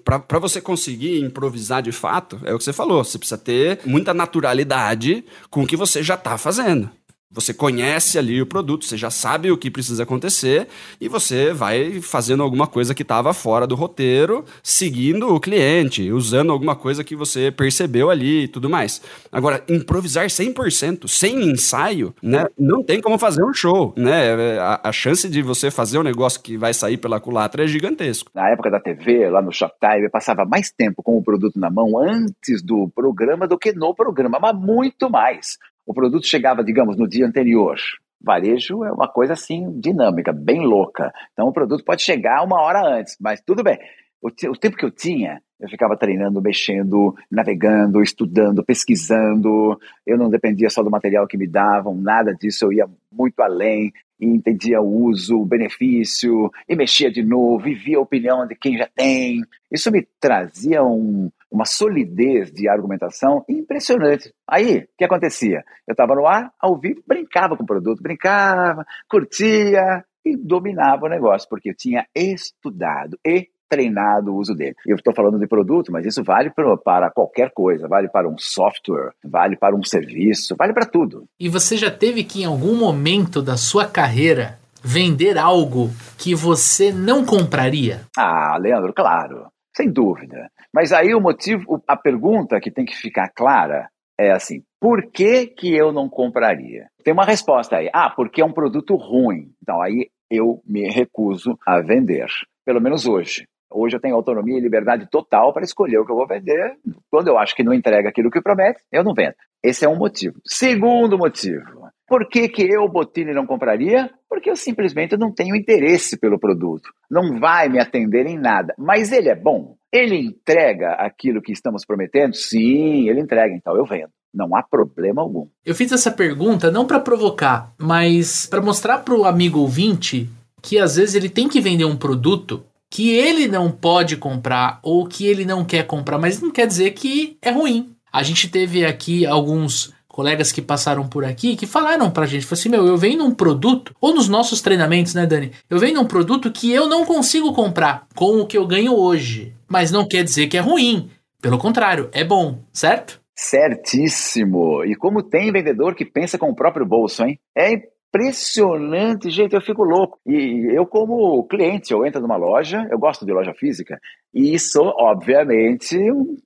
Para 0.05 0.39
você 0.39 0.61
conseguir 0.61 1.21
improvisar 1.21 1.83
de 1.83 1.91
fato, 1.91 2.39
é 2.45 2.53
o 2.53 2.59
que 2.59 2.65
você 2.65 2.73
falou, 2.73 3.03
você 3.03 3.17
precisa 3.17 3.39
ter 3.39 3.81
muita 3.87 4.13
naturalidade 4.13 5.25
com 5.49 5.63
o 5.63 5.67
que 5.67 5.75
você 5.75 6.03
já 6.03 6.15
está 6.15 6.37
fazendo. 6.37 6.91
Você 7.31 7.53
conhece 7.53 8.19
ali 8.19 8.41
o 8.41 8.47
produto, 8.47 8.87
você 8.87 8.97
já 8.97 9.11
sabe 9.11 9.51
o 9.51 9.59
que 9.59 9.71
precisa 9.71 10.03
acontecer 10.03 10.67
e 10.99 11.09
você 11.09 11.53
vai 11.53 12.01
fazendo 12.01 12.43
alguma 12.43 12.67
coisa 12.67 12.95
que 12.95 13.03
estava 13.03 13.35
fora 13.35 13.67
do 13.67 13.75
roteiro, 13.75 14.47
seguindo 14.63 15.35
o 15.35 15.39
cliente, 15.39 16.11
usando 16.11 16.51
alguma 16.51 16.75
coisa 16.75 17.05
que 17.05 17.15
você 17.15 17.51
percebeu 17.51 18.09
ali 18.09 18.45
e 18.45 18.49
tudo 18.49 18.71
mais. 18.71 19.03
Agora, 19.31 19.63
improvisar 19.69 20.25
100%, 20.25 21.07
sem 21.07 21.51
ensaio, 21.51 22.15
né, 22.23 22.47
não 22.59 22.83
tem 22.83 22.99
como 22.99 23.19
fazer 23.19 23.45
um 23.45 23.53
show, 23.53 23.93
né? 23.95 24.59
A, 24.59 24.89
a 24.89 24.93
chance 24.93 25.29
de 25.29 25.43
você 25.43 25.71
fazer 25.71 25.99
um 25.99 26.03
negócio 26.03 26.41
que 26.41 26.57
vai 26.57 26.73
sair 26.73 26.97
pela 26.97 27.21
culatra 27.21 27.65
é 27.65 27.67
gigantesco. 27.67 28.31
Na 28.35 28.49
época 28.49 28.71
da 28.71 28.81
TV, 28.81 29.29
lá 29.29 29.43
no 29.43 29.53
Shoptime, 29.53 30.05
eu 30.05 30.11
passava 30.11 30.47
mais 30.47 30.71
tempo 30.71 31.03
com 31.03 31.19
o 31.19 31.23
produto 31.23 31.61
na 31.61 31.71
mão 31.71 31.99
antes 31.99 32.63
do 32.63 32.89
programa 32.89 33.47
do 33.47 33.59
que 33.59 33.75
no 33.75 33.95
programa, 33.95 34.39
mas 34.41 34.59
muito 34.59 35.11
mais 35.11 35.59
o 35.89 35.95
produto 35.95 36.27
chegava, 36.27 36.63
digamos, 36.63 36.99
no 36.99 37.09
dia 37.09 37.27
anterior. 37.27 37.79
Varejo 38.21 38.85
é 38.85 38.93
uma 38.93 39.09
coisa 39.09 39.33
assim 39.33 39.81
dinâmica, 39.81 40.33
bem 40.33 40.61
louca. 40.61 41.11
Então 41.33 41.49
o 41.49 41.53
produto 41.53 41.83
pode 41.83 42.03
chegar 42.03 42.45
uma 42.45 42.61
hora 42.61 42.87
antes, 42.87 43.17
mas 43.19 43.41
tudo 43.41 43.65
bem. 43.65 43.79
O, 44.21 44.29
o 44.29 44.57
tempo 44.57 44.77
que 44.77 44.85
eu 44.85 44.91
tinha, 44.91 45.41
eu 45.59 45.67
ficava 45.67 45.97
treinando, 45.97 46.43
mexendo, 46.43 47.15
navegando, 47.31 48.03
estudando, 48.03 48.63
pesquisando. 48.63 49.79
Eu 50.07 50.19
não 50.19 50.29
dependia 50.29 50.69
só 50.69 50.83
do 50.83 50.91
material 50.91 51.27
que 51.27 51.39
me 51.39 51.49
davam, 51.49 51.95
nada 51.95 52.35
disso. 52.35 52.67
Eu 52.67 52.73
ia 52.75 52.87
muito 53.11 53.41
além 53.41 53.91
e 54.21 54.27
entendia 54.27 54.83
o 54.83 55.05
uso, 55.07 55.39
o 55.39 55.47
benefício, 55.47 56.51
e 56.69 56.77
mexia 56.77 57.11
de 57.11 57.23
novo, 57.23 57.65
vivia 57.65 57.97
a 57.97 58.03
opinião 58.03 58.47
de 58.47 58.55
quem 58.57 58.77
já 58.77 58.89
tem. 58.95 59.41
Isso 59.73 59.91
me 59.91 60.07
trazia 60.21 60.85
um, 60.85 61.31
uma 61.51 61.65
solidez 61.65 62.53
de 62.53 62.69
argumentação 62.69 63.45
impressionante. 63.49 64.33
Aí, 64.47 64.79
o 64.79 64.89
que 64.99 65.05
acontecia? 65.05 65.65
Eu 65.87 65.93
estava 65.93 66.15
no 66.15 66.27
ar, 66.27 66.53
ao 66.61 66.79
vivo, 66.79 67.03
brincava 67.07 67.57
com 67.57 67.63
o 67.63 67.67
produto, 67.67 68.03
brincava, 68.03 68.85
curtia 69.09 70.05
e 70.25 70.37
dominava 70.37 71.07
o 71.07 71.09
negócio, 71.09 71.49
porque 71.49 71.71
eu 71.71 71.75
tinha 71.75 72.07
estudado 72.15 73.19
e 73.27 73.49
treinado 73.69 74.33
o 74.33 74.37
uso 74.37 74.55
dele. 74.55 74.75
Eu 74.87 74.97
estou 74.97 75.15
falando 75.15 75.39
de 75.39 75.47
produto, 75.47 75.93
mas 75.93 76.07
isso 76.07 76.25
vale 76.25 76.51
para 76.51 77.11
qualquer 77.11 77.51
coisa, 77.53 77.87
vale 77.87 78.09
para 78.09 78.29
um 78.29 78.37
software, 78.39 79.13
vale 79.23 79.57
para 79.57 79.77
um 79.77 79.85
serviço, 79.85 80.57
vale 80.57 80.73
para 80.73 80.87
tudo. 80.87 81.27
E 81.39 81.49
você 81.49 81.77
já 81.77 81.91
teve 81.91 82.25
que, 82.25 82.43
em 82.43 82.47
algum 82.47 82.75
momento 82.75 83.43
da 83.43 83.57
sua 83.57 83.87
carreira, 83.87 84.59
vender 84.83 85.37
algo 85.37 85.91
que 86.17 86.35
você 86.35 86.91
não 86.93 87.25
compraria? 87.25 88.07
Ah, 88.17 88.57
Leandro, 88.59 88.93
claro, 88.95 89.49
sem 89.77 89.91
dúvida. 89.91 90.51
Mas 90.75 90.93
aí 90.93 91.15
o 91.15 91.21
motivo, 91.21 91.83
a 91.87 91.97
pergunta 91.97 92.61
que 92.61 92.71
tem 92.71 92.85
que 92.85 92.97
ficar 92.97 93.29
clara 93.29 93.89
é 94.19 94.31
assim: 94.33 94.63
por 94.81 95.11
que, 95.11 95.47
que 95.47 95.75
eu 95.75 95.93
não 95.93 96.09
compraria? 96.09 96.87
Tem 97.05 97.13
uma 97.13 97.25
resposta 97.25 97.77
aí. 97.77 97.89
Ah, 97.93 98.11
porque 98.11 98.43
é 98.43 98.45
um 98.45 98.53
produto 98.53 98.97
ruim. 98.97 99.51
Então 99.63 99.81
aí 99.81 100.11
eu 100.31 100.61
me 100.67 100.89
recuso 100.91 101.59
a 101.67 101.81
vender, 101.81 102.27
pelo 102.65 102.81
menos 102.81 103.07
hoje. 103.07 103.47
Hoje 103.71 103.97
eu 103.97 104.01
tenho 104.01 104.15
autonomia 104.15 104.57
e 104.57 104.63
liberdade 104.63 105.07
total 105.11 105.53
para 105.53 105.63
escolher 105.63 105.99
o 105.99 106.07
que 106.07 106.11
eu 106.11 106.17
vou 106.17 106.27
vender. 106.27 106.77
Quando 107.11 107.29
eu 107.29 107.39
acho 107.39 107.55
que 107.55 107.63
não 107.63 107.75
entrega 107.75 108.09
aquilo 108.09 108.31
que 108.31 108.41
promete, 108.41 108.81
eu 108.91 109.05
não 109.05 109.13
vendo. 109.13 109.35
Esse 109.63 109.85
é 109.85 109.89
um 109.89 109.97
motivo. 109.97 110.37
Segundo 110.47 111.19
motivo, 111.19 111.78
por 112.09 112.27
que, 112.29 112.49
que 112.49 112.63
eu, 112.63 112.89
Botini, 112.89 113.35
não 113.35 113.47
compraria? 113.47 114.11
Porque 114.29 114.51
eu 114.51 114.57
simplesmente 114.57 115.17
não 115.17 115.33
tenho 115.33 115.55
interesse 115.55 116.19
pelo 116.19 116.39
produto. 116.39 116.91
Não 117.11 117.39
vai 117.39 117.69
me 117.69 117.79
atender 117.79 118.27
em 118.27 118.39
nada. 118.39 118.75
Mas 118.79 119.13
ele 119.13 119.29
é 119.29 119.37
bom. 119.37 119.77
Ele 119.93 120.17
entrega 120.17 120.93
aquilo 120.93 121.43
que 121.43 121.53
estamos 121.53 121.85
prometendo? 121.85 122.35
Sim, 122.35 123.09
ele 123.09 123.21
entrega. 123.21 123.55
Então 123.55 123.77
eu 123.77 123.85
vendo. 123.85 124.11
Não 124.33 124.55
há 124.57 124.63
problema 124.63 125.23
algum. 125.23 125.49
Eu 125.65 125.75
fiz 125.75 125.93
essa 125.93 126.11
pergunta 126.11 126.71
não 126.71 126.87
para 126.87 127.01
provocar, 127.01 127.73
mas 127.79 128.47
para 128.47 128.61
mostrar 128.61 128.99
para 128.99 129.15
o 129.15 129.25
amigo 129.25 129.61
ouvinte 129.61 130.29
que 130.63 130.79
às 130.79 130.97
vezes 130.97 131.15
ele 131.15 131.29
tem 131.29 131.49
que 131.49 131.61
vender 131.61 131.85
um 131.85 131.97
produto 131.97 132.65
que 132.91 133.11
ele 133.13 133.49
não 133.49 133.71
pode 133.71 134.17
comprar 134.17 134.81
ou 134.83 135.07
que 135.07 135.27
ele 135.27 135.45
não 135.45 135.65
quer 135.65 135.87
comprar, 135.87 136.19
mas 136.19 136.41
não 136.41 136.51
quer 136.51 136.67
dizer 136.67 136.93
que 136.93 137.37
é 137.43 137.51
ruim. 137.51 137.95
A 138.13 138.23
gente 138.23 138.51
teve 138.51 138.85
aqui 138.85 139.27
alguns 139.27 139.93
colegas 140.19 140.51
que 140.51 140.61
passaram 140.61 141.07
por 141.07 141.25
aqui 141.25 141.55
que 141.55 141.65
falaram 141.65 142.11
pra 142.11 142.27
gente, 142.27 142.45
falaram 142.45 142.61
assim, 142.61 142.69
meu, 142.69 142.85
eu 142.85 142.97
venho 142.97 143.19
num 143.19 143.33
produto, 143.33 143.95
ou 144.01 144.13
nos 144.13 144.29
nossos 144.29 144.61
treinamentos, 144.61 145.15
né, 145.15 145.25
Dani? 145.25 145.53
Eu 145.71 145.79
venho 145.79 145.95
num 145.95 146.05
produto 146.05 146.51
que 146.51 146.73
eu 146.73 146.89
não 146.89 147.07
consigo 147.07 147.53
comprar 147.53 148.05
com 148.17 148.41
o 148.41 148.47
que 148.47 148.59
eu 148.59 148.67
ganho 148.67 148.93
hoje. 148.97 149.55
Mas 149.69 149.93
não 149.93 150.09
quer 150.09 150.25
dizer 150.25 150.49
que 150.49 150.57
é 150.57 150.61
ruim. 150.61 151.09
Pelo 151.41 151.57
contrário, 151.57 152.09
é 152.11 152.25
bom, 152.25 152.59
certo? 152.73 153.21
Certíssimo. 153.33 154.85
E 154.85 154.97
como 154.97 155.23
tem 155.23 155.53
vendedor 155.53 155.95
que 155.95 156.05
pensa 156.05 156.37
com 156.37 156.51
o 156.51 156.57
próprio 156.57 156.85
bolso, 156.85 157.23
hein? 157.23 157.39
É 157.57 157.81
impressionante, 158.09 159.31
gente, 159.31 159.55
eu 159.55 159.61
fico 159.61 159.85
louco. 159.85 160.19
E 160.27 160.75
eu, 160.75 160.87
como 160.87 161.47
cliente, 161.47 161.93
eu 161.93 162.05
entro 162.05 162.21
numa 162.21 162.37
loja, 162.37 162.87
eu 162.91 162.99
gosto 162.99 163.25
de 163.25 163.33
loja 163.33 163.53
física, 163.55 163.99
e 164.35 164.59
sou, 164.59 164.93
obviamente, 164.99 165.97
um 165.97 166.37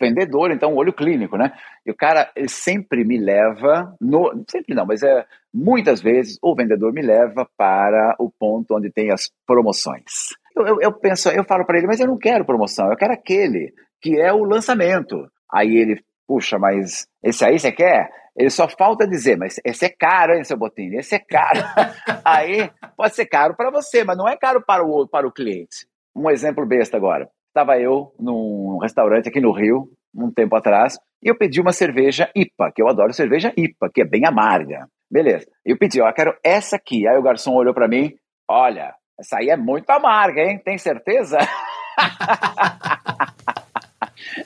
vendedor, 0.00 0.50
então 0.50 0.72
um 0.72 0.76
olho 0.76 0.92
clínico, 0.92 1.36
né? 1.36 1.52
E 1.84 1.90
o 1.90 1.96
cara, 1.96 2.30
ele 2.36 2.48
sempre 2.48 3.04
me 3.04 3.18
leva, 3.18 3.94
no, 4.00 4.44
sempre 4.48 4.74
não, 4.74 4.86
mas 4.86 5.02
é 5.02 5.24
muitas 5.52 6.00
vezes 6.00 6.38
o 6.42 6.54
vendedor 6.54 6.92
me 6.92 7.02
leva 7.02 7.48
para 7.56 8.14
o 8.18 8.30
ponto 8.30 8.76
onde 8.76 8.90
tem 8.90 9.10
as 9.10 9.30
promoções. 9.46 10.34
Eu, 10.54 10.66
eu, 10.66 10.80
eu 10.80 10.92
penso, 10.92 11.28
eu 11.30 11.44
falo 11.44 11.64
para 11.64 11.78
ele, 11.78 11.86
mas 11.86 12.00
eu 12.00 12.06
não 12.06 12.18
quero 12.18 12.44
promoção, 12.44 12.90
eu 12.90 12.96
quero 12.96 13.12
aquele 13.12 13.72
que 14.00 14.20
é 14.20 14.32
o 14.32 14.44
lançamento. 14.44 15.26
Aí 15.50 15.76
ele, 15.76 16.02
puxa, 16.28 16.58
mas 16.58 17.08
esse 17.24 17.42
aí 17.44 17.58
você 17.58 17.72
quer? 17.72 18.10
Ele 18.36 18.50
só 18.50 18.68
falta 18.68 19.08
dizer, 19.08 19.36
mas 19.36 19.58
esse 19.64 19.86
é 19.86 19.88
caro, 19.88 20.34
hein, 20.34 20.44
seu 20.44 20.56
Botini? 20.56 20.98
Esse 20.98 21.16
é 21.16 21.18
caro. 21.18 21.58
Aí 22.24 22.70
pode 22.96 23.16
ser 23.16 23.26
caro 23.26 23.56
para 23.56 23.68
você, 23.68 24.04
mas 24.04 24.16
não 24.16 24.28
é 24.28 24.36
caro 24.36 24.62
para 24.64 24.84
o, 24.84 25.08
para 25.08 25.26
o 25.26 25.32
cliente. 25.32 25.88
Um 26.14 26.30
exemplo 26.30 26.64
besta 26.64 26.96
agora. 26.96 27.28
Estava 27.48 27.80
eu 27.80 28.14
num 28.16 28.78
restaurante 28.80 29.28
aqui 29.28 29.40
no 29.40 29.50
Rio, 29.50 29.90
um 30.14 30.30
tempo 30.30 30.54
atrás, 30.54 30.96
e 31.20 31.28
eu 31.28 31.36
pedi 31.36 31.60
uma 31.60 31.72
cerveja 31.72 32.30
IPA, 32.32 32.70
que 32.72 32.80
eu 32.80 32.88
adoro 32.88 33.12
cerveja 33.12 33.52
IPA, 33.56 33.90
que 33.92 34.02
é 34.02 34.04
bem 34.04 34.24
amarga. 34.24 34.86
Beleza. 35.10 35.50
Eu 35.64 35.76
pedi, 35.76 36.00
ó, 36.00 36.08
eu 36.08 36.14
quero 36.14 36.36
essa 36.44 36.76
aqui. 36.76 37.08
Aí 37.08 37.18
o 37.18 37.22
garçom 37.22 37.54
olhou 37.54 37.74
para 37.74 37.88
mim, 37.88 38.14
olha, 38.48 38.94
essa 39.18 39.38
aí 39.38 39.48
é 39.48 39.56
muito 39.56 39.90
amarga, 39.90 40.42
hein? 40.42 40.60
Tem 40.64 40.78
certeza? 40.78 41.38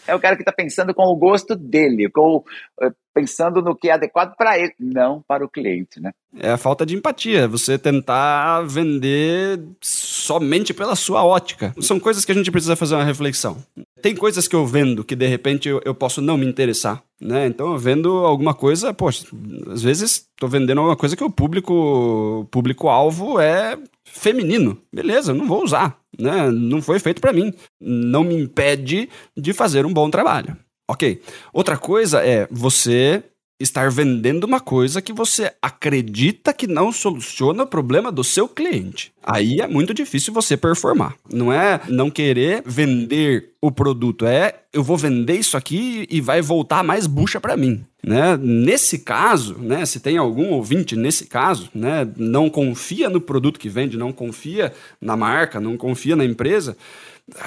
é 0.06 0.14
o 0.14 0.20
cara 0.20 0.36
que 0.36 0.42
está 0.42 0.52
pensando 0.52 0.94
com 0.94 1.04
o 1.04 1.16
gosto 1.16 1.54
dele, 1.54 2.08
com, 2.10 2.42
eh, 2.80 2.90
pensando 3.14 3.62
no 3.62 3.76
que 3.76 3.88
é 3.88 3.92
adequado 3.92 4.34
para 4.36 4.58
ele, 4.58 4.74
não 4.78 5.22
para 5.26 5.44
o 5.44 5.48
cliente, 5.48 6.00
né? 6.00 6.12
É 6.38 6.50
a 6.50 6.56
falta 6.56 6.86
de 6.86 6.96
empatia, 6.96 7.46
você 7.46 7.78
tentar 7.78 8.62
vender 8.62 9.60
somente 9.80 10.72
pela 10.72 10.96
sua 10.96 11.24
ótica. 11.24 11.74
São 11.80 12.00
coisas 12.00 12.24
que 12.24 12.32
a 12.32 12.34
gente 12.34 12.50
precisa 12.50 12.74
fazer 12.74 12.94
uma 12.94 13.04
reflexão. 13.04 13.58
Tem 14.00 14.16
coisas 14.16 14.48
que 14.48 14.56
eu 14.56 14.66
vendo 14.66 15.04
que 15.04 15.14
de 15.14 15.26
repente 15.26 15.68
eu, 15.68 15.80
eu 15.84 15.94
posso 15.94 16.20
não 16.20 16.36
me 16.36 16.46
interessar, 16.46 17.02
né? 17.20 17.46
Então 17.46 17.72
eu 17.72 17.78
vendo 17.78 18.10
alguma 18.24 18.54
coisa, 18.54 18.94
poxa, 18.94 19.26
às 19.70 19.82
vezes 19.82 20.26
estou 20.34 20.48
vendendo 20.48 20.78
alguma 20.78 20.96
coisa 20.96 21.16
que 21.16 21.24
o 21.24 21.30
público 21.30 22.48
público 22.50 22.88
alvo 22.88 23.38
é 23.38 23.78
feminino. 24.04 24.78
Beleza, 24.92 25.34
não 25.34 25.46
vou 25.46 25.62
usar, 25.62 25.98
né? 26.18 26.50
Não 26.50 26.82
foi 26.82 26.98
feito 26.98 27.20
para 27.20 27.32
mim. 27.32 27.52
Não 27.80 28.24
me 28.24 28.34
impede 28.34 29.08
de 29.36 29.52
fazer 29.52 29.86
um 29.86 29.92
bom 29.92 30.10
trabalho. 30.10 30.56
Ok. 30.88 31.22
Outra 31.52 31.76
coisa 31.76 32.24
é 32.24 32.46
você 32.50 33.22
estar 33.62 33.90
vendendo 33.90 34.44
uma 34.44 34.60
coisa 34.60 35.00
que 35.00 35.12
você 35.12 35.52
acredita 35.62 36.52
que 36.52 36.66
não 36.66 36.92
soluciona 36.92 37.62
o 37.62 37.66
problema 37.66 38.10
do 38.10 38.24
seu 38.24 38.48
cliente. 38.48 39.12
Aí 39.22 39.60
é 39.60 39.66
muito 39.66 39.94
difícil 39.94 40.34
você 40.34 40.56
performar. 40.56 41.14
Não 41.32 41.52
é 41.52 41.80
não 41.88 42.10
querer 42.10 42.62
vender 42.66 43.52
o 43.60 43.70
produto, 43.70 44.26
é 44.26 44.62
eu 44.72 44.82
vou 44.82 44.96
vender 44.96 45.36
isso 45.36 45.56
aqui 45.56 46.06
e 46.10 46.20
vai 46.20 46.42
voltar 46.42 46.82
mais 46.82 47.06
bucha 47.06 47.40
para 47.40 47.56
mim. 47.56 47.84
Né? 48.02 48.36
Nesse 48.36 48.98
caso, 48.98 49.56
né, 49.58 49.86
se 49.86 50.00
tem 50.00 50.16
algum 50.16 50.50
ouvinte 50.50 50.96
nesse 50.96 51.26
caso, 51.26 51.70
né, 51.72 52.08
não 52.16 52.50
confia 52.50 53.08
no 53.08 53.20
produto 53.20 53.60
que 53.60 53.68
vende, 53.68 53.96
não 53.96 54.12
confia 54.12 54.72
na 55.00 55.16
marca, 55.16 55.60
não 55.60 55.76
confia 55.76 56.16
na 56.16 56.24
empresa, 56.24 56.76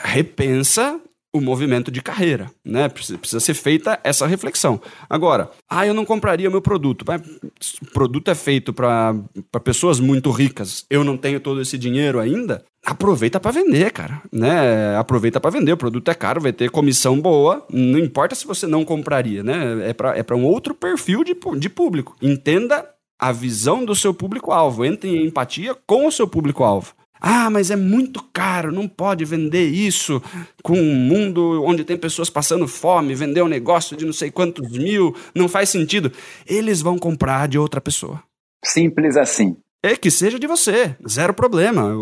repensa 0.04 1.02
o 1.36 1.42
movimento 1.42 1.92
de 1.92 2.02
carreira, 2.02 2.50
né? 2.64 2.88
Precisa 2.88 3.42
ser 3.42 3.54
feita 3.54 4.00
essa 4.06 4.26
reflexão. 4.26 4.80
Agora, 5.10 5.52
ah, 5.70 5.86
eu 5.86 5.94
não 5.94 6.06
compraria 6.06 6.50
meu 6.50 6.62
produto. 6.62 7.04
O 7.04 7.86
produto 7.92 8.32
é 8.32 8.36
feito 8.36 8.72
para 8.72 9.14
pessoas 9.62 10.00
muito 10.00 10.32
ricas. 10.32 10.86
Eu 10.90 11.04
não 11.04 11.18
tenho 11.18 11.42
todo 11.42 11.62
esse 11.62 11.78
dinheiro 11.78 12.22
ainda. 12.22 12.64
Aproveita 12.86 13.38
para 13.38 13.52
vender, 13.52 13.92
cara, 13.92 14.22
né? 14.32 14.96
Aproveita 14.96 15.42
para 15.42 15.52
vender. 15.52 15.74
O 15.74 15.78
produto 15.78 16.10
é 16.10 16.14
caro, 16.14 16.40
vai 16.40 16.54
ter 16.54 16.72
comissão 16.72 17.20
boa. 17.20 17.66
Não 17.70 18.00
importa 18.00 18.34
se 18.34 18.48
você 18.48 18.66
não 18.66 18.86
compraria, 18.86 19.44
né? 19.44 19.90
É 19.90 19.94
para 19.94 20.18
é 20.18 20.34
um 20.36 20.46
outro 20.46 20.74
perfil 20.74 21.22
de, 21.22 21.36
de 21.58 21.70
público. 21.70 22.16
Entenda 22.22 22.88
a 23.20 23.34
visão 23.34 23.84
do 23.84 23.94
seu 23.94 24.14
público-alvo. 24.14 24.86
Entre 24.86 25.10
em 25.10 25.26
empatia 25.26 25.76
com 25.86 26.08
o 26.08 26.12
seu 26.12 26.30
público-alvo. 26.30 26.94
Ah, 27.20 27.50
mas 27.50 27.72
é 27.72 27.76
muito 27.76 28.22
caro, 28.34 28.72
não 28.72 28.88
pode 28.88 29.26
vender 29.26 29.68
isso 29.68 30.22
com 30.62 30.80
um 30.80 30.96
mundo 30.96 31.64
onde 31.64 31.84
tem 31.84 31.98
pessoas 31.98 32.30
passando 32.30 32.68
fome, 32.68 33.16
vender 33.16 33.42
um 33.42 33.48
negócio 33.48 33.96
de 33.96 34.06
não 34.06 34.14
sei 34.14 34.30
quantos 34.30 34.72
mil, 34.72 35.16
não 35.34 35.48
faz 35.48 35.70
sentido. 35.70 36.12
Eles 36.46 36.82
vão 36.82 36.98
comprar 36.98 37.48
de 37.48 37.58
outra 37.58 37.82
pessoa. 37.82 38.22
Simples 38.64 39.16
assim. 39.18 39.58
É 39.86 39.96
que 39.96 40.10
seja 40.10 40.40
de 40.40 40.48
você, 40.48 40.96
zero 41.08 41.32
problema. 41.32 41.94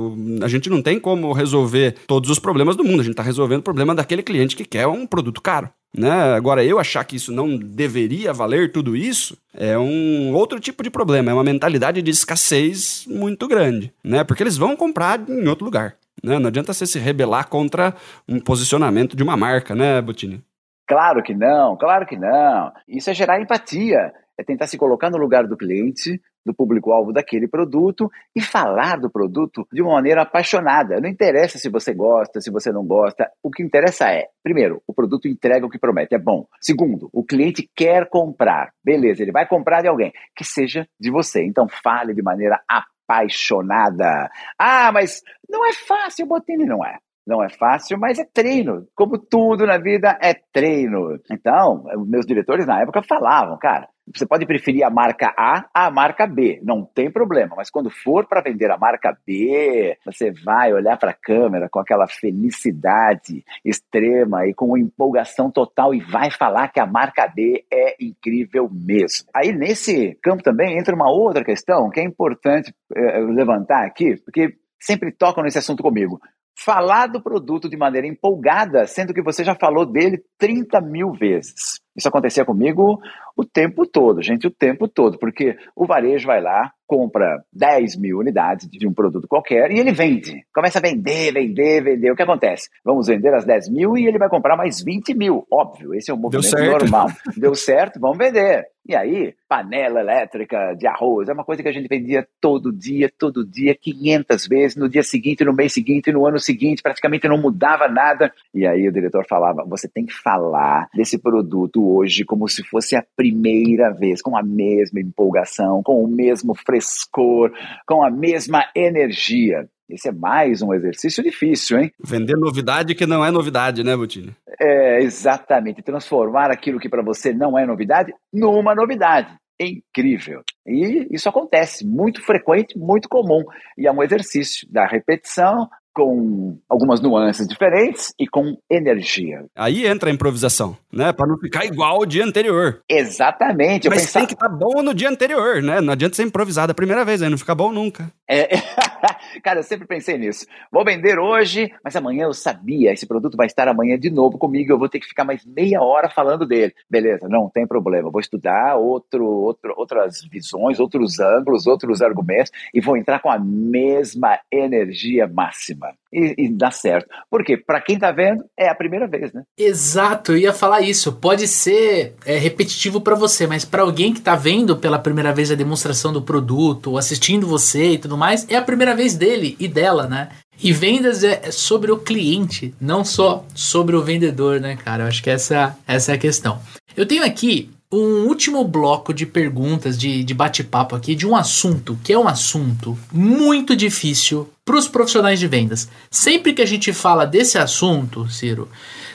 A 0.41 0.47
gente 0.47 0.69
não 0.69 0.81
tem 0.81 0.97
como 0.97 1.33
resolver 1.33 1.95
todos 2.07 2.29
os 2.29 2.39
problemas 2.39 2.77
do 2.77 2.83
mundo, 2.85 3.01
a 3.01 3.03
gente 3.03 3.11
está 3.11 3.23
resolvendo 3.23 3.59
o 3.59 3.63
problema 3.63 3.93
daquele 3.93 4.23
cliente 4.23 4.55
que 4.55 4.63
quer 4.63 4.87
um 4.87 5.05
produto 5.05 5.41
caro. 5.41 5.69
Né? 5.93 6.09
Agora, 6.09 6.63
eu 6.63 6.79
achar 6.79 7.03
que 7.03 7.17
isso 7.17 7.33
não 7.33 7.57
deveria 7.57 8.31
valer 8.31 8.71
tudo 8.71 8.95
isso 8.95 9.37
é 9.53 9.77
um 9.77 10.33
outro 10.33 10.61
tipo 10.61 10.81
de 10.81 10.89
problema, 10.89 11.29
é 11.29 11.33
uma 11.33 11.43
mentalidade 11.43 12.01
de 12.01 12.09
escassez 12.09 13.05
muito 13.05 13.49
grande, 13.49 13.93
né? 14.01 14.23
Porque 14.23 14.41
eles 14.41 14.55
vão 14.55 14.77
comprar 14.77 15.19
em 15.29 15.45
outro 15.49 15.65
lugar. 15.65 15.97
Né? 16.23 16.39
Não 16.39 16.47
adianta 16.47 16.73
você 16.73 16.87
se 16.87 16.99
rebelar 16.99 17.49
contra 17.49 17.93
um 18.29 18.39
posicionamento 18.39 19.13
de 19.13 19.23
uma 19.23 19.35
marca, 19.35 19.75
né, 19.75 20.01
Botini? 20.01 20.41
Claro 20.87 21.21
que 21.21 21.35
não, 21.35 21.75
claro 21.75 22.05
que 22.05 22.15
não. 22.15 22.71
Isso 22.87 23.09
é 23.09 23.13
gerar 23.13 23.41
empatia, 23.41 24.13
é 24.37 24.43
tentar 24.43 24.67
se 24.67 24.77
colocar 24.77 25.09
no 25.09 25.17
lugar 25.17 25.45
do 25.45 25.57
cliente, 25.57 26.21
do 26.45 26.53
público-alvo 26.53 27.13
daquele 27.13 27.47
produto 27.47 28.09
e 28.35 28.41
falar 28.41 28.99
do 28.99 29.09
produto 29.09 29.67
de 29.71 29.81
uma 29.81 29.93
maneira 29.93 30.23
apaixonada. 30.23 30.99
Não 30.99 31.09
interessa 31.09 31.57
se 31.57 31.69
você 31.69 31.93
gosta, 31.93 32.41
se 32.41 32.51
você 32.51 32.71
não 32.71 32.85
gosta. 32.85 33.29
O 33.41 33.49
que 33.49 33.63
interessa 33.63 34.09
é, 34.09 34.27
primeiro, 34.43 34.81
o 34.87 34.93
produto 34.93 35.27
entrega 35.27 35.65
o 35.65 35.69
que 35.69 35.79
promete, 35.79 36.15
é 36.15 36.19
bom. 36.19 36.45
Segundo, 36.61 37.09
o 37.13 37.23
cliente 37.23 37.69
quer 37.75 38.09
comprar. 38.09 38.71
Beleza, 38.83 39.23
ele 39.23 39.31
vai 39.31 39.47
comprar 39.47 39.81
de 39.81 39.87
alguém 39.87 40.11
que 40.35 40.43
seja 40.43 40.87
de 40.99 41.11
você. 41.11 41.45
Então 41.45 41.67
fale 41.83 42.13
de 42.13 42.21
maneira 42.21 42.61
apaixonada. 42.67 44.29
Ah, 44.57 44.91
mas 44.91 45.21
não 45.49 45.65
é 45.65 45.73
fácil, 45.73 46.25
Botini 46.25 46.65
não 46.65 46.85
é. 46.85 46.97
Não 47.25 47.41
é 47.41 47.47
fácil, 47.49 47.97
mas 47.97 48.19
é 48.19 48.25
treino. 48.25 48.85
Como 48.93 49.17
tudo 49.17 49.65
na 49.65 49.77
vida 49.77 50.17
é 50.21 50.33
treino. 50.33 51.17
Então, 51.31 51.85
meus 52.05 52.25
diretores 52.25 52.67
na 52.67 52.81
época 52.81 53.01
falavam, 53.01 53.57
cara, 53.57 53.87
você 54.13 54.25
pode 54.25 54.45
preferir 54.45 54.83
a 54.83 54.89
marca 54.89 55.33
A 55.37 55.69
à 55.73 55.89
marca 55.89 56.27
B, 56.27 56.59
não 56.63 56.83
tem 56.83 57.09
problema, 57.09 57.55
mas 57.55 57.69
quando 57.69 57.89
for 57.89 58.27
para 58.27 58.41
vender 58.41 58.69
a 58.69 58.77
marca 58.77 59.17
B, 59.25 59.97
você 60.05 60.31
vai 60.31 60.73
olhar 60.73 60.97
para 60.97 61.11
a 61.11 61.15
câmera 61.15 61.69
com 61.69 61.79
aquela 61.79 62.07
felicidade 62.07 63.43
extrema 63.63 64.45
e 64.47 64.53
com 64.53 64.77
empolgação 64.77 65.49
total 65.49 65.93
e 65.93 66.01
vai 66.01 66.29
falar 66.29 66.69
que 66.69 66.79
a 66.79 66.85
marca 66.85 67.27
B 67.27 67.65
é 67.71 67.95
incrível 67.99 68.69
mesmo. 68.71 69.27
Aí 69.33 69.53
nesse 69.53 70.17
campo 70.21 70.43
também 70.43 70.77
entra 70.77 70.95
uma 70.95 71.09
outra 71.09 71.43
questão 71.43 71.89
que 71.89 71.99
é 71.99 72.03
importante 72.03 72.73
é, 72.95 73.19
levantar 73.19 73.85
aqui, 73.85 74.17
porque 74.23 74.55
sempre 74.79 75.11
tocam 75.11 75.43
nesse 75.43 75.57
assunto 75.57 75.81
comigo 75.81 76.19
falar 76.55 77.07
do 77.07 77.21
produto 77.21 77.69
de 77.69 77.75
maneira 77.75 78.07
empolgada, 78.07 78.85
sendo 78.85 79.13
que 79.13 79.21
você 79.21 79.43
já 79.43 79.55
falou 79.55 79.85
dele 79.85 80.23
30 80.37 80.79
mil 80.81 81.11
vezes. 81.11 81.81
Isso 81.95 82.07
acontecia 82.07 82.43
comigo 82.43 82.99
o 83.35 83.43
tempo 83.43 83.85
todo, 83.85 84.21
gente, 84.21 84.47
o 84.47 84.51
tempo 84.51 84.87
todo, 84.87 85.17
porque 85.17 85.55
o 85.75 85.85
varejo 85.85 86.27
vai 86.27 86.41
lá, 86.41 86.71
compra 86.85 87.43
10 87.51 87.97
mil 87.97 88.19
unidades 88.19 88.69
de 88.69 88.87
um 88.87 88.93
produto 88.93 89.27
qualquer 89.27 89.71
e 89.71 89.79
ele 89.79 89.91
vende. 89.91 90.45
Começa 90.53 90.79
a 90.79 90.81
vender, 90.81 91.33
vender, 91.33 91.83
vender. 91.83 92.11
O 92.11 92.15
que 92.15 92.21
acontece? 92.21 92.69
Vamos 92.83 93.07
vender 93.07 93.33
as 93.33 93.45
10 93.45 93.69
mil 93.69 93.97
e 93.97 94.05
ele 94.05 94.19
vai 94.19 94.29
comprar 94.29 94.55
mais 94.55 94.83
20 94.83 95.15
mil. 95.15 95.45
Óbvio, 95.51 95.93
esse 95.95 96.11
é 96.11 96.13
um 96.13 96.17
movimento 96.17 96.55
normal. 96.55 97.07
Deu 97.35 97.55
certo, 97.55 97.99
vamos 97.99 98.17
vender. 98.17 98.67
E 98.85 98.93
aí, 98.95 99.33
panela 99.47 100.01
elétrica 100.01 100.75
de 100.77 100.85
arroz 100.85 101.29
é 101.29 101.33
uma 101.33 101.45
coisa 101.45 101.63
que 101.63 101.69
a 101.69 101.71
gente 101.71 101.87
vendia 101.87 102.27
todo 102.41 102.69
dia, 102.69 103.09
todo 103.17 103.45
dia, 103.45 103.73
500 103.73 104.45
vezes, 104.45 104.75
no 104.75 104.89
dia 104.89 105.03
seguinte, 105.03 105.45
no 105.45 105.53
mês 105.53 105.71
seguinte, 105.73 106.11
no 106.11 106.27
ano 106.27 106.37
seguinte, 106.37 106.83
praticamente 106.83 107.27
não 107.29 107.37
mudava 107.37 107.87
nada. 107.87 108.33
E 108.53 108.67
aí 108.67 108.85
o 108.85 108.91
diretor 108.91 109.25
falava: 109.25 109.63
você 109.65 109.87
tem 109.87 110.05
que 110.05 110.13
falar 110.13 110.89
desse 110.93 111.17
produto 111.17 111.81
hoje 111.83 112.23
como 112.23 112.47
se 112.47 112.63
fosse 112.63 112.95
a 112.95 113.05
primeira 113.15 113.91
vez, 113.91 114.21
com 114.21 114.37
a 114.37 114.43
mesma 114.43 114.99
empolgação, 114.99 115.81
com 115.83 116.03
o 116.03 116.07
mesmo 116.07 116.53
frescor, 116.55 117.51
com 117.85 118.03
a 118.03 118.09
mesma 118.09 118.65
energia. 118.75 119.67
Esse 119.89 120.09
é 120.09 120.11
mais 120.11 120.61
um 120.61 120.73
exercício 120.73 121.21
difícil, 121.21 121.79
hein? 121.79 121.91
Vender 122.03 122.35
novidade 122.37 122.95
que 122.95 123.05
não 123.05 123.23
é 123.23 123.29
novidade, 123.29 123.83
né, 123.83 123.95
Butini? 123.95 124.35
É, 124.59 125.01
exatamente. 125.01 125.83
Transformar 125.83 126.49
aquilo 126.51 126.79
que 126.79 126.89
para 126.89 127.03
você 127.03 127.33
não 127.33 127.59
é 127.59 127.65
novidade 127.65 128.13
numa 128.31 128.73
novidade. 128.73 129.33
É 129.59 129.67
incrível. 129.67 130.41
E 130.65 131.07
isso 131.11 131.29
acontece, 131.29 131.85
muito 131.85 132.21
frequente, 132.21 132.77
muito 132.77 133.07
comum. 133.07 133.43
E 133.77 133.85
é 133.85 133.91
um 133.91 134.01
exercício 134.01 134.67
da 134.71 134.85
repetição, 134.87 135.69
com 135.93 136.57
algumas 136.67 137.01
nuances 137.01 137.47
diferentes 137.47 138.13
e 138.19 138.27
com 138.27 138.57
energia. 138.69 139.45
Aí 139.55 139.85
entra 139.85 140.09
a 140.09 140.13
improvisação, 140.13 140.75
né? 140.91 141.13
Para 141.13 141.27
não 141.27 141.37
ficar 141.37 141.65
igual 141.65 141.97
ao 141.97 142.05
dia 142.05 142.25
anterior. 142.25 142.81
Exatamente. 142.89 143.87
Mas 143.89 144.05
pensava... 144.05 144.25
tem 144.25 144.27
que 144.27 144.33
estar 144.33 144.49
tá 144.49 144.55
bom 144.55 144.81
no 144.81 144.93
dia 144.93 145.09
anterior, 145.09 145.61
né? 145.61 145.79
Não 145.81 145.93
adianta 145.93 146.15
ser 146.15 146.23
improvisado 146.23 146.71
a 146.71 146.75
primeira 146.75 147.05
vez, 147.05 147.21
aí 147.21 147.29
não 147.29 147.37
fica 147.37 147.55
bom 147.55 147.71
nunca. 147.71 148.11
É... 148.29 148.49
Cara, 149.43 149.59
eu 149.59 149.63
sempre 149.63 149.87
pensei 149.87 150.17
nisso. 150.17 150.45
Vou 150.71 150.85
vender 150.85 151.19
hoje, 151.19 151.71
mas 151.83 151.95
amanhã 151.95 152.25
eu 152.25 152.33
sabia, 152.33 152.93
esse 152.93 153.05
produto 153.05 153.35
vai 153.35 153.47
estar 153.47 153.67
amanhã 153.67 153.97
de 153.97 154.09
novo 154.09 154.37
comigo, 154.37 154.71
eu 154.71 154.79
vou 154.79 154.89
ter 154.89 154.99
que 154.99 155.07
ficar 155.07 155.23
mais 155.23 155.45
meia 155.45 155.81
hora 155.81 156.09
falando 156.09 156.45
dele. 156.45 156.73
Beleza, 156.89 157.27
não 157.27 157.49
tem 157.49 157.67
problema. 157.67 158.09
Vou 158.09 158.21
estudar 158.21 158.75
outro, 158.75 159.25
outro, 159.25 159.73
outras 159.77 160.21
visões, 160.31 160.79
outros 160.79 161.19
ângulos, 161.19 161.67
outros 161.67 162.01
argumentos 162.01 162.51
e 162.73 162.81
vou 162.81 162.97
entrar 162.97 163.19
com 163.19 163.29
a 163.29 163.39
mesma 163.39 164.39
energia 164.51 165.27
máxima. 165.27 165.82
E, 166.11 166.45
e 166.45 166.49
dá 166.49 166.71
certo. 166.71 167.07
Porque 167.29 167.57
para 167.57 167.81
quem 167.81 167.97
tá 167.97 168.11
vendo, 168.11 168.43
é 168.57 168.69
a 168.69 168.75
primeira 168.75 169.07
vez, 169.07 169.33
né? 169.33 169.43
Exato, 169.57 170.33
eu 170.33 170.37
ia 170.37 170.53
falar 170.53 170.81
isso. 170.81 171.13
Pode 171.13 171.47
ser 171.47 172.15
é, 172.25 172.37
repetitivo 172.37 173.01
para 173.01 173.15
você, 173.15 173.47
mas 173.47 173.65
para 173.65 173.81
alguém 173.81 174.13
que 174.13 174.21
tá 174.21 174.35
vendo 174.35 174.77
pela 174.77 174.99
primeira 174.99 175.33
vez 175.33 175.51
a 175.51 175.55
demonstração 175.55 176.13
do 176.13 176.21
produto, 176.21 176.91
ou 176.91 176.97
assistindo 176.97 177.47
você 177.47 177.91
e 177.91 177.97
tudo 177.97 178.17
mais, 178.17 178.47
é 178.49 178.55
a 178.55 178.61
primeira 178.61 178.95
vez 178.95 179.15
dele 179.15 179.55
e 179.59 179.67
dela, 179.67 180.07
né? 180.07 180.29
E 180.61 180.71
vendas 180.71 181.23
é 181.23 181.51
sobre 181.51 181.91
o 181.91 181.97
cliente, 181.97 182.73
não 182.79 183.03
só 183.03 183.45
sobre 183.53 183.95
o 183.95 184.03
vendedor, 184.03 184.61
né, 184.61 184.77
cara? 184.77 185.03
Eu 185.03 185.07
acho 185.07 185.23
que 185.23 185.29
essa, 185.29 185.77
essa 185.87 186.11
é 186.11 186.15
a 186.15 186.19
questão. 186.19 186.59
Eu 186.95 187.05
tenho 187.05 187.25
aqui 187.25 187.71
um 187.93 188.25
último 188.25 188.63
bloco 188.63 189.13
de 189.13 189.25
perguntas, 189.25 189.97
de, 189.97 190.23
de 190.23 190.33
bate-papo 190.33 190.95
aqui, 190.95 191.13
de 191.13 191.27
um 191.27 191.35
assunto 191.35 191.97
que 192.03 192.11
é 192.11 192.17
um 192.17 192.27
assunto 192.27 192.97
muito 193.11 193.75
difícil 193.75 194.49
para 194.65 194.77
os 194.77 194.87
profissionais 194.87 195.39
de 195.39 195.47
vendas. 195.47 195.87
Sempre 196.09 196.53
que 196.53 196.61
a 196.61 196.65
gente 196.65 196.91
fala 196.91 197.25
desse 197.25 197.57
assunto, 197.57 198.27
Ciro, 198.29 198.67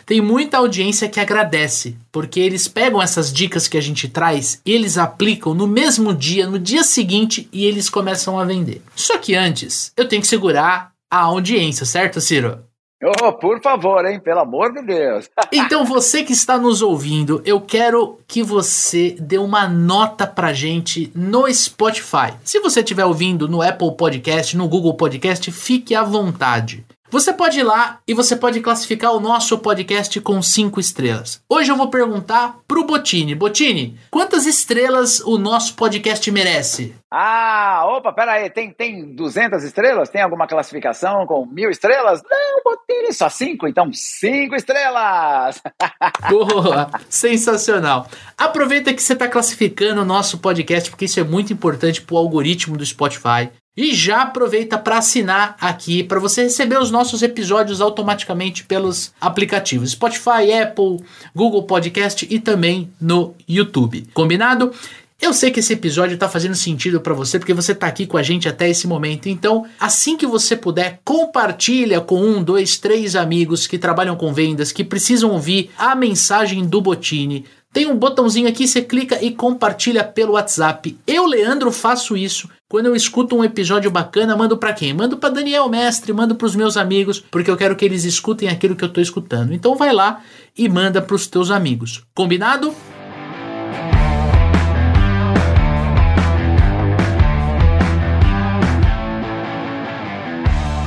tem 0.06 0.20
muita 0.20 0.58
audiência 0.58 1.08
que 1.08 1.18
agradece, 1.18 1.96
porque 2.12 2.38
eles 2.38 2.68
pegam 2.68 3.02
essas 3.02 3.32
dicas 3.32 3.66
que 3.66 3.76
a 3.76 3.80
gente 3.80 4.08
traz, 4.08 4.60
eles 4.64 4.96
aplicam 4.96 5.54
no 5.54 5.66
mesmo 5.66 6.14
dia, 6.14 6.46
no 6.46 6.58
dia 6.58 6.84
seguinte, 6.84 7.48
e 7.52 7.66
eles 7.66 7.90
começam 7.90 8.38
a 8.38 8.44
vender. 8.44 8.80
Só 8.94 9.18
que 9.18 9.34
antes, 9.34 9.92
eu 9.96 10.06
tenho 10.08 10.22
que 10.22 10.28
segurar 10.28 10.92
a 11.10 11.18
audiência, 11.18 11.84
certo, 11.84 12.20
Ciro? 12.20 12.60
Oh, 13.02 13.32
por 13.32 13.60
favor, 13.62 14.04
hein? 14.04 14.18
Pelo 14.18 14.40
amor 14.40 14.72
de 14.72 14.82
Deus. 14.82 15.30
então, 15.52 15.84
você 15.84 16.24
que 16.24 16.32
está 16.32 16.58
nos 16.58 16.82
ouvindo, 16.82 17.40
eu 17.44 17.60
quero 17.60 18.18
que 18.26 18.42
você 18.42 19.16
dê 19.20 19.38
uma 19.38 19.68
nota 19.68 20.26
pra 20.26 20.52
gente 20.52 21.12
no 21.14 21.52
Spotify. 21.52 22.34
Se 22.44 22.58
você 22.58 22.80
estiver 22.80 23.04
ouvindo 23.04 23.48
no 23.48 23.62
Apple 23.62 23.96
Podcast, 23.96 24.56
no 24.56 24.68
Google 24.68 24.94
Podcast, 24.94 25.50
fique 25.52 25.94
à 25.94 26.02
vontade. 26.02 26.84
Você 27.10 27.32
pode 27.32 27.58
ir 27.58 27.62
lá 27.62 28.00
e 28.06 28.12
você 28.12 28.36
pode 28.36 28.60
classificar 28.60 29.12
o 29.12 29.20
nosso 29.20 29.58
podcast 29.58 30.20
com 30.20 30.42
5 30.42 30.78
estrelas. 30.78 31.40
Hoje 31.48 31.72
eu 31.72 31.76
vou 31.76 31.88
perguntar 31.88 32.58
pro 32.68 32.84
Botini. 32.84 33.34
Botini, 33.34 33.98
quantas 34.10 34.44
estrelas 34.44 35.18
o 35.20 35.38
nosso 35.38 35.74
podcast 35.74 36.30
merece? 36.30 36.94
Ah, 37.10 37.84
opa, 37.86 38.12
pera 38.12 38.32
aí, 38.32 38.50
tem, 38.50 38.70
tem 38.70 39.14
200 39.14 39.64
estrelas? 39.64 40.10
Tem 40.10 40.20
alguma 40.20 40.46
classificação 40.46 41.24
com 41.26 41.46
mil 41.46 41.70
estrelas? 41.70 42.22
Não, 42.30 42.62
Botini, 42.62 43.14
só 43.14 43.30
5, 43.30 43.66
então 43.66 43.90
5 43.90 44.54
estrelas! 44.54 45.62
Boa, 46.28 46.90
sensacional. 47.08 48.06
Aproveita 48.36 48.92
que 48.92 49.02
você 49.02 49.14
está 49.14 49.26
classificando 49.26 50.02
o 50.02 50.04
nosso 50.04 50.36
podcast, 50.38 50.90
porque 50.90 51.06
isso 51.06 51.18
é 51.18 51.24
muito 51.24 51.54
importante 51.54 52.02
para 52.02 52.14
o 52.14 52.18
algoritmo 52.18 52.76
do 52.76 52.84
Spotify. 52.84 53.48
E 53.76 53.94
já 53.94 54.22
aproveita 54.22 54.76
para 54.76 54.98
assinar 54.98 55.56
aqui 55.60 56.02
para 56.02 56.18
você 56.18 56.42
receber 56.42 56.80
os 56.80 56.90
nossos 56.90 57.22
episódios 57.22 57.80
automaticamente 57.80 58.64
pelos 58.64 59.12
aplicativos 59.20 59.92
Spotify, 59.92 60.52
Apple, 60.62 60.98
Google 61.34 61.62
Podcast 61.62 62.26
e 62.28 62.40
também 62.40 62.90
no 63.00 63.34
YouTube. 63.48 64.06
Combinado? 64.12 64.72
Eu 65.20 65.32
sei 65.32 65.50
que 65.50 65.58
esse 65.58 65.72
episódio 65.72 66.14
está 66.14 66.28
fazendo 66.28 66.54
sentido 66.54 67.00
para 67.00 67.12
você 67.12 67.40
porque 67.40 67.52
você 67.52 67.72
está 67.72 67.88
aqui 67.88 68.06
com 68.06 68.16
a 68.16 68.22
gente 68.22 68.48
até 68.48 68.70
esse 68.70 68.86
momento. 68.86 69.28
Então, 69.28 69.66
assim 69.78 70.16
que 70.16 70.24
você 70.24 70.56
puder, 70.56 71.00
compartilha 71.04 72.00
com 72.00 72.22
um, 72.22 72.40
dois, 72.40 72.78
três 72.78 73.16
amigos 73.16 73.66
que 73.66 73.78
trabalham 73.78 74.14
com 74.14 74.32
vendas, 74.32 74.70
que 74.70 74.84
precisam 74.84 75.32
ouvir 75.32 75.72
a 75.76 75.96
mensagem 75.96 76.64
do 76.64 76.80
Botini. 76.80 77.44
Tem 77.72 77.86
um 77.86 77.96
botãozinho 77.96 78.48
aqui, 78.48 78.68
você 78.68 78.80
clica 78.80 79.22
e 79.22 79.32
compartilha 79.32 80.04
pelo 80.04 80.34
WhatsApp. 80.34 80.96
Eu, 81.04 81.26
Leandro, 81.26 81.72
faço 81.72 82.16
isso 82.16 82.48
Quando 82.70 82.84
eu 82.84 82.94
escuto 82.94 83.34
um 83.34 83.42
episódio 83.42 83.90
bacana, 83.90 84.36
mando 84.36 84.58
para 84.58 84.74
quem? 84.74 84.92
Mando 84.92 85.16
para 85.16 85.30
Daniel 85.30 85.70
Mestre, 85.70 86.12
mando 86.12 86.34
para 86.34 86.44
os 86.44 86.54
meus 86.54 86.76
amigos, 86.76 87.18
porque 87.18 87.50
eu 87.50 87.56
quero 87.56 87.74
que 87.74 87.82
eles 87.82 88.04
escutem 88.04 88.50
aquilo 88.50 88.76
que 88.76 88.84
eu 88.84 88.88
estou 88.88 89.02
escutando. 89.02 89.54
Então 89.54 89.74
vai 89.74 89.90
lá 89.90 90.20
e 90.54 90.68
manda 90.68 91.00
para 91.00 91.16
os 91.16 91.26
teus 91.26 91.50
amigos. 91.50 92.04
Combinado? 92.14 92.74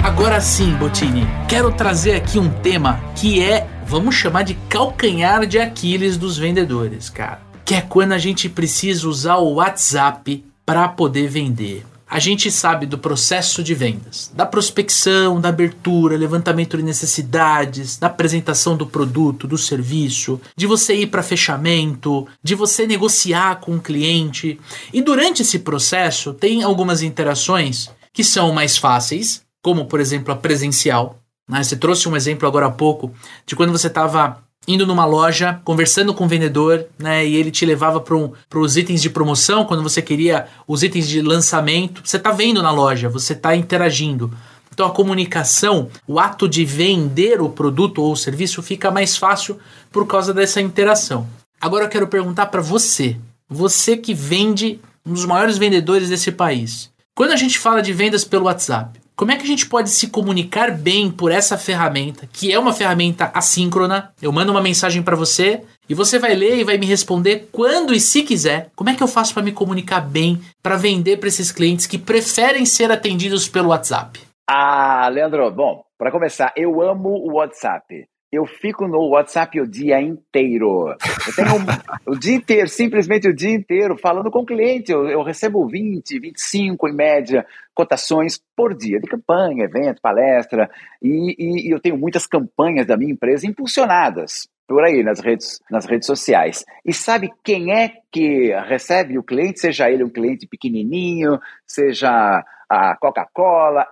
Agora 0.04 0.40
sim, 0.40 0.76
Botini, 0.76 1.26
quero 1.50 1.72
trazer 1.72 2.14
aqui 2.14 2.38
um 2.38 2.52
tema 2.62 3.02
que 3.16 3.42
é, 3.42 3.68
vamos 3.88 4.14
chamar 4.14 4.44
de 4.44 4.54
calcanhar 4.70 5.48
de 5.48 5.58
Aquiles 5.58 6.16
dos 6.16 6.38
vendedores, 6.38 7.10
cara. 7.10 7.42
Que 7.66 7.74
é 7.74 7.82
quando 7.82 8.12
a 8.12 8.20
gente 8.20 8.48
precisa 8.48 9.08
usar 9.10 9.38
o 9.38 9.54
WhatsApp 9.54 10.51
para 10.66 10.88
poder 10.88 11.28
vender. 11.28 11.86
A 12.08 12.20
gente 12.20 12.52
sabe 12.52 12.86
do 12.86 12.98
processo 12.98 13.64
de 13.64 13.74
vendas, 13.74 14.30
da 14.36 14.46
prospecção, 14.46 15.40
da 15.40 15.48
abertura, 15.48 16.18
levantamento 16.18 16.76
de 16.76 16.84
necessidades, 16.84 17.98
da 17.98 18.08
apresentação 18.08 18.76
do 18.76 18.86
produto, 18.86 19.48
do 19.48 19.58
serviço, 19.58 20.40
de 20.56 20.68
você 20.68 20.94
ir 20.94 21.08
para 21.08 21.24
fechamento, 21.24 22.28
de 22.44 22.54
você 22.54 22.86
negociar 22.86 23.62
com 23.62 23.78
o 23.78 23.82
cliente. 23.82 24.60
E 24.92 25.02
durante 25.02 25.42
esse 25.42 25.60
processo 25.60 26.34
tem 26.34 26.64
algumas 26.64 27.02
interações 27.02 27.90
que 28.12 28.26
são 28.26 28.52
mais 28.52 28.78
fáceis 28.78 29.42
como 29.62 29.86
por 29.86 30.00
exemplo 30.00 30.34
a 30.34 30.36
presencial. 30.36 31.20
Né? 31.48 31.64
Você 31.64 31.76
trouxe 31.76 32.10
um 32.10 32.16
exemplo 32.16 32.48
agora 32.48 32.68
há 32.68 32.72
pouco 32.72 33.14
de 33.46 33.56
quando 33.56 33.72
você 33.72 33.88
estava 33.88 34.44
indo 34.68 34.86
numa 34.86 35.06
loja, 35.06 35.60
conversando 35.64 36.14
com 36.14 36.26
o 36.26 36.28
vendedor, 36.28 36.86
né, 36.98 37.26
e 37.26 37.36
ele 37.36 37.50
te 37.50 37.66
levava 37.66 38.00
para 38.00 38.16
um, 38.16 38.32
os 38.56 38.78
itens 38.78 39.02
de 39.02 39.10
promoção, 39.10 39.66
quando 39.66 39.82
você 39.82 40.02
queria 40.02 40.48
os 40.68 40.84
itens 40.84 41.08
de 41.08 41.22
lançamento. 41.22 42.02
Você 42.06 42.18
está 42.18 42.32
vendo 42.32 42.62
na 42.62 42.72
loja, 42.72 43.10
você 43.10 43.34
está 43.34 43.56
interagindo. 43.56 44.32
Então 44.72 44.86
a 44.86 44.92
comunicação, 44.92 45.90
o 46.08 46.20
ato 46.20 46.48
de 46.48 46.64
vender 46.64 47.42
o 47.42 47.50
produto 47.50 48.02
ou 48.02 48.14
o 48.14 48.18
serviço 48.18 48.62
fica 48.62 48.92
mais 48.92 49.18
fácil 49.18 49.60
por 49.92 50.08
causa 50.08 50.34
dessa 50.34 50.62
interação. 50.62 51.28
Agora 51.60 51.86
eu 51.86 51.90
quero 51.90 52.08
perguntar 52.08 52.46
para 52.48 52.62
você, 52.62 53.18
você 53.50 53.98
que 53.98 54.14
vende 54.14 54.80
um 55.06 55.14
dos 55.14 55.26
maiores 55.26 55.58
vendedores 55.58 56.10
desse 56.10 56.32
país. 56.32 56.90
Quando 57.14 57.32
a 57.32 57.36
gente 57.36 57.60
fala 57.60 57.82
de 57.82 57.92
vendas 57.92 58.24
pelo 58.24 58.46
WhatsApp, 58.46 59.01
como 59.22 59.32
é 59.32 59.38
que 59.38 59.44
a 59.44 59.48
gente 59.48 59.70
pode 59.70 59.92
se 59.92 60.10
comunicar 60.10 60.72
bem 60.72 61.12
por 61.12 61.32
essa 61.32 61.56
ferramenta, 61.56 62.28
que 62.34 62.52
é 62.52 62.58
uma 62.58 62.74
ferramenta 62.74 63.30
assíncrona? 63.36 64.12
Eu 64.20 64.32
mando 64.32 64.52
uma 64.52 64.64
mensagem 64.64 65.04
para 65.04 65.16
você 65.16 65.62
e 65.88 65.94
você 65.94 66.18
vai 66.18 66.34
ler 66.34 66.58
e 66.58 66.64
vai 66.64 66.80
me 66.80 66.88
responder 66.88 67.48
quando 67.52 67.94
e 67.94 68.00
se 68.00 68.24
quiser. 68.24 68.72
Como 68.76 68.90
é 68.90 68.96
que 68.96 69.04
eu 69.04 69.08
faço 69.08 69.32
para 69.36 69.44
me 69.44 69.52
comunicar 69.52 70.02
bem, 70.02 70.42
para 70.64 70.76
vender 70.76 71.18
para 71.18 71.28
esses 71.28 71.52
clientes 71.52 71.86
que 71.86 72.00
preferem 72.00 72.66
ser 72.66 72.92
atendidos 72.92 73.48
pelo 73.48 73.70
WhatsApp? 73.70 74.20
Ah, 74.50 75.08
Leandro, 75.10 75.52
bom, 75.52 75.84
para 76.00 76.10
começar, 76.10 76.52
eu 76.58 76.82
amo 76.82 77.10
o 77.10 77.34
WhatsApp 77.36 78.08
eu 78.32 78.46
fico 78.46 78.88
no 78.88 79.10
WhatsApp 79.10 79.60
o 79.60 79.68
dia 79.68 80.02
inteiro. 80.02 80.88
Eu 80.90 81.36
tenho 81.36 81.56
um, 81.56 81.66
o 82.14 82.18
dia 82.18 82.36
inteiro, 82.36 82.68
simplesmente 82.70 83.28
o 83.28 83.36
dia 83.36 83.52
inteiro, 83.52 83.98
falando 83.98 84.32
com 84.32 84.40
o 84.40 84.46
cliente. 84.46 84.92
Eu, 84.92 85.08
eu, 85.08 85.22
recebo 85.22 85.68
20, 85.68 86.18
25 86.18 86.88
em 86.88 86.94
média 86.94 87.46
cotações 87.76 88.42
por 88.56 88.74
dia 88.74 89.00
de 89.00 89.08
campanha, 89.08 89.66
evento, 89.66 90.02
palestra. 90.02 90.70
E, 91.02 91.36
e, 91.38 91.68
e 91.68 91.72
eu 91.72 91.80
tenho 91.82 91.98
muitas 91.98 92.26
campanhas 92.26 92.88
da 92.88 92.96
minha 92.96 93.12
empresa 93.12 93.46
impulsionadas 93.46 94.48
por 94.66 94.86
aí 94.86 95.04
nas 95.04 95.20
redes, 95.20 95.60
nas 95.70 95.86
redes 95.86 96.08
sociais. 96.08 96.64
E 96.86 96.94
sabe 96.94 97.30
quem 97.44 97.74
é 97.74 97.92
que 98.10 98.54
recebe 98.70 99.18
o 99.18 99.24
cliente, 99.24 99.60
seja 99.60 99.92
ele 99.92 100.06
um 100.06 100.10
cliente 100.10 100.48
pequenininho, 100.48 101.38
seja 101.68 102.42
a 102.74 102.96
Coca-Cola, 102.96 103.86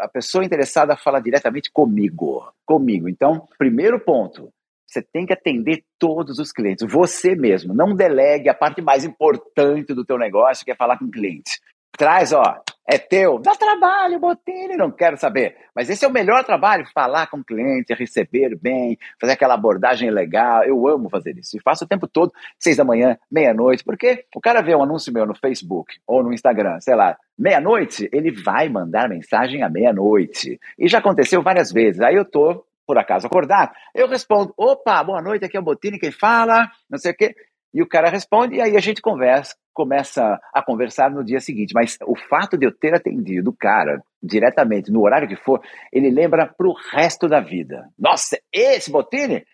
a 0.00 0.08
pessoa 0.08 0.44
interessada 0.44 0.96
fala 0.96 1.20
diretamente 1.20 1.70
comigo, 1.70 2.42
comigo. 2.66 3.08
Então, 3.08 3.46
primeiro 3.56 4.00
ponto, 4.00 4.52
você 4.84 5.00
tem 5.00 5.24
que 5.24 5.32
atender 5.32 5.84
todos 5.96 6.40
os 6.40 6.50
clientes, 6.50 6.90
você 6.90 7.36
mesmo. 7.36 7.72
Não 7.72 7.94
delegue 7.94 8.48
a 8.48 8.54
parte 8.54 8.82
mais 8.82 9.04
importante 9.04 9.94
do 9.94 10.04
teu 10.04 10.18
negócio, 10.18 10.64
que 10.64 10.72
é 10.72 10.74
falar 10.74 10.98
com 10.98 11.04
o 11.04 11.10
cliente. 11.10 11.60
Traz, 11.96 12.32
ó, 12.32 12.62
é 12.86 12.98
teu, 12.98 13.38
dá 13.38 13.52
trabalho, 13.56 14.20
Botini, 14.20 14.76
não 14.76 14.92
quero 14.92 15.16
saber. 15.16 15.56
Mas 15.74 15.90
esse 15.90 16.04
é 16.04 16.08
o 16.08 16.12
melhor 16.12 16.44
trabalho, 16.44 16.86
falar 16.94 17.26
com 17.26 17.38
o 17.38 17.44
cliente, 17.44 17.94
receber 17.94 18.54
bem, 18.54 18.96
fazer 19.20 19.32
aquela 19.32 19.54
abordagem 19.54 20.10
legal. 20.10 20.62
Eu 20.62 20.86
amo 20.86 21.08
fazer 21.08 21.36
isso. 21.36 21.56
E 21.56 21.60
faço 21.60 21.84
o 21.84 21.88
tempo 21.88 22.06
todo, 22.06 22.32
seis 22.58 22.76
da 22.76 22.84
manhã, 22.84 23.18
meia-noite, 23.30 23.82
porque 23.82 24.24
o 24.34 24.40
cara 24.40 24.62
vê 24.62 24.74
um 24.74 24.82
anúncio 24.82 25.12
meu 25.12 25.26
no 25.26 25.34
Facebook 25.34 25.94
ou 26.06 26.22
no 26.22 26.32
Instagram, 26.32 26.78
sei 26.80 26.94
lá, 26.94 27.16
meia-noite, 27.36 28.08
ele 28.12 28.30
vai 28.30 28.68
mandar 28.68 29.08
mensagem 29.08 29.62
à 29.62 29.68
meia-noite. 29.68 30.60
E 30.78 30.86
já 30.86 30.98
aconteceu 30.98 31.42
várias 31.42 31.72
vezes. 31.72 32.00
Aí 32.00 32.14
eu 32.14 32.24
tô, 32.24 32.64
por 32.86 32.98
acaso, 32.98 33.26
acordado, 33.26 33.72
eu 33.94 34.06
respondo, 34.06 34.54
opa, 34.56 35.02
boa 35.02 35.20
noite, 35.20 35.44
aqui 35.44 35.56
é 35.56 35.60
o 35.60 35.62
Botini 35.62 35.98
quem 35.98 36.12
fala, 36.12 36.70
não 36.88 36.98
sei 36.98 37.10
o 37.12 37.16
quê. 37.16 37.34
E 37.76 37.82
o 37.82 37.86
cara 37.86 38.08
responde, 38.08 38.56
e 38.56 38.62
aí 38.62 38.74
a 38.74 38.80
gente 38.80 39.02
conversa, 39.02 39.54
começa 39.74 40.40
a 40.54 40.62
conversar 40.62 41.10
no 41.10 41.22
dia 41.22 41.40
seguinte. 41.40 41.74
Mas 41.74 41.98
o 42.06 42.16
fato 42.16 42.56
de 42.56 42.64
eu 42.64 42.72
ter 42.72 42.94
atendido 42.94 43.50
o 43.50 43.54
cara 43.54 44.02
diretamente, 44.22 44.90
no 44.90 45.02
horário 45.02 45.28
que 45.28 45.36
for, 45.36 45.60
ele 45.92 46.08
lembra 46.08 46.46
pro 46.46 46.72
resto 46.90 47.28
da 47.28 47.38
vida. 47.38 47.86
Nossa, 47.98 48.38
esse 48.50 48.90
Botini, 48.90 49.44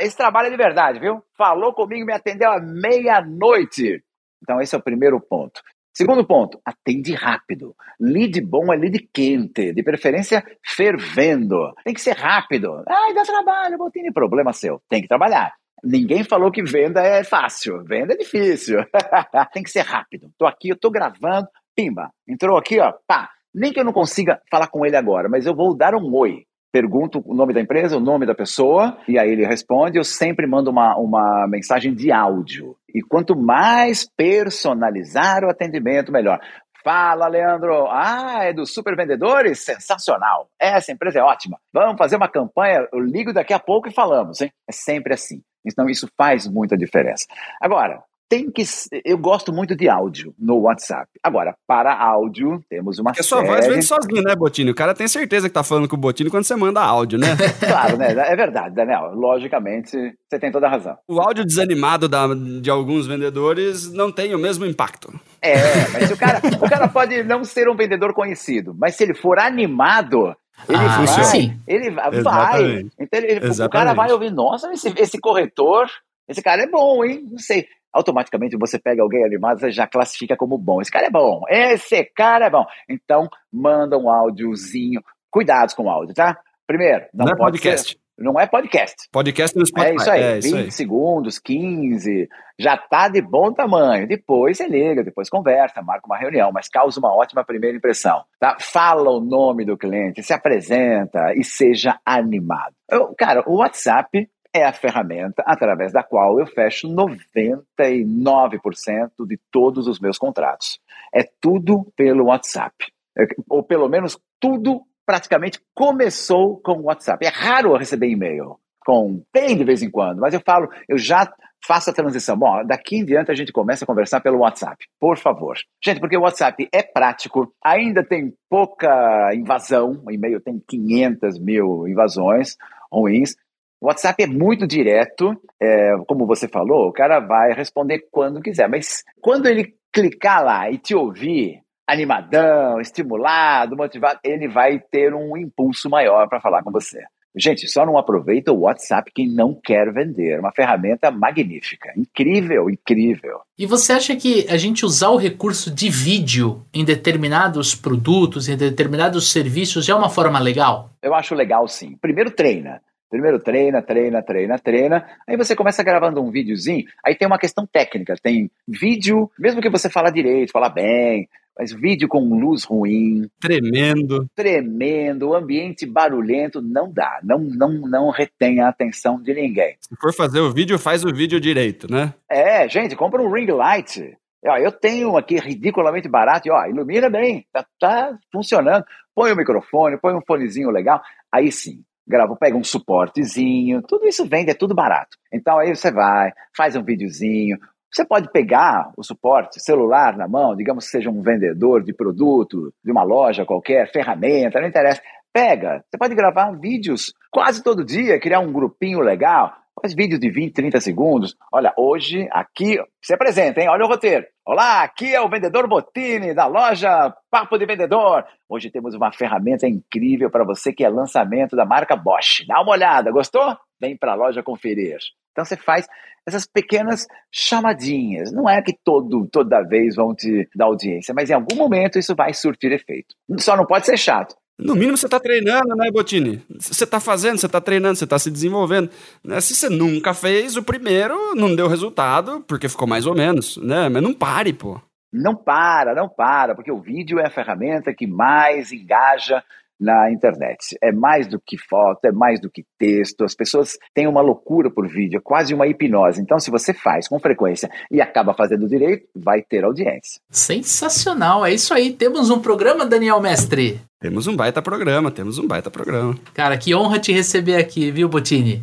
esse 0.00 0.16
trabalho 0.16 0.46
é 0.46 0.50
de 0.50 0.56
verdade, 0.56 1.00
viu? 1.00 1.22
Falou 1.36 1.74
comigo, 1.74 2.06
me 2.06 2.14
atendeu 2.14 2.50
à 2.50 2.58
meia-noite. 2.58 4.02
Então, 4.42 4.58
esse 4.62 4.74
é 4.74 4.78
o 4.78 4.82
primeiro 4.82 5.20
ponto. 5.20 5.60
Segundo 5.94 6.26
ponto, 6.26 6.58
atende 6.64 7.12
rápido. 7.12 7.76
Lead 8.00 8.40
bom 8.40 8.72
é 8.72 8.76
lead 8.76 9.06
quente, 9.12 9.74
de 9.74 9.82
preferência 9.82 10.42
fervendo. 10.64 11.74
Tem 11.84 11.92
que 11.92 12.00
ser 12.00 12.16
rápido. 12.16 12.82
Ai, 12.88 13.12
dá 13.12 13.22
trabalho, 13.22 13.76
Botini, 13.76 14.10
problema 14.10 14.54
seu. 14.54 14.80
Tem 14.88 15.02
que 15.02 15.08
trabalhar. 15.08 15.52
Ninguém 15.82 16.24
falou 16.24 16.50
que 16.50 16.62
venda 16.62 17.00
é 17.02 17.24
fácil, 17.24 17.82
venda 17.84 18.14
é 18.14 18.16
difícil. 18.16 18.78
Tem 19.52 19.62
que 19.62 19.70
ser 19.70 19.80
rápido. 19.80 20.30
Tô 20.38 20.46
aqui, 20.46 20.68
eu 20.68 20.78
tô 20.78 20.90
gravando, 20.90 21.48
pimba, 21.74 22.10
entrou 22.28 22.56
aqui, 22.56 22.78
ó, 22.80 22.92
pá. 23.06 23.30
Nem 23.52 23.72
que 23.72 23.80
eu 23.80 23.84
não 23.84 23.92
consiga 23.92 24.40
falar 24.50 24.68
com 24.68 24.86
ele 24.86 24.96
agora, 24.96 25.28
mas 25.28 25.44
eu 25.44 25.54
vou 25.54 25.76
dar 25.76 25.94
um 25.94 26.14
oi. 26.14 26.44
Pergunto 26.72 27.20
o 27.26 27.34
nome 27.34 27.52
da 27.52 27.60
empresa, 27.60 27.96
o 27.96 28.00
nome 28.00 28.24
da 28.24 28.34
pessoa, 28.34 28.96
e 29.08 29.18
aí 29.18 29.28
ele 29.28 29.44
responde. 29.44 29.98
Eu 29.98 30.04
sempre 30.04 30.46
mando 30.46 30.70
uma, 30.70 30.96
uma 30.96 31.48
mensagem 31.48 31.92
de 31.92 32.12
áudio. 32.12 32.76
E 32.94 33.02
quanto 33.02 33.36
mais 33.36 34.08
personalizar 34.16 35.42
o 35.42 35.50
atendimento, 35.50 36.12
melhor. 36.12 36.38
Fala, 36.82 37.28
Leandro. 37.28 37.88
Ah, 37.90 38.44
é 38.44 38.52
dos 38.52 38.72
super 38.72 38.96
vendedores? 38.96 39.64
Sensacional. 39.64 40.48
Essa 40.58 40.92
empresa 40.92 41.18
é 41.18 41.22
ótima. 41.22 41.58
Vamos 41.72 41.98
fazer 41.98 42.16
uma 42.16 42.28
campanha. 42.28 42.88
Eu 42.92 43.00
ligo 43.00 43.32
daqui 43.32 43.52
a 43.52 43.58
pouco 43.58 43.88
e 43.88 43.94
falamos, 43.94 44.40
hein? 44.40 44.50
É 44.68 44.72
sempre 44.72 45.14
assim. 45.14 45.42
Então, 45.64 45.88
isso 45.88 46.08
faz 46.16 46.46
muita 46.46 46.76
diferença. 46.76 47.26
Agora, 47.60 48.02
tem 48.30 48.48
que. 48.48 48.62
Eu 49.04 49.18
gosto 49.18 49.52
muito 49.52 49.74
de 49.74 49.88
áudio 49.88 50.32
no 50.38 50.60
WhatsApp. 50.60 51.10
Agora, 51.20 51.56
para 51.66 51.92
áudio, 51.92 52.60
temos 52.70 53.00
uma 53.00 53.10
Porque 53.10 53.24
série... 53.24 53.44
sua 53.44 53.54
voz 53.54 53.66
vem 53.66 53.82
sozinho, 53.82 54.22
né, 54.22 54.36
Botini? 54.36 54.70
O 54.70 54.74
cara 54.74 54.94
tem 54.94 55.08
certeza 55.08 55.48
que 55.48 55.52
tá 55.52 55.64
falando 55.64 55.88
com 55.88 55.96
o 55.96 55.98
Botini 55.98 56.30
quando 56.30 56.44
você 56.44 56.54
manda 56.54 56.80
áudio, 56.80 57.18
né? 57.18 57.26
claro, 57.58 57.96
né? 57.96 58.12
É 58.12 58.36
verdade, 58.36 58.72
Daniel. 58.72 59.12
Logicamente, 59.14 59.90
você 60.28 60.38
tem 60.38 60.52
toda 60.52 60.68
a 60.68 60.70
razão. 60.70 60.96
O 61.08 61.20
áudio 61.20 61.44
desanimado 61.44 62.08
da, 62.08 62.28
de 62.32 62.70
alguns 62.70 63.08
vendedores 63.08 63.92
não 63.92 64.12
tem 64.12 64.32
o 64.32 64.38
mesmo 64.38 64.64
impacto. 64.64 65.12
É, 65.42 65.56
mas 65.92 66.08
o 66.12 66.16
cara, 66.16 66.40
o 66.62 66.70
cara 66.70 66.86
pode 66.86 67.24
não 67.24 67.42
ser 67.42 67.68
um 67.68 67.74
vendedor 67.74 68.14
conhecido, 68.14 68.76
mas 68.78 68.94
se 68.94 69.02
ele 69.02 69.14
for 69.14 69.40
animado, 69.40 70.36
ele 70.68 70.78
ah, 70.78 71.02
vai, 71.04 71.24
sim. 71.24 71.60
ele 71.66 71.90
vai. 71.90 72.14
Exatamente. 72.14 72.90
Então 73.00 73.20
ele, 73.20 73.64
o 73.64 73.68
cara 73.68 73.92
vai 73.92 74.12
ouvir, 74.12 74.30
nossa, 74.30 74.70
esse, 74.72 74.94
esse 74.96 75.18
corretor, 75.18 75.88
esse 76.28 76.40
cara 76.40 76.62
é 76.62 76.68
bom, 76.68 77.04
hein? 77.04 77.26
Não 77.28 77.38
sei 77.38 77.66
automaticamente 77.92 78.56
você 78.56 78.78
pega 78.78 79.02
alguém 79.02 79.24
animado, 79.24 79.60
você 79.60 79.70
já 79.70 79.86
classifica 79.86 80.36
como 80.36 80.58
bom. 80.58 80.80
Esse 80.80 80.90
cara 80.90 81.06
é 81.06 81.10
bom, 81.10 81.42
esse 81.48 82.04
cara 82.04 82.46
é 82.46 82.50
bom. 82.50 82.64
Então, 82.88 83.28
manda 83.52 83.98
um 83.98 84.08
áudiozinho. 84.10 85.02
Cuidados 85.30 85.74
com 85.74 85.84
o 85.84 85.90
áudio, 85.90 86.12
tá? 86.12 86.36
Primeiro, 86.66 87.06
não, 87.14 87.26
não 87.26 87.32
é 87.32 87.36
podcast. 87.36 87.92
Ser, 87.92 88.00
não 88.20 88.38
é 88.38 88.46
podcast. 88.46 89.08
Podcast 89.10 89.58
no 89.58 89.64
Spotify. 89.64 89.92
É 89.92 89.94
isso 89.94 90.10
aí, 90.10 90.22
é 90.22 90.40
20 90.40 90.54
aí. 90.56 90.70
segundos, 90.70 91.38
15, 91.38 92.28
já 92.58 92.76
tá 92.76 93.08
de 93.08 93.22
bom 93.22 93.50
tamanho. 93.50 94.06
Depois 94.06 94.58
você 94.58 94.68
liga, 94.68 95.02
depois 95.02 95.30
conversa, 95.30 95.80
marca 95.82 96.06
uma 96.06 96.18
reunião, 96.18 96.52
mas 96.52 96.68
causa 96.68 97.00
uma 97.00 97.14
ótima 97.14 97.44
primeira 97.44 97.76
impressão, 97.76 98.22
tá? 98.38 98.58
Fala 98.60 99.10
o 99.10 99.20
nome 99.20 99.64
do 99.64 99.78
cliente, 99.78 100.22
se 100.22 100.34
apresenta 100.34 101.32
e 101.34 101.42
seja 101.42 101.98
animado. 102.04 102.74
Eu, 102.90 103.14
cara, 103.16 103.42
o 103.46 103.56
WhatsApp 103.56 104.28
é 104.54 104.64
a 104.64 104.72
ferramenta 104.72 105.42
através 105.46 105.92
da 105.92 106.02
qual 106.02 106.40
eu 106.40 106.46
fecho 106.46 106.88
99% 106.88 109.26
de 109.26 109.38
todos 109.50 109.86
os 109.86 110.00
meus 110.00 110.18
contratos. 110.18 110.80
É 111.14 111.22
tudo 111.40 111.90
pelo 111.96 112.26
WhatsApp. 112.26 112.74
É, 113.16 113.26
ou 113.48 113.62
pelo 113.62 113.88
menos 113.88 114.18
tudo 114.38 114.82
praticamente 115.06 115.60
começou 115.74 116.60
com 116.60 116.74
o 116.74 116.84
WhatsApp. 116.84 117.26
É 117.26 117.28
raro 117.28 117.70
eu 117.70 117.76
receber 117.76 118.08
e-mail. 118.08 118.56
com. 118.84 119.22
Tem 119.32 119.56
de 119.56 119.64
vez 119.64 119.82
em 119.82 119.90
quando, 119.90 120.20
mas 120.20 120.34
eu 120.34 120.40
falo, 120.40 120.68
eu 120.88 120.96
já 120.96 121.32
faço 121.66 121.90
a 121.90 121.92
transição. 121.92 122.36
Bom, 122.36 122.64
daqui 122.64 122.96
em 122.96 123.04
diante 123.04 123.30
a 123.30 123.34
gente 123.34 123.52
começa 123.52 123.84
a 123.84 123.86
conversar 123.86 124.20
pelo 124.20 124.38
WhatsApp, 124.38 124.86
por 124.98 125.18
favor. 125.18 125.56
Gente, 125.84 126.00
porque 126.00 126.16
o 126.16 126.22
WhatsApp 126.22 126.68
é 126.72 126.82
prático, 126.82 127.52
ainda 127.62 128.02
tem 128.02 128.32
pouca 128.48 129.34
invasão, 129.34 130.02
o 130.04 130.10
e-mail 130.10 130.40
tem 130.40 130.62
500 130.66 131.38
mil 131.38 131.86
invasões 131.86 132.56
ruins. 132.90 133.36
O 133.80 133.86
WhatsApp 133.86 134.22
é 134.22 134.26
muito 134.26 134.66
direto, 134.66 135.34
é, 135.58 135.96
como 136.06 136.26
você 136.26 136.46
falou, 136.46 136.88
o 136.88 136.92
cara 136.92 137.18
vai 137.18 137.52
responder 137.52 138.06
quando 138.10 138.42
quiser, 138.42 138.68
mas 138.68 139.02
quando 139.22 139.46
ele 139.46 139.74
clicar 139.90 140.44
lá 140.44 140.70
e 140.70 140.76
te 140.76 140.94
ouvir 140.94 141.62
animadão, 141.88 142.80
estimulado, 142.80 143.76
motivado, 143.76 144.20
ele 144.22 144.46
vai 144.46 144.78
ter 144.78 145.14
um 145.14 145.36
impulso 145.36 145.88
maior 145.88 146.28
para 146.28 146.40
falar 146.40 146.62
com 146.62 146.70
você. 146.70 147.00
Gente, 147.36 147.68
só 147.68 147.86
não 147.86 147.96
aproveita 147.96 148.52
o 148.52 148.62
WhatsApp 148.62 149.10
quem 149.14 149.28
não 149.28 149.54
quer 149.54 149.92
vender. 149.92 150.40
Uma 150.40 150.52
ferramenta 150.52 151.10
magnífica. 151.12 151.92
Incrível, 151.96 152.68
incrível. 152.68 153.40
E 153.56 153.66
você 153.66 153.92
acha 153.92 154.16
que 154.16 154.46
a 154.48 154.56
gente 154.56 154.84
usar 154.84 155.10
o 155.10 155.16
recurso 155.16 155.72
de 155.72 155.88
vídeo 155.88 156.66
em 156.74 156.84
determinados 156.84 157.74
produtos, 157.74 158.48
em 158.48 158.56
determinados 158.56 159.30
serviços, 159.30 159.88
é 159.88 159.94
uma 159.94 160.10
forma 160.10 160.40
legal? 160.40 160.90
Eu 161.00 161.14
acho 161.14 161.34
legal 161.34 161.68
sim. 161.68 161.96
Primeiro 162.00 162.32
treina. 162.32 162.82
Primeiro 163.10 163.40
treina, 163.40 163.82
treina, 163.82 164.22
treina, 164.22 164.58
treina. 164.58 165.06
Aí 165.26 165.36
você 165.36 165.56
começa 165.56 165.82
gravando 165.82 166.22
um 166.22 166.30
videozinho. 166.30 166.84
Aí 167.04 167.16
tem 167.16 167.26
uma 167.26 167.38
questão 167.38 167.66
técnica. 167.66 168.14
Tem 168.22 168.48
vídeo, 168.68 169.28
mesmo 169.36 169.60
que 169.60 169.68
você 169.68 169.90
fala 169.90 170.10
direito, 170.10 170.52
fala 170.52 170.68
bem, 170.68 171.28
mas 171.58 171.72
vídeo 171.72 172.08
com 172.08 172.20
luz 172.20 172.64
ruim. 172.64 173.28
Tremendo. 173.40 174.26
Tremendo, 174.34 175.34
ambiente 175.34 175.84
barulhento, 175.84 176.62
não 176.62 176.90
dá. 176.90 177.18
Não, 177.22 177.38
não, 177.38 177.72
não 177.72 178.10
retém 178.10 178.60
a 178.60 178.68
atenção 178.68 179.20
de 179.20 179.34
ninguém. 179.34 179.76
Se 179.80 179.96
for 180.00 180.14
fazer 180.14 180.40
o 180.40 180.52
vídeo, 180.52 180.78
faz 180.78 181.04
o 181.04 181.12
vídeo 181.12 181.40
direito, 181.40 181.90
né? 181.90 182.14
É, 182.30 182.68
gente, 182.68 182.94
compra 182.94 183.20
um 183.20 183.30
ring 183.30 183.50
light. 183.50 184.16
Ó, 184.46 184.56
eu 184.56 184.72
tenho 184.72 185.16
aqui 185.16 185.38
ridiculamente 185.38 186.08
barato 186.08 186.48
e 186.48 186.50
ó, 186.50 186.64
ilumina 186.64 187.10
bem, 187.10 187.44
tá, 187.52 187.66
tá 187.78 188.18
funcionando. 188.32 188.84
Põe 189.14 189.32
o 189.32 189.36
microfone, 189.36 189.98
põe 189.98 190.14
um 190.14 190.22
fonezinho 190.26 190.70
legal. 190.70 191.02
Aí 191.30 191.52
sim, 191.52 191.82
grava, 192.10 192.36
pega 192.36 192.56
um 192.56 192.64
suportezinho, 192.64 193.80
tudo 193.82 194.06
isso 194.06 194.26
vende, 194.26 194.50
é 194.50 194.54
tudo 194.54 194.74
barato. 194.74 195.16
Então 195.32 195.58
aí 195.58 195.74
você 195.74 195.90
vai, 195.90 196.32
faz 196.56 196.76
um 196.76 196.82
videozinho. 196.82 197.56
Você 197.92 198.04
pode 198.04 198.30
pegar 198.30 198.92
o 198.96 199.02
suporte 199.02 199.60
celular 199.60 200.16
na 200.16 200.28
mão, 200.28 200.54
digamos 200.54 200.84
que 200.84 200.90
seja 200.90 201.10
um 201.10 201.22
vendedor 201.22 201.82
de 201.82 201.92
produto, 201.92 202.72
de 202.84 202.92
uma 202.92 203.02
loja 203.02 203.46
qualquer, 203.46 203.90
ferramenta, 203.90 204.60
não 204.60 204.68
interessa. 204.68 205.00
Pega, 205.32 205.82
você 205.88 205.96
pode 205.96 206.14
gravar 206.14 206.50
vídeos 206.52 207.12
quase 207.30 207.62
todo 207.62 207.84
dia, 207.84 208.20
criar 208.20 208.40
um 208.40 208.52
grupinho 208.52 209.00
legal, 209.00 209.54
faz 209.80 209.94
vídeos 209.94 210.20
de 210.20 210.30
20, 210.30 210.52
30 210.52 210.80
segundos. 210.80 211.36
Olha, 211.52 211.72
hoje 211.76 212.28
aqui 212.30 212.78
se 213.02 213.14
apresenta, 213.14 213.60
hein? 213.60 213.68
Olha 213.68 213.84
o 213.84 213.88
roteiro. 213.88 214.26
Olá, 214.44 214.82
aqui 214.82 215.14
é 215.14 215.20
o 215.20 215.28
vendedor 215.28 215.68
Botini 215.68 216.34
da 216.34 216.46
loja 216.46 217.14
Papo 217.30 217.56
de 217.58 217.66
Vendedor. 217.66 218.24
Hoje 218.48 218.70
temos 218.70 218.94
uma 218.94 219.12
ferramenta 219.12 219.66
incrível 219.66 220.30
para 220.30 220.44
você 220.44 220.72
que 220.72 220.84
é 220.84 220.88
lançamento 220.88 221.56
da 221.56 221.64
marca 221.64 221.96
Bosch. 221.96 222.44
Dá 222.46 222.60
uma 222.60 222.72
olhada, 222.72 223.10
gostou? 223.10 223.56
Vem 223.80 223.96
para 223.96 224.12
a 224.12 224.16
loja 224.16 224.42
conferir. 224.42 224.98
Então 225.32 225.44
você 225.44 225.56
faz 225.56 225.86
essas 226.26 226.46
pequenas 226.46 227.06
chamadinhas. 227.32 228.32
Não 228.32 228.48
é 228.48 228.60
que 228.60 228.76
todo, 228.84 229.26
toda 229.28 229.62
vez 229.62 229.96
vão 229.96 230.14
te 230.14 230.48
dar 230.54 230.66
audiência, 230.66 231.14
mas 231.14 231.30
em 231.30 231.34
algum 231.34 231.56
momento 231.56 231.98
isso 231.98 232.14
vai 232.14 232.34
surtir 232.34 232.72
efeito. 232.72 233.14
Só 233.38 233.56
não 233.56 233.64
pode 233.64 233.86
ser 233.86 233.96
chato. 233.96 234.34
No 234.60 234.74
mínimo 234.74 234.96
você 234.96 235.06
está 235.06 235.18
treinando, 235.18 235.74
né, 235.74 235.90
Botini? 235.90 236.42
Você 236.58 236.84
está 236.84 237.00
fazendo, 237.00 237.38
você 237.38 237.46
está 237.46 237.60
treinando, 237.60 237.96
você 237.96 238.04
está 238.04 238.18
se 238.18 238.30
desenvolvendo. 238.30 238.90
Né? 239.24 239.40
Se 239.40 239.54
você 239.54 239.68
nunca 239.68 240.12
fez, 240.12 240.56
o 240.56 240.62
primeiro 240.62 241.34
não 241.34 241.54
deu 241.54 241.66
resultado, 241.66 242.44
porque 242.46 242.68
ficou 242.68 242.86
mais 242.86 243.06
ou 243.06 243.14
menos, 243.14 243.56
né? 243.56 243.88
Mas 243.88 244.02
não 244.02 244.12
pare, 244.12 244.52
pô. 244.52 244.80
Não 245.12 245.34
para, 245.34 245.94
não 245.94 246.08
para, 246.08 246.54
porque 246.54 246.70
o 246.70 246.80
vídeo 246.80 247.18
é 247.18 247.26
a 247.26 247.30
ferramenta 247.30 247.92
que 247.92 248.06
mais 248.06 248.70
engaja 248.70 249.42
na 249.80 250.12
internet. 250.12 250.76
É 250.82 250.92
mais 250.92 251.26
do 251.26 251.40
que 251.40 251.56
foto, 251.56 252.04
é 252.04 252.12
mais 252.12 252.38
do 252.38 252.50
que 252.50 252.64
texto. 252.78 253.24
As 253.24 253.34
pessoas 253.34 253.78
têm 253.94 254.06
uma 254.06 254.20
loucura 254.20 254.70
por 254.70 254.86
vídeo, 254.86 255.16
é 255.18 255.20
quase 255.22 255.54
uma 255.54 255.66
hipnose. 255.66 256.20
Então, 256.20 256.38
se 256.38 256.50
você 256.50 256.74
faz 256.74 257.08
com 257.08 257.18
frequência 257.18 257.70
e 257.90 258.00
acaba 258.00 258.34
fazendo 258.34 258.68
direito, 258.68 259.08
vai 259.16 259.42
ter 259.42 259.64
audiência. 259.64 260.20
Sensacional, 260.28 261.46
é 261.46 261.54
isso 261.54 261.72
aí. 261.72 261.92
Temos 261.92 262.28
um 262.28 262.40
programa, 262.40 262.84
Daniel 262.84 263.20
Mestre. 263.20 263.80
Temos 263.98 264.26
um 264.26 264.36
baita 264.36 264.60
programa, 264.60 265.10
temos 265.10 265.38
um 265.38 265.46
baita 265.46 265.70
programa. 265.70 266.14
Cara, 266.34 266.58
que 266.58 266.74
honra 266.74 266.98
te 266.98 267.12
receber 267.12 267.56
aqui, 267.56 267.90
viu, 267.90 268.08
Botini? 268.08 268.62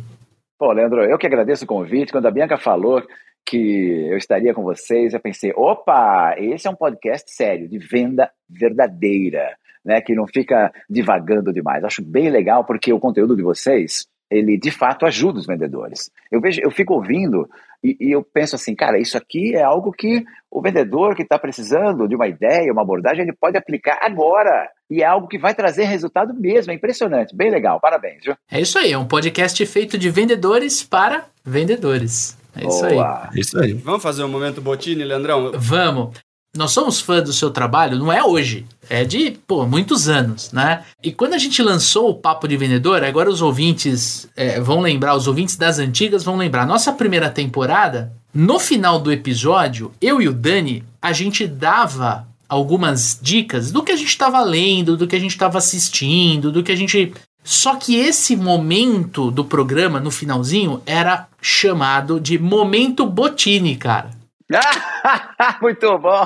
Pô, 0.58 0.72
Leandro, 0.72 1.04
eu 1.04 1.18
que 1.18 1.26
agradeço 1.26 1.64
o 1.64 1.68
convite. 1.68 2.12
Quando 2.12 2.26
a 2.26 2.30
Bianca 2.30 2.58
falou 2.58 3.02
que 3.46 4.06
eu 4.10 4.16
estaria 4.16 4.52
com 4.52 4.62
vocês, 4.62 5.14
eu 5.14 5.20
pensei, 5.20 5.52
opa, 5.56 6.34
esse 6.36 6.66
é 6.66 6.70
um 6.70 6.74
podcast 6.74 7.32
sério, 7.32 7.68
de 7.68 7.78
venda 7.78 8.30
verdadeira 8.48 9.56
né, 9.84 10.00
que 10.00 10.14
não 10.14 10.26
fica 10.26 10.72
divagando 10.88 11.52
demais. 11.52 11.84
Acho 11.84 12.02
bem 12.02 12.30
legal 12.30 12.64
porque 12.64 12.92
o 12.92 13.00
conteúdo 13.00 13.36
de 13.36 13.42
vocês, 13.42 14.06
ele 14.30 14.58
de 14.58 14.70
fato 14.70 15.06
ajuda 15.06 15.38
os 15.38 15.46
vendedores. 15.46 16.10
Eu 16.30 16.40
vejo, 16.40 16.60
eu 16.62 16.70
fico 16.70 16.94
ouvindo 16.94 17.48
e, 17.82 17.96
e 18.00 18.10
eu 18.10 18.22
penso 18.22 18.56
assim, 18.56 18.74
cara, 18.74 18.98
isso 18.98 19.16
aqui 19.16 19.54
é 19.54 19.62
algo 19.62 19.92
que 19.92 20.24
o 20.50 20.60
vendedor 20.60 21.14
que 21.14 21.22
está 21.22 21.38
precisando 21.38 22.08
de 22.08 22.16
uma 22.16 22.26
ideia, 22.26 22.72
uma 22.72 22.82
abordagem, 22.82 23.22
ele 23.22 23.36
pode 23.38 23.56
aplicar 23.56 23.98
agora. 24.02 24.68
E 24.90 25.02
é 25.02 25.06
algo 25.06 25.28
que 25.28 25.38
vai 25.38 25.54
trazer 25.54 25.84
resultado 25.84 26.34
mesmo. 26.34 26.72
É 26.72 26.74
impressionante, 26.74 27.36
bem 27.36 27.50
legal. 27.50 27.80
Parabéns, 27.80 28.24
viu? 28.24 28.34
É 28.50 28.60
isso 28.60 28.78
aí, 28.78 28.92
é 28.92 28.98
um 28.98 29.06
podcast 29.06 29.64
feito 29.66 29.96
de 29.96 30.10
vendedores 30.10 30.82
para 30.82 31.26
vendedores. 31.44 32.36
É 32.56 32.66
isso 32.66 32.88
Boa. 32.88 33.22
aí. 33.22 33.38
É 33.38 33.40
isso 33.40 33.58
aí. 33.58 33.72
Vamos 33.74 34.02
fazer 34.02 34.24
um 34.24 34.28
momento 34.28 34.60
Botini, 34.60 35.04
Leandrão? 35.04 35.52
Vamos 35.54 36.18
nós 36.58 36.72
somos 36.72 37.00
fãs 37.00 37.22
do 37.22 37.32
seu 37.32 37.50
trabalho, 37.50 37.96
não 37.96 38.12
é 38.12 38.22
hoje, 38.22 38.66
é 38.90 39.04
de, 39.04 39.38
pô, 39.46 39.64
muitos 39.64 40.08
anos, 40.08 40.50
né? 40.50 40.82
E 41.00 41.12
quando 41.12 41.34
a 41.34 41.38
gente 41.38 41.62
lançou 41.62 42.10
o 42.10 42.14
Papo 42.14 42.48
de 42.48 42.56
Vendedor, 42.56 43.04
agora 43.04 43.30
os 43.30 43.40
ouvintes 43.40 44.28
é, 44.36 44.60
vão 44.60 44.80
lembrar, 44.80 45.14
os 45.14 45.28
ouvintes 45.28 45.56
das 45.56 45.78
antigas 45.78 46.24
vão 46.24 46.36
lembrar, 46.36 46.66
nossa 46.66 46.92
primeira 46.92 47.30
temporada, 47.30 48.12
no 48.34 48.58
final 48.58 48.98
do 48.98 49.12
episódio, 49.12 49.92
eu 50.00 50.20
e 50.20 50.28
o 50.28 50.32
Dani, 50.32 50.82
a 51.00 51.12
gente 51.12 51.46
dava 51.46 52.26
algumas 52.48 53.16
dicas 53.22 53.70
do 53.70 53.84
que 53.84 53.92
a 53.92 53.96
gente 53.96 54.08
estava 54.08 54.42
lendo, 54.42 54.96
do 54.96 55.06
que 55.06 55.14
a 55.14 55.20
gente 55.20 55.30
estava 55.30 55.58
assistindo, 55.58 56.50
do 56.50 56.64
que 56.64 56.72
a 56.72 56.76
gente. 56.76 57.12
Só 57.44 57.76
que 57.76 57.94
esse 57.94 58.34
momento 58.36 59.30
do 59.30 59.44
programa, 59.44 60.00
no 60.00 60.10
finalzinho, 60.10 60.82
era 60.84 61.28
chamado 61.40 62.18
de 62.18 62.36
Momento 62.36 63.06
Botini, 63.06 63.76
cara. 63.76 64.17
Muito 65.60 65.98
bom. 65.98 66.24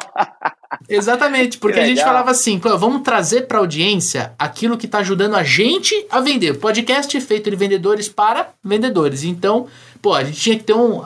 Exatamente, 0.89 1.59
porque 1.59 1.81
a 1.81 1.87
gente 1.87 2.03
falava 2.03 2.31
assim, 2.31 2.59
vamos 2.59 3.03
trazer 3.03 3.43
para 3.43 3.59
audiência 3.59 4.33
aquilo 4.39 4.79
que 4.79 4.87
está 4.87 4.99
ajudando 4.99 5.35
a 5.35 5.43
gente 5.43 5.95
a 6.11 6.21
vender. 6.21 6.55
Podcast 6.55 7.21
feito 7.21 7.51
de 7.51 7.57
vendedores 7.57 8.09
para 8.09 8.49
vendedores. 8.65 9.25
Então, 9.25 9.67
pô, 10.01 10.15
a 10.15 10.25
gente 10.25 10.41
tinha 10.41 10.57
que 10.57 10.65
ter 10.65 10.75
um 10.75 11.03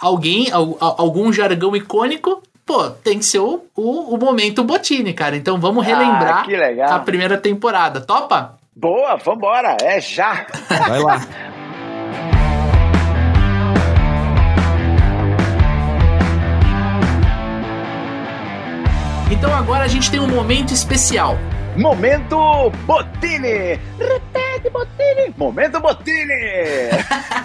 alguém, 0.00 0.48
algum 0.52 1.32
jargão 1.32 1.74
icônico. 1.74 2.42
Pô, 2.64 2.90
tem 2.90 3.20
que 3.20 3.24
ser 3.24 3.38
o, 3.38 3.64
o, 3.76 4.14
o 4.14 4.18
momento 4.18 4.64
Botini, 4.64 5.14
cara. 5.14 5.36
Então 5.36 5.60
vamos 5.60 5.84
ah, 5.84 5.88
relembrar 5.88 6.46
ah, 6.88 6.96
a 6.96 6.98
primeira 6.98 7.38
temporada. 7.38 8.00
Topa? 8.00 8.58
Boa, 8.74 9.16
vambora, 9.16 9.76
é 9.80 10.00
já. 10.00 10.46
Vai 10.68 10.98
lá. 10.98 11.20
Então 19.36 19.54
agora 19.54 19.84
a 19.84 19.88
gente 19.88 20.10
tem 20.10 20.18
um 20.18 20.26
momento 20.26 20.72
especial. 20.72 21.36
Momento 21.76 22.70
Botini! 22.86 23.78
Repete, 23.98 24.70
Botini! 24.72 25.34
Momento 25.36 25.78
Botini! 25.78 26.32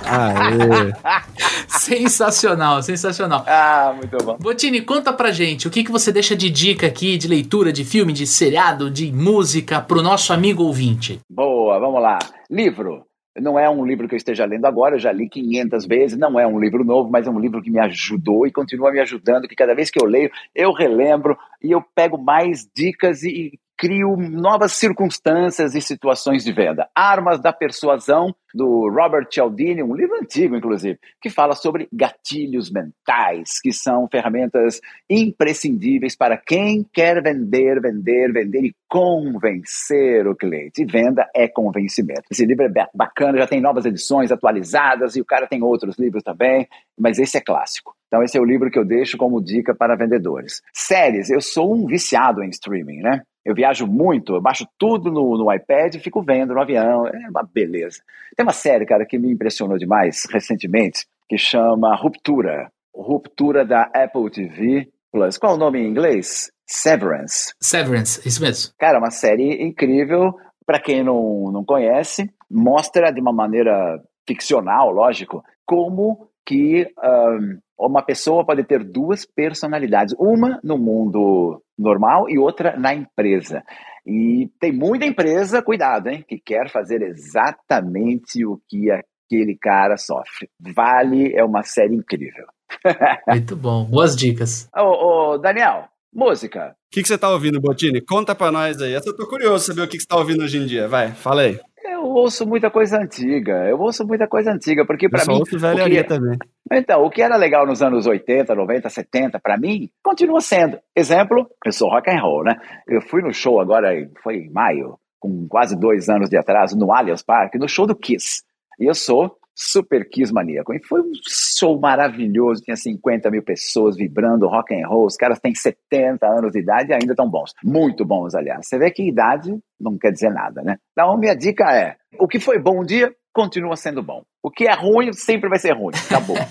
sensacional, 1.67 2.81
sensacional. 2.81 3.43
Ah, 3.45 3.93
muito 3.93 4.17
bom. 4.23 4.37
Botini, 4.39 4.79
conta 4.79 5.11
pra 5.11 5.31
gente 5.31 5.67
o 5.67 5.69
que, 5.69 5.83
que 5.83 5.91
você 5.91 6.13
deixa 6.13 6.33
de 6.33 6.49
dica 6.49 6.87
aqui 6.87 7.17
de 7.17 7.27
leitura, 7.27 7.73
de 7.73 7.83
filme, 7.83 8.13
de 8.13 8.25
seriado, 8.25 8.89
de 8.89 9.11
música 9.11 9.81
pro 9.81 10.01
nosso 10.01 10.31
amigo 10.31 10.63
ouvinte. 10.63 11.19
Boa, 11.29 11.77
vamos 11.77 12.01
lá. 12.01 12.19
Livro. 12.49 13.03
Não 13.39 13.57
é 13.57 13.69
um 13.69 13.85
livro 13.85 14.07
que 14.07 14.13
eu 14.13 14.17
esteja 14.17 14.45
lendo 14.45 14.65
agora, 14.65 14.95
eu 14.95 14.99
já 14.99 15.11
li 15.11 15.29
500 15.29 15.85
vezes, 15.85 16.17
não 16.17 16.37
é 16.37 16.45
um 16.45 16.59
livro 16.59 16.83
novo, 16.83 17.09
mas 17.09 17.27
é 17.27 17.29
um 17.29 17.39
livro 17.39 17.61
que 17.61 17.71
me 17.71 17.79
ajudou 17.79 18.45
e 18.45 18.51
continua 18.51 18.91
me 18.91 18.99
ajudando, 18.99 19.47
que 19.47 19.55
cada 19.55 19.73
vez 19.73 19.89
que 19.89 20.01
eu 20.01 20.05
leio, 20.05 20.29
eu 20.53 20.73
relembro 20.73 21.37
e 21.63 21.71
eu 21.71 21.81
pego 21.95 22.17
mais 22.17 22.69
dicas 22.75 23.23
e, 23.23 23.57
crio 23.81 24.15
novas 24.15 24.73
circunstâncias 24.73 25.73
e 25.73 25.81
situações 25.81 26.43
de 26.43 26.53
venda. 26.53 26.87
Armas 26.93 27.41
da 27.41 27.51
Persuasão, 27.51 28.27
do 28.53 28.87
Robert 28.89 29.27
Cialdini, 29.31 29.81
um 29.81 29.95
livro 29.95 30.17
antigo, 30.17 30.55
inclusive, 30.55 30.99
que 31.19 31.31
fala 31.31 31.55
sobre 31.55 31.89
gatilhos 31.91 32.69
mentais, 32.69 33.59
que 33.59 33.73
são 33.73 34.07
ferramentas 34.07 34.79
imprescindíveis 35.09 36.15
para 36.15 36.37
quem 36.37 36.85
quer 36.93 37.23
vender, 37.23 37.81
vender, 37.81 38.31
vender 38.31 38.65
e 38.65 38.75
convencer 38.87 40.27
o 40.27 40.35
cliente. 40.35 40.83
E 40.83 40.85
venda 40.85 41.27
é 41.35 41.47
convencimento. 41.47 42.25
Esse 42.29 42.45
livro 42.45 42.65
é 42.65 42.87
bacana, 42.93 43.39
já 43.39 43.47
tem 43.47 43.59
novas 43.59 43.85
edições 43.85 44.31
atualizadas 44.31 45.15
e 45.15 45.21
o 45.21 45.25
cara 45.25 45.47
tem 45.47 45.63
outros 45.63 45.97
livros 45.97 46.21
também, 46.21 46.67
mas 46.99 47.17
esse 47.17 47.35
é 47.35 47.41
clássico. 47.41 47.95
Então, 48.05 48.21
esse 48.21 48.37
é 48.37 48.41
o 48.41 48.45
livro 48.45 48.69
que 48.69 48.77
eu 48.77 48.85
deixo 48.85 49.17
como 49.17 49.41
dica 49.41 49.73
para 49.73 49.95
vendedores. 49.95 50.61
Séries, 50.71 51.31
eu 51.31 51.41
sou 51.41 51.73
um 51.73 51.87
viciado 51.87 52.43
em 52.43 52.49
streaming, 52.49 52.99
né? 52.99 53.21
Eu 53.43 53.55
viajo 53.55 53.87
muito, 53.87 54.35
eu 54.35 54.41
baixo 54.41 54.67
tudo 54.77 55.11
no, 55.11 55.37
no 55.37 55.51
iPad 55.53 55.95
e 55.95 55.99
fico 55.99 56.21
vendo 56.21 56.53
no 56.53 56.61
avião. 56.61 57.07
É 57.07 57.29
uma 57.29 57.43
beleza. 57.43 58.01
Tem 58.35 58.45
uma 58.45 58.53
série, 58.53 58.85
cara, 58.85 59.05
que 59.05 59.17
me 59.17 59.31
impressionou 59.31 59.77
demais 59.77 60.25
recentemente, 60.31 61.05
que 61.27 61.37
chama 61.37 61.95
Ruptura. 61.95 62.71
Ruptura 62.93 63.65
da 63.65 63.83
Apple 63.93 64.29
TV 64.29 64.89
Plus. 65.11 65.37
Qual 65.37 65.53
é 65.53 65.55
o 65.55 65.59
nome 65.59 65.79
em 65.79 65.87
inglês? 65.87 66.51
Severance. 66.67 67.53
Severance, 67.59 68.27
isso 68.27 68.41
mesmo. 68.41 68.73
Cara, 68.77 68.99
uma 68.99 69.11
série 69.11 69.61
incrível. 69.63 70.35
Para 70.65 70.79
quem 70.79 71.03
não, 71.03 71.51
não 71.51 71.65
conhece, 71.65 72.29
mostra 72.49 73.11
de 73.11 73.19
uma 73.19 73.33
maneira 73.33 74.01
ficcional, 74.27 74.91
lógico, 74.91 75.43
como 75.65 76.29
que 76.45 76.87
um, 77.03 77.59
uma 77.77 78.01
pessoa 78.03 78.45
pode 78.45 78.63
ter 78.63 78.83
duas 78.83 79.25
personalidades, 79.25 80.15
uma 80.17 80.59
no 80.63 80.77
mundo 80.77 81.61
normal 81.81 82.29
e 82.29 82.37
outra 82.37 82.77
na 82.77 82.93
empresa. 82.93 83.63
E 84.05 84.49
tem 84.59 84.71
muita 84.71 85.05
empresa, 85.05 85.61
cuidado, 85.61 86.07
hein, 86.07 86.23
que 86.27 86.39
quer 86.39 86.69
fazer 86.69 87.01
exatamente 87.01 88.45
o 88.45 88.59
que 88.67 88.89
aquele 88.89 89.57
cara 89.57 89.97
sofre. 89.97 90.49
Vale 90.59 91.33
é 91.35 91.43
uma 91.43 91.63
série 91.63 91.95
incrível. 91.95 92.45
Muito 93.27 93.55
bom, 93.55 93.85
boas 93.85 94.15
dicas. 94.15 94.69
Ô, 94.75 95.33
ô 95.33 95.37
Daniel, 95.37 95.87
música. 96.13 96.75
O 96.87 96.91
que, 96.91 97.01
que 97.01 97.07
você 97.07 97.17
tá 97.17 97.29
ouvindo, 97.29 97.59
Botini? 97.59 98.01
Conta 98.01 98.35
pra 98.35 98.51
nós 98.51 98.81
aí. 98.81 98.93
Eu 98.93 99.01
tô 99.01 99.27
curioso 99.27 99.65
saber 99.65 99.81
o 99.81 99.87
que, 99.87 99.97
que 99.97 100.03
você 100.03 100.07
tá 100.07 100.17
ouvindo 100.17 100.43
hoje 100.43 100.57
em 100.57 100.65
dia. 100.65 100.87
Vai, 100.87 101.11
fala 101.11 101.43
aí. 101.43 101.59
Eu 101.83 102.03
ouço 102.03 102.45
muita 102.45 102.69
coisa 102.69 102.97
antiga. 102.97 103.65
Eu 103.67 103.79
ouço 103.79 104.05
muita 104.05 104.27
coisa 104.27 104.51
antiga, 104.51 104.85
porque 104.85 105.07
para 105.07 105.25
mim. 105.25 105.33
Ouço 105.33 105.57
velharia 105.57 106.03
que... 106.03 106.09
também. 106.09 106.37
Então, 106.71 107.03
o 107.03 107.09
que 107.09 107.21
era 107.21 107.35
legal 107.35 107.65
nos 107.65 107.81
anos 107.81 108.05
80, 108.05 108.55
90, 108.55 108.89
70, 108.89 109.39
para 109.39 109.57
mim, 109.57 109.89
continua 110.03 110.39
sendo. 110.39 110.79
Exemplo, 110.95 111.49
eu 111.65 111.71
sou 111.71 111.89
rock 111.89 112.09
and 112.09 112.21
roll, 112.21 112.43
né? 112.43 112.55
Eu 112.87 113.01
fui 113.01 113.21
no 113.21 113.33
show 113.33 113.59
agora, 113.59 113.89
foi 114.23 114.37
em 114.37 114.51
maio, 114.51 114.97
com 115.19 115.47
quase 115.47 115.77
dois 115.77 116.09
anos 116.09 116.29
de 116.29 116.37
atraso, 116.37 116.77
no 116.77 116.93
Allianz 116.93 117.21
Parque, 117.21 117.57
no 117.57 117.67
show 117.67 117.85
do 117.85 117.95
Kiss. 117.95 118.43
E 118.79 118.85
eu 118.85 118.95
sou 118.95 119.37
super 119.61 120.07
Kiss 120.09 120.33
maníaco. 120.33 120.73
E 120.73 120.79
foi 120.83 121.01
um 121.01 121.11
show 121.27 121.79
maravilhoso, 121.79 122.63
tinha 122.63 122.75
50 122.75 123.29
mil 123.29 123.43
pessoas 123.43 123.95
vibrando 123.95 124.47
rock 124.47 124.73
and 124.73 124.87
roll, 124.87 125.05
os 125.05 125.15
caras 125.15 125.39
têm 125.39 125.53
70 125.53 126.25
anos 126.25 126.51
de 126.51 126.59
idade 126.59 126.89
e 126.89 126.93
ainda 126.93 127.13
estão 127.13 127.29
bons. 127.29 127.53
Muito 127.63 128.03
bons, 128.03 128.33
aliás. 128.33 128.67
Você 128.67 128.79
vê 128.79 128.89
que 128.89 129.07
idade 129.07 129.55
não 129.79 129.97
quer 129.97 130.11
dizer 130.11 130.31
nada, 130.31 130.61
né? 130.63 130.77
Então, 130.91 131.17
minha 131.17 131.35
dica 131.35 131.71
é, 131.75 131.95
o 132.19 132.27
que 132.27 132.39
foi 132.39 132.59
bom 132.59 132.81
um 132.81 132.85
dia, 132.85 133.13
continua 133.33 133.75
sendo 133.75 134.01
bom. 134.01 134.23
O 134.43 134.49
que 134.49 134.67
é 134.67 134.73
ruim, 134.73 135.13
sempre 135.13 135.49
vai 135.49 135.59
ser 135.59 135.73
ruim. 135.73 135.93
Acabou. 136.05 136.37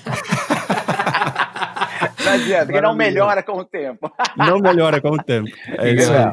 Não 2.24 2.32
adianta, 2.32 2.66
porque 2.66 2.80
não 2.80 2.94
melhora 2.94 3.42
com 3.42 3.58
o 3.58 3.64
tempo. 3.64 4.10
Não 4.36 4.58
melhora 4.58 5.00
com 5.00 5.10
o 5.10 5.16
tempo. 5.16 5.48
É 5.66 5.90
isso 5.90 6.12
aí. 6.12 6.32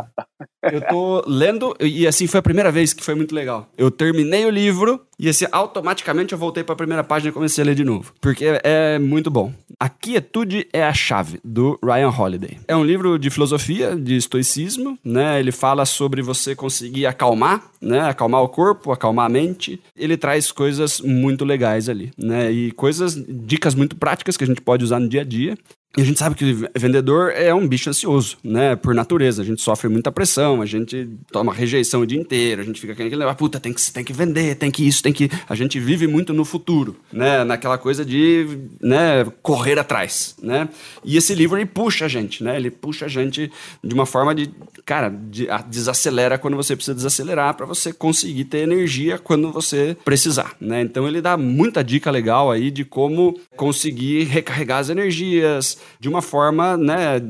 Eu 0.62 0.82
tô 0.82 1.24
lendo, 1.26 1.76
e 1.80 2.06
assim 2.06 2.28
foi 2.28 2.40
a 2.40 2.44
primeira 2.44 2.72
vez 2.72 2.94
que 2.94 3.04
foi 3.04 3.16
muito 3.16 3.34
legal. 3.34 3.70
Eu 3.78 3.90
terminei 3.90 4.46
o 4.46 4.50
livro 4.50 5.02
e 5.20 5.28
assim, 5.28 5.46
automaticamente 5.52 6.34
eu 6.34 6.40
voltei 6.40 6.64
para 6.64 6.74
a 6.74 6.78
primeira 6.78 7.04
página 7.04 7.30
e 7.30 7.34
comecei 7.34 7.64
a 7.64 7.66
ler 7.66 7.76
de 7.76 7.84
novo. 7.84 8.14
Porque 8.22 8.46
é 8.64 9.00
muito 9.00 9.32
bom. 9.32 9.52
A 9.80 9.90
Quietude 9.90 10.68
é 10.72 10.84
a 10.84 10.94
Chave, 10.94 11.40
do 11.44 11.80
Ryan 11.84 12.10
Holiday. 12.10 12.58
É 12.68 12.76
um 12.76 12.84
livro 12.84 13.18
de 13.18 13.30
filosofia, 13.30 13.96
de 13.96 14.16
estoicismo, 14.16 14.98
né? 15.04 15.40
Ele 15.40 15.52
fala 15.52 15.86
sobre 15.86 16.22
você 16.22 16.56
conseguir 16.56 17.06
acalmar, 17.06 17.64
né? 17.82 18.02
Acalmar 18.02 18.44
o 18.44 18.50
corpo, 18.50 18.92
acalmar 18.92 19.26
a 19.26 19.30
mente. 19.30 19.82
Ele 19.96 20.18
traz 20.18 20.52
coisas 20.52 21.02
muito 21.02 21.44
legais 21.46 21.90
ali, 21.90 22.12
né? 22.18 22.52
E 22.52 22.72
coisas, 22.72 23.16
dicas 23.16 23.74
muito 23.74 23.96
práticas 23.96 24.38
que 24.38 24.44
a 24.44 24.48
gente 24.48 24.62
pode 24.62 24.84
usar 24.84 25.00
no 25.00 25.10
dia 25.10 25.22
a 25.22 25.26
dia. 25.26 25.58
E 25.98 26.02
a 26.02 26.06
gente 26.06 26.20
sabe 26.20 26.36
que 26.36 26.70
vendedor 26.76 27.32
é 27.32 27.52
um 27.52 27.68
bicho 27.68 27.90
ansioso, 27.90 28.38
né? 28.44 28.76
Por 28.76 28.94
natureza. 28.94 29.42
A 29.42 29.46
gente 29.46 29.64
sofre 29.64 29.90
muita 29.90 30.12
pressão, 30.12 30.62
a 30.62 30.66
gente 30.66 31.10
toma 31.32 31.52
rejeição 31.52 32.02
o 32.02 32.06
dia 32.06 32.20
inteiro, 32.20 32.62
a 32.62 32.64
gente 32.64 32.80
fica 32.80 32.94
querendo 32.94 33.18
levar, 33.18 33.34
puta, 33.34 33.60
tem 33.60 33.74
que, 33.74 33.92
tem 33.92 34.04
que 34.04 34.14
vender, 34.14 34.54
tem 34.58 34.70
que 34.70 34.88
isso, 34.88 35.02
tem 35.02 35.12
que. 35.12 35.28
A 35.50 35.56
gente 35.56 35.80
vive 35.80 36.06
muito 36.06 36.34
no 36.34 36.46
futuro, 36.46 36.96
né? 37.12 37.44
Naquela 37.44 37.80
coisa 37.80 38.06
de 38.06 38.46
né, 38.80 39.26
correr 39.42 39.80
atrás, 39.80 40.36
né? 40.40 40.70
E 41.04 41.18
esse 41.18 41.34
livro 41.34 41.58
ele 41.58 41.66
puxa 41.66 42.06
a 42.06 42.08
gente, 42.08 42.44
né? 42.44 42.56
Ele 42.58 42.70
puxa 42.70 43.06
a 43.06 43.10
gente 43.10 43.52
de 43.84 43.94
uma 43.96 44.06
forma 44.06 44.36
de, 44.36 44.52
cara, 44.86 45.10
de, 45.10 45.48
desacelera 45.68 46.38
quando 46.38 46.56
você 46.56 46.76
precisa 46.76 46.94
desacelerar 46.94 47.56
para 47.56 47.66
você 47.66 47.92
conseguir 47.92 48.46
ter 48.46 48.60
energia 48.60 49.18
quando 49.18 49.52
você 49.52 49.98
precisar, 50.06 50.56
né? 50.62 50.80
Então 50.80 51.08
ele 51.08 51.22
dá 51.22 51.36
muita 51.36 51.84
dica 51.84 52.12
legal 52.12 52.52
aí 52.52 52.70
de 52.70 52.86
como 52.86 53.40
conseguir 53.56 54.26
recarregar 54.26 54.78
as 54.78 54.90
energias 54.90 55.87
de 56.00 56.10
uma 56.10 56.22
forma, 56.22 56.78
né, 56.78 57.22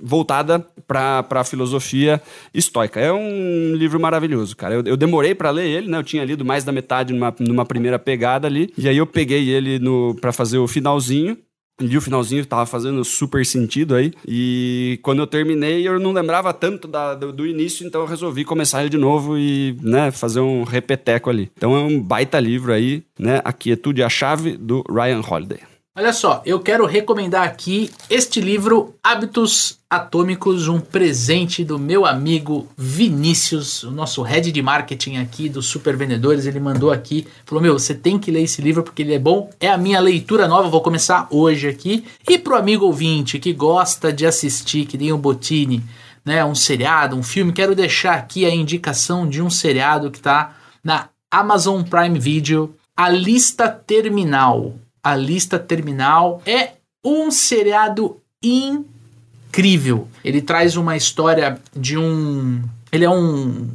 voltada 0.00 0.64
para 0.86 1.24
a 1.30 1.44
filosofia 1.44 2.20
estoica. 2.52 2.98
É 2.98 3.12
um 3.12 3.74
livro 3.74 4.00
maravilhoso, 4.00 4.56
cara. 4.56 4.74
Eu, 4.74 4.82
eu 4.84 4.96
demorei 4.96 5.34
para 5.34 5.50
ler 5.50 5.66
ele, 5.66 5.88
né? 5.88 5.98
Eu 5.98 6.02
tinha 6.02 6.24
lido 6.24 6.44
mais 6.44 6.64
da 6.64 6.72
metade 6.72 7.12
numa, 7.12 7.34
numa 7.38 7.64
primeira 7.64 7.98
pegada 7.98 8.46
ali, 8.46 8.72
e 8.76 8.88
aí 8.88 8.96
eu 8.96 9.06
peguei 9.06 9.48
ele 9.48 9.80
para 10.20 10.32
fazer 10.32 10.58
o 10.58 10.66
finalzinho. 10.66 11.36
Li 11.80 11.96
o 11.96 12.00
finalzinho, 12.00 12.44
tava 12.44 12.66
fazendo 12.66 13.02
super 13.02 13.44
sentido 13.46 13.94
aí. 13.94 14.12
E 14.28 14.98
quando 15.02 15.20
eu 15.20 15.26
terminei, 15.26 15.88
eu 15.88 15.98
não 15.98 16.12
lembrava 16.12 16.52
tanto 16.52 16.86
da, 16.86 17.14
do, 17.14 17.32
do, 17.32 17.46
início, 17.46 17.86
então 17.86 18.02
eu 18.02 18.06
resolvi 18.06 18.44
começar 18.44 18.82
ele 18.82 18.90
de 18.90 18.98
novo 18.98 19.38
e, 19.38 19.74
né, 19.80 20.10
fazer 20.10 20.40
um 20.40 20.62
repeteco 20.62 21.30
ali. 21.30 21.50
Então 21.56 21.74
é 21.74 21.80
um 21.80 21.98
baita 21.98 22.38
livro 22.38 22.70
aí, 22.70 23.02
né? 23.18 23.40
A 23.42 23.50
Quietude 23.50 24.02
é 24.02 24.04
a 24.04 24.10
Chave, 24.10 24.58
do 24.58 24.84
Ryan 24.90 25.22
Holiday. 25.26 25.69
Olha 26.00 26.14
só, 26.14 26.40
eu 26.46 26.58
quero 26.58 26.86
recomendar 26.86 27.46
aqui 27.46 27.90
este 28.08 28.40
livro, 28.40 28.94
Hábitos 29.04 29.80
Atômicos, 29.90 30.66
um 30.66 30.80
presente 30.80 31.62
do 31.62 31.78
meu 31.78 32.06
amigo 32.06 32.66
Vinícius, 32.74 33.82
o 33.82 33.90
nosso 33.90 34.22
head 34.22 34.50
de 34.50 34.62
marketing 34.62 35.18
aqui 35.18 35.46
do 35.46 35.60
Super 35.60 35.98
Vendedores. 35.98 36.46
Ele 36.46 36.58
mandou 36.58 36.90
aqui, 36.90 37.26
falou: 37.44 37.60
Meu, 37.60 37.78
você 37.78 37.92
tem 37.92 38.18
que 38.18 38.30
ler 38.30 38.44
esse 38.44 38.62
livro 38.62 38.82
porque 38.82 39.02
ele 39.02 39.12
é 39.12 39.18
bom. 39.18 39.50
É 39.60 39.68
a 39.68 39.76
minha 39.76 40.00
leitura 40.00 40.48
nova, 40.48 40.70
vou 40.70 40.80
começar 40.80 41.28
hoje 41.30 41.68
aqui. 41.68 42.02
E 42.26 42.38
pro 42.38 42.56
amigo 42.56 42.86
ouvinte 42.86 43.38
que 43.38 43.52
gosta 43.52 44.10
de 44.10 44.24
assistir, 44.24 44.86
que 44.86 44.96
nem 44.96 45.12
o 45.12 45.18
Botini, 45.18 45.84
né, 46.24 46.42
um 46.42 46.54
seriado, 46.54 47.14
um 47.14 47.22
filme, 47.22 47.52
quero 47.52 47.74
deixar 47.74 48.14
aqui 48.14 48.46
a 48.46 48.54
indicação 48.54 49.28
de 49.28 49.42
um 49.42 49.50
seriado 49.50 50.10
que 50.10 50.20
tá 50.20 50.56
na 50.82 51.10
Amazon 51.30 51.82
Prime 51.82 52.18
Video, 52.18 52.74
A 52.96 53.10
Lista 53.10 53.68
Terminal 53.68 54.76
a 55.02 55.16
Lista 55.16 55.58
Terminal 55.58 56.42
é 56.46 56.72
um 57.04 57.30
seriado 57.30 58.16
incrível. 58.42 60.08
Ele 60.24 60.42
traz 60.42 60.76
uma 60.76 60.96
história 60.96 61.58
de 61.74 61.96
um. 61.96 62.62
Ele 62.92 63.04
é 63.04 63.10
um. 63.10 63.68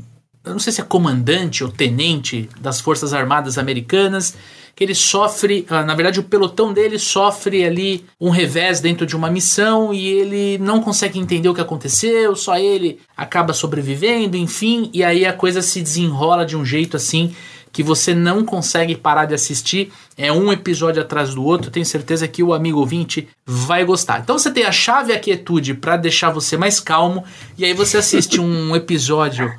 Eu 0.43 0.51
não 0.51 0.59
sei 0.59 0.71
se 0.71 0.81
é 0.81 0.83
comandante 0.83 1.63
ou 1.63 1.71
tenente 1.71 2.47
das 2.59 2.79
Forças 2.79 3.13
Armadas 3.13 3.57
Americanas, 3.57 4.35
que 4.75 4.83
ele 4.83 4.93
sofre, 4.93 5.65
ah, 5.69 5.83
na 5.83 5.95
verdade 5.95 6.19
o 6.19 6.23
pelotão 6.23 6.71
dele 6.71 6.99
sofre 6.99 7.63
ali 7.63 8.05
um 8.21 8.29
revés 8.29 8.79
dentro 8.79 9.07
de 9.07 9.15
uma 9.15 9.31
missão 9.31 9.91
e 9.91 10.05
ele 10.05 10.59
não 10.59 10.81
consegue 10.81 11.17
entender 11.17 11.49
o 11.49 11.53
que 11.53 11.61
aconteceu, 11.61 12.35
só 12.35 12.59
ele 12.59 12.99
acaba 13.17 13.53
sobrevivendo, 13.53 14.37
enfim, 14.37 14.91
e 14.93 15.03
aí 15.03 15.25
a 15.25 15.33
coisa 15.33 15.63
se 15.63 15.81
desenrola 15.81 16.45
de 16.45 16.55
um 16.57 16.65
jeito 16.65 16.95
assim 16.97 17.33
que 17.75 17.83
você 17.83 18.15
não 18.15 18.45
consegue 18.45 18.95
parar 18.95 19.25
de 19.25 19.33
assistir. 19.33 19.91
É 20.17 20.31
um 20.31 20.49
episódio 20.49 21.01
atrás 21.01 21.35
do 21.35 21.43
outro. 21.43 21.69
Tenho 21.69 21.85
certeza 21.85 22.25
que 22.25 22.41
o 22.41 22.53
amigo 22.53 22.79
ouvinte 22.79 23.27
vai 23.45 23.83
gostar. 23.83 24.21
Então 24.21 24.39
você 24.39 24.49
tem 24.49 24.63
a 24.63 24.71
chave 24.71 25.11
a 25.11 25.19
quietude 25.19 25.73
para 25.73 25.97
deixar 25.97 26.29
você 26.29 26.55
mais 26.55 26.79
calmo. 26.79 27.25
E 27.57 27.65
aí 27.65 27.73
você 27.73 27.97
assiste 27.97 28.39
um 28.39 28.73
episódio 28.77 29.53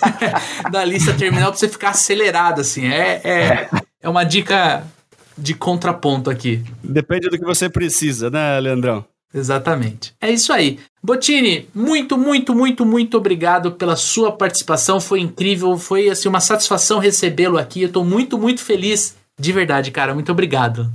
da 0.72 0.82
lista 0.82 1.12
terminal 1.12 1.50
para 1.50 1.58
você 1.58 1.68
ficar 1.68 1.90
acelerado, 1.90 2.62
assim. 2.62 2.86
É, 2.86 3.20
é, 3.22 3.70
é 4.00 4.08
uma 4.08 4.24
dica 4.24 4.82
de 5.36 5.52
contraponto 5.52 6.30
aqui. 6.30 6.64
Depende 6.82 7.28
do 7.28 7.38
que 7.38 7.44
você 7.44 7.68
precisa, 7.68 8.30
né, 8.30 8.58
Leandrão? 8.60 9.04
Exatamente. 9.34 10.14
É 10.22 10.30
isso 10.30 10.54
aí. 10.54 10.78
Botini, 11.04 11.68
muito, 11.74 12.16
muito, 12.16 12.54
muito, 12.54 12.86
muito 12.86 13.16
obrigado 13.16 13.72
pela 13.72 13.96
sua 13.96 14.30
participação. 14.30 15.00
Foi 15.00 15.20
incrível, 15.20 15.76
foi 15.76 16.08
assim 16.08 16.28
uma 16.28 16.40
satisfação 16.40 17.00
recebê-lo 17.00 17.58
aqui. 17.58 17.82
Eu 17.82 17.88
estou 17.88 18.04
muito, 18.04 18.38
muito 18.38 18.64
feliz. 18.64 19.16
De 19.36 19.52
verdade, 19.52 19.90
cara. 19.90 20.14
Muito 20.14 20.30
obrigado. 20.30 20.86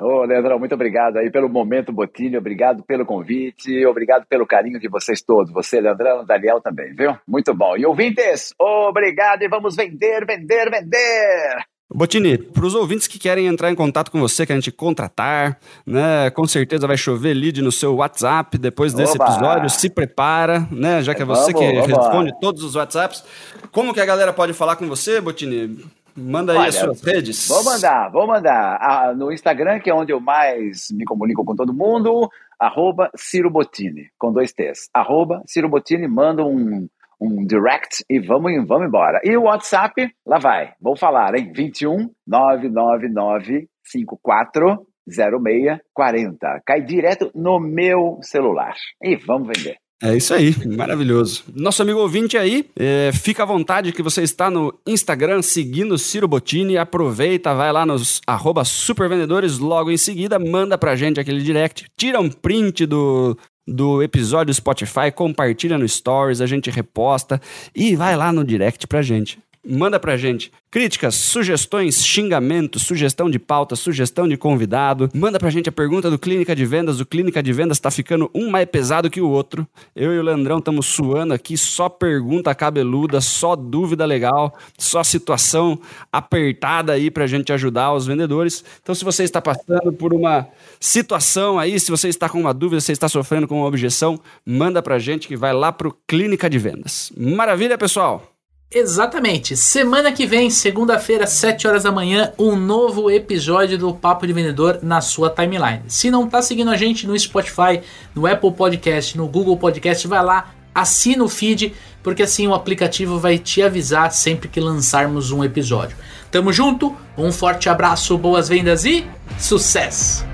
Ô, 0.00 0.24
Leandrão, 0.24 0.58
muito 0.58 0.74
obrigado 0.74 1.18
aí 1.18 1.30
pelo 1.30 1.48
momento, 1.48 1.92
Botini. 1.92 2.36
Obrigado 2.36 2.82
pelo 2.82 3.06
convite. 3.06 3.86
Obrigado 3.86 4.26
pelo 4.26 4.44
carinho 4.44 4.80
de 4.80 4.88
vocês 4.88 5.22
todos. 5.22 5.52
Você, 5.52 5.80
Leandrão, 5.80 6.24
Daniel 6.24 6.60
também, 6.60 6.92
viu? 6.92 7.16
Muito 7.28 7.54
bom. 7.54 7.76
E 7.76 7.86
ouvintes, 7.86 8.52
obrigado 8.58 9.42
e 9.42 9.48
vamos 9.48 9.76
vender, 9.76 10.26
vender, 10.26 10.70
vender. 10.70 11.71
Botini, 11.94 12.38
para 12.38 12.64
os 12.64 12.74
ouvintes 12.74 13.06
que 13.06 13.18
querem 13.18 13.46
entrar 13.46 13.70
em 13.70 13.74
contato 13.74 14.10
com 14.10 14.20
você, 14.20 14.46
querem 14.46 14.60
te 14.62 14.72
contratar, 14.72 15.58
né? 15.86 16.30
Com 16.30 16.46
certeza 16.46 16.86
vai 16.86 16.96
chover 16.96 17.34
lead 17.34 17.60
no 17.60 17.70
seu 17.72 17.96
WhatsApp 17.96 18.56
depois 18.56 18.94
desse 18.94 19.16
Oba. 19.16 19.24
episódio. 19.24 19.70
Se 19.70 19.90
prepara, 19.90 20.66
né? 20.70 21.02
Já 21.02 21.14
que 21.14 21.22
é 21.22 21.24
você 21.24 21.52
vamos, 21.52 21.60
que 21.60 21.72
vamos 21.80 21.86
responde 21.86 22.30
lá. 22.30 22.36
todos 22.40 22.62
os 22.62 22.74
WhatsApps. 22.74 23.24
Como 23.70 23.92
que 23.92 24.00
a 24.00 24.06
galera 24.06 24.32
pode 24.32 24.52
falar 24.52 24.76
com 24.76 24.86
você, 24.88 25.20
Botini? 25.20 25.84
Manda 26.16 26.52
aí 26.52 26.58
Olha, 26.58 26.68
as 26.68 26.74
suas 26.74 27.02
redes. 27.02 27.48
Vou 27.48 27.64
mandar, 27.64 28.10
vou 28.10 28.26
mandar. 28.26 28.78
Ah, 28.80 29.14
no 29.14 29.32
Instagram, 29.32 29.80
que 29.80 29.88
é 29.88 29.94
onde 29.94 30.12
eu 30.12 30.20
mais 30.20 30.88
me 30.92 31.04
comunico 31.04 31.44
com 31.44 31.56
todo 31.56 31.72
mundo, 31.72 32.28
arroba 32.58 33.10
Ciro 33.16 33.50
Bottini, 33.50 34.08
com 34.18 34.32
dois 34.32 34.52
T's. 34.52 34.88
Arroba 34.92 35.42
Ciro 35.46 35.68
Bottini, 35.68 36.06
manda 36.06 36.44
um, 36.44 36.86
um 37.22 37.46
direct 37.46 38.04
e 38.10 38.18
vamos, 38.18 38.52
vamos 38.66 38.88
embora. 38.88 39.20
E 39.22 39.36
o 39.36 39.44
WhatsApp, 39.44 40.10
lá 40.26 40.38
vai. 40.38 40.72
Vou 40.80 40.96
falar, 40.96 41.34
hein? 41.36 41.52
21 41.54 42.10
999 42.26 43.68
54 43.84 44.86
0640. 45.08 46.62
Cai 46.66 46.82
direto 46.82 47.30
no 47.34 47.60
meu 47.60 48.18
celular. 48.22 48.74
E 49.02 49.16
vamos 49.16 49.48
vender. 49.48 49.76
É 50.04 50.16
isso 50.16 50.34
aí, 50.34 50.52
maravilhoso. 50.66 51.44
Nosso 51.54 51.80
amigo 51.80 52.00
ouvinte 52.00 52.36
aí, 52.36 52.68
é, 52.76 53.12
fica 53.12 53.44
à 53.44 53.46
vontade 53.46 53.92
que 53.92 54.02
você 54.02 54.22
está 54.22 54.50
no 54.50 54.76
Instagram 54.84 55.42
seguindo 55.42 55.96
Ciro 55.96 56.26
Bottini, 56.26 56.76
aproveita, 56.76 57.54
vai 57.54 57.72
lá 57.72 57.86
nos 57.86 58.20
supervendedores, 58.64 59.58
logo 59.58 59.92
em 59.92 59.96
seguida, 59.96 60.40
manda 60.40 60.76
pra 60.76 60.96
gente 60.96 61.20
aquele 61.20 61.40
direct, 61.40 61.84
tira 61.96 62.18
um 62.18 62.28
print 62.28 62.84
do, 62.84 63.38
do 63.66 64.02
episódio 64.02 64.52
Spotify, 64.52 65.10
compartilha 65.14 65.78
no 65.78 65.88
Stories, 65.88 66.40
a 66.40 66.46
gente 66.46 66.70
reposta 66.70 67.40
e 67.74 67.94
vai 67.94 68.16
lá 68.16 68.32
no 68.32 68.44
direct 68.44 68.86
pra 68.86 69.02
gente. 69.02 69.38
Manda 69.64 70.00
pra 70.00 70.16
gente 70.16 70.50
críticas, 70.72 71.14
sugestões, 71.14 72.04
xingamentos, 72.04 72.82
sugestão 72.82 73.30
de 73.30 73.38
pauta, 73.38 73.76
sugestão 73.76 74.26
de 74.26 74.36
convidado. 74.36 75.08
Manda 75.14 75.38
pra 75.38 75.50
gente 75.50 75.68
a 75.68 75.72
pergunta 75.72 76.10
do 76.10 76.18
Clínica 76.18 76.56
de 76.56 76.64
Vendas. 76.64 76.98
O 76.98 77.06
Clínica 77.06 77.42
de 77.42 77.52
Vendas 77.52 77.78
tá 77.78 77.90
ficando 77.90 78.28
um 78.34 78.50
mais 78.50 78.66
pesado 78.66 79.10
que 79.10 79.20
o 79.20 79.28
outro. 79.28 79.68
Eu 79.94 80.12
e 80.12 80.18
o 80.18 80.22
Leandrão 80.22 80.58
estamos 80.58 80.86
suando 80.86 81.34
aqui, 81.34 81.56
só 81.56 81.88
pergunta 81.88 82.54
cabeluda, 82.54 83.20
só 83.20 83.54
dúvida 83.54 84.04
legal, 84.04 84.56
só 84.78 85.04
situação 85.04 85.78
apertada 86.10 86.94
aí 86.94 87.10
pra 87.10 87.26
gente 87.26 87.52
ajudar 87.52 87.92
os 87.92 88.06
vendedores. 88.06 88.64
Então, 88.82 88.94
se 88.94 89.04
você 89.04 89.22
está 89.22 89.40
passando 89.40 89.92
por 89.92 90.12
uma 90.12 90.48
situação 90.80 91.58
aí, 91.58 91.78
se 91.78 91.90
você 91.90 92.08
está 92.08 92.28
com 92.28 92.40
uma 92.40 92.54
dúvida, 92.54 92.80
se 92.80 92.90
está 92.90 93.08
sofrendo 93.08 93.46
com 93.46 93.58
uma 93.58 93.68
objeção, 93.68 94.18
manda 94.44 94.82
pra 94.82 94.98
gente 94.98 95.28
que 95.28 95.36
vai 95.36 95.52
lá 95.52 95.70
pro 95.70 95.96
Clínica 96.08 96.50
de 96.50 96.58
Vendas. 96.58 97.12
Maravilha, 97.16 97.76
pessoal! 97.76 98.31
Exatamente. 98.74 99.54
Semana 99.54 100.10
que 100.12 100.24
vem, 100.24 100.48
segunda-feira, 100.48 101.26
7 101.26 101.68
horas 101.68 101.82
da 101.82 101.92
manhã, 101.92 102.32
um 102.38 102.56
novo 102.56 103.10
episódio 103.10 103.76
do 103.76 103.92
Papo 103.92 104.26
de 104.26 104.32
Vendedor 104.32 104.78
na 104.82 105.02
sua 105.02 105.28
timeline. 105.28 105.82
Se 105.88 106.10
não 106.10 106.24
está 106.24 106.40
seguindo 106.40 106.70
a 106.70 106.76
gente 106.76 107.06
no 107.06 107.18
Spotify, 107.18 107.82
no 108.14 108.26
Apple 108.26 108.52
Podcast, 108.52 109.16
no 109.18 109.28
Google 109.28 109.58
Podcast, 109.58 110.08
vai 110.08 110.24
lá, 110.24 110.54
assina 110.74 111.22
o 111.22 111.28
feed, 111.28 111.74
porque 112.02 112.22
assim 112.22 112.46
o 112.46 112.54
aplicativo 112.54 113.18
vai 113.18 113.36
te 113.38 113.60
avisar 113.60 114.10
sempre 114.10 114.48
que 114.48 114.58
lançarmos 114.58 115.30
um 115.30 115.44
episódio. 115.44 115.94
Tamo 116.30 116.50
junto, 116.50 116.96
um 117.16 117.30
forte 117.30 117.68
abraço, 117.68 118.16
boas 118.16 118.48
vendas 118.48 118.86
e 118.86 119.06
sucesso! 119.38 120.24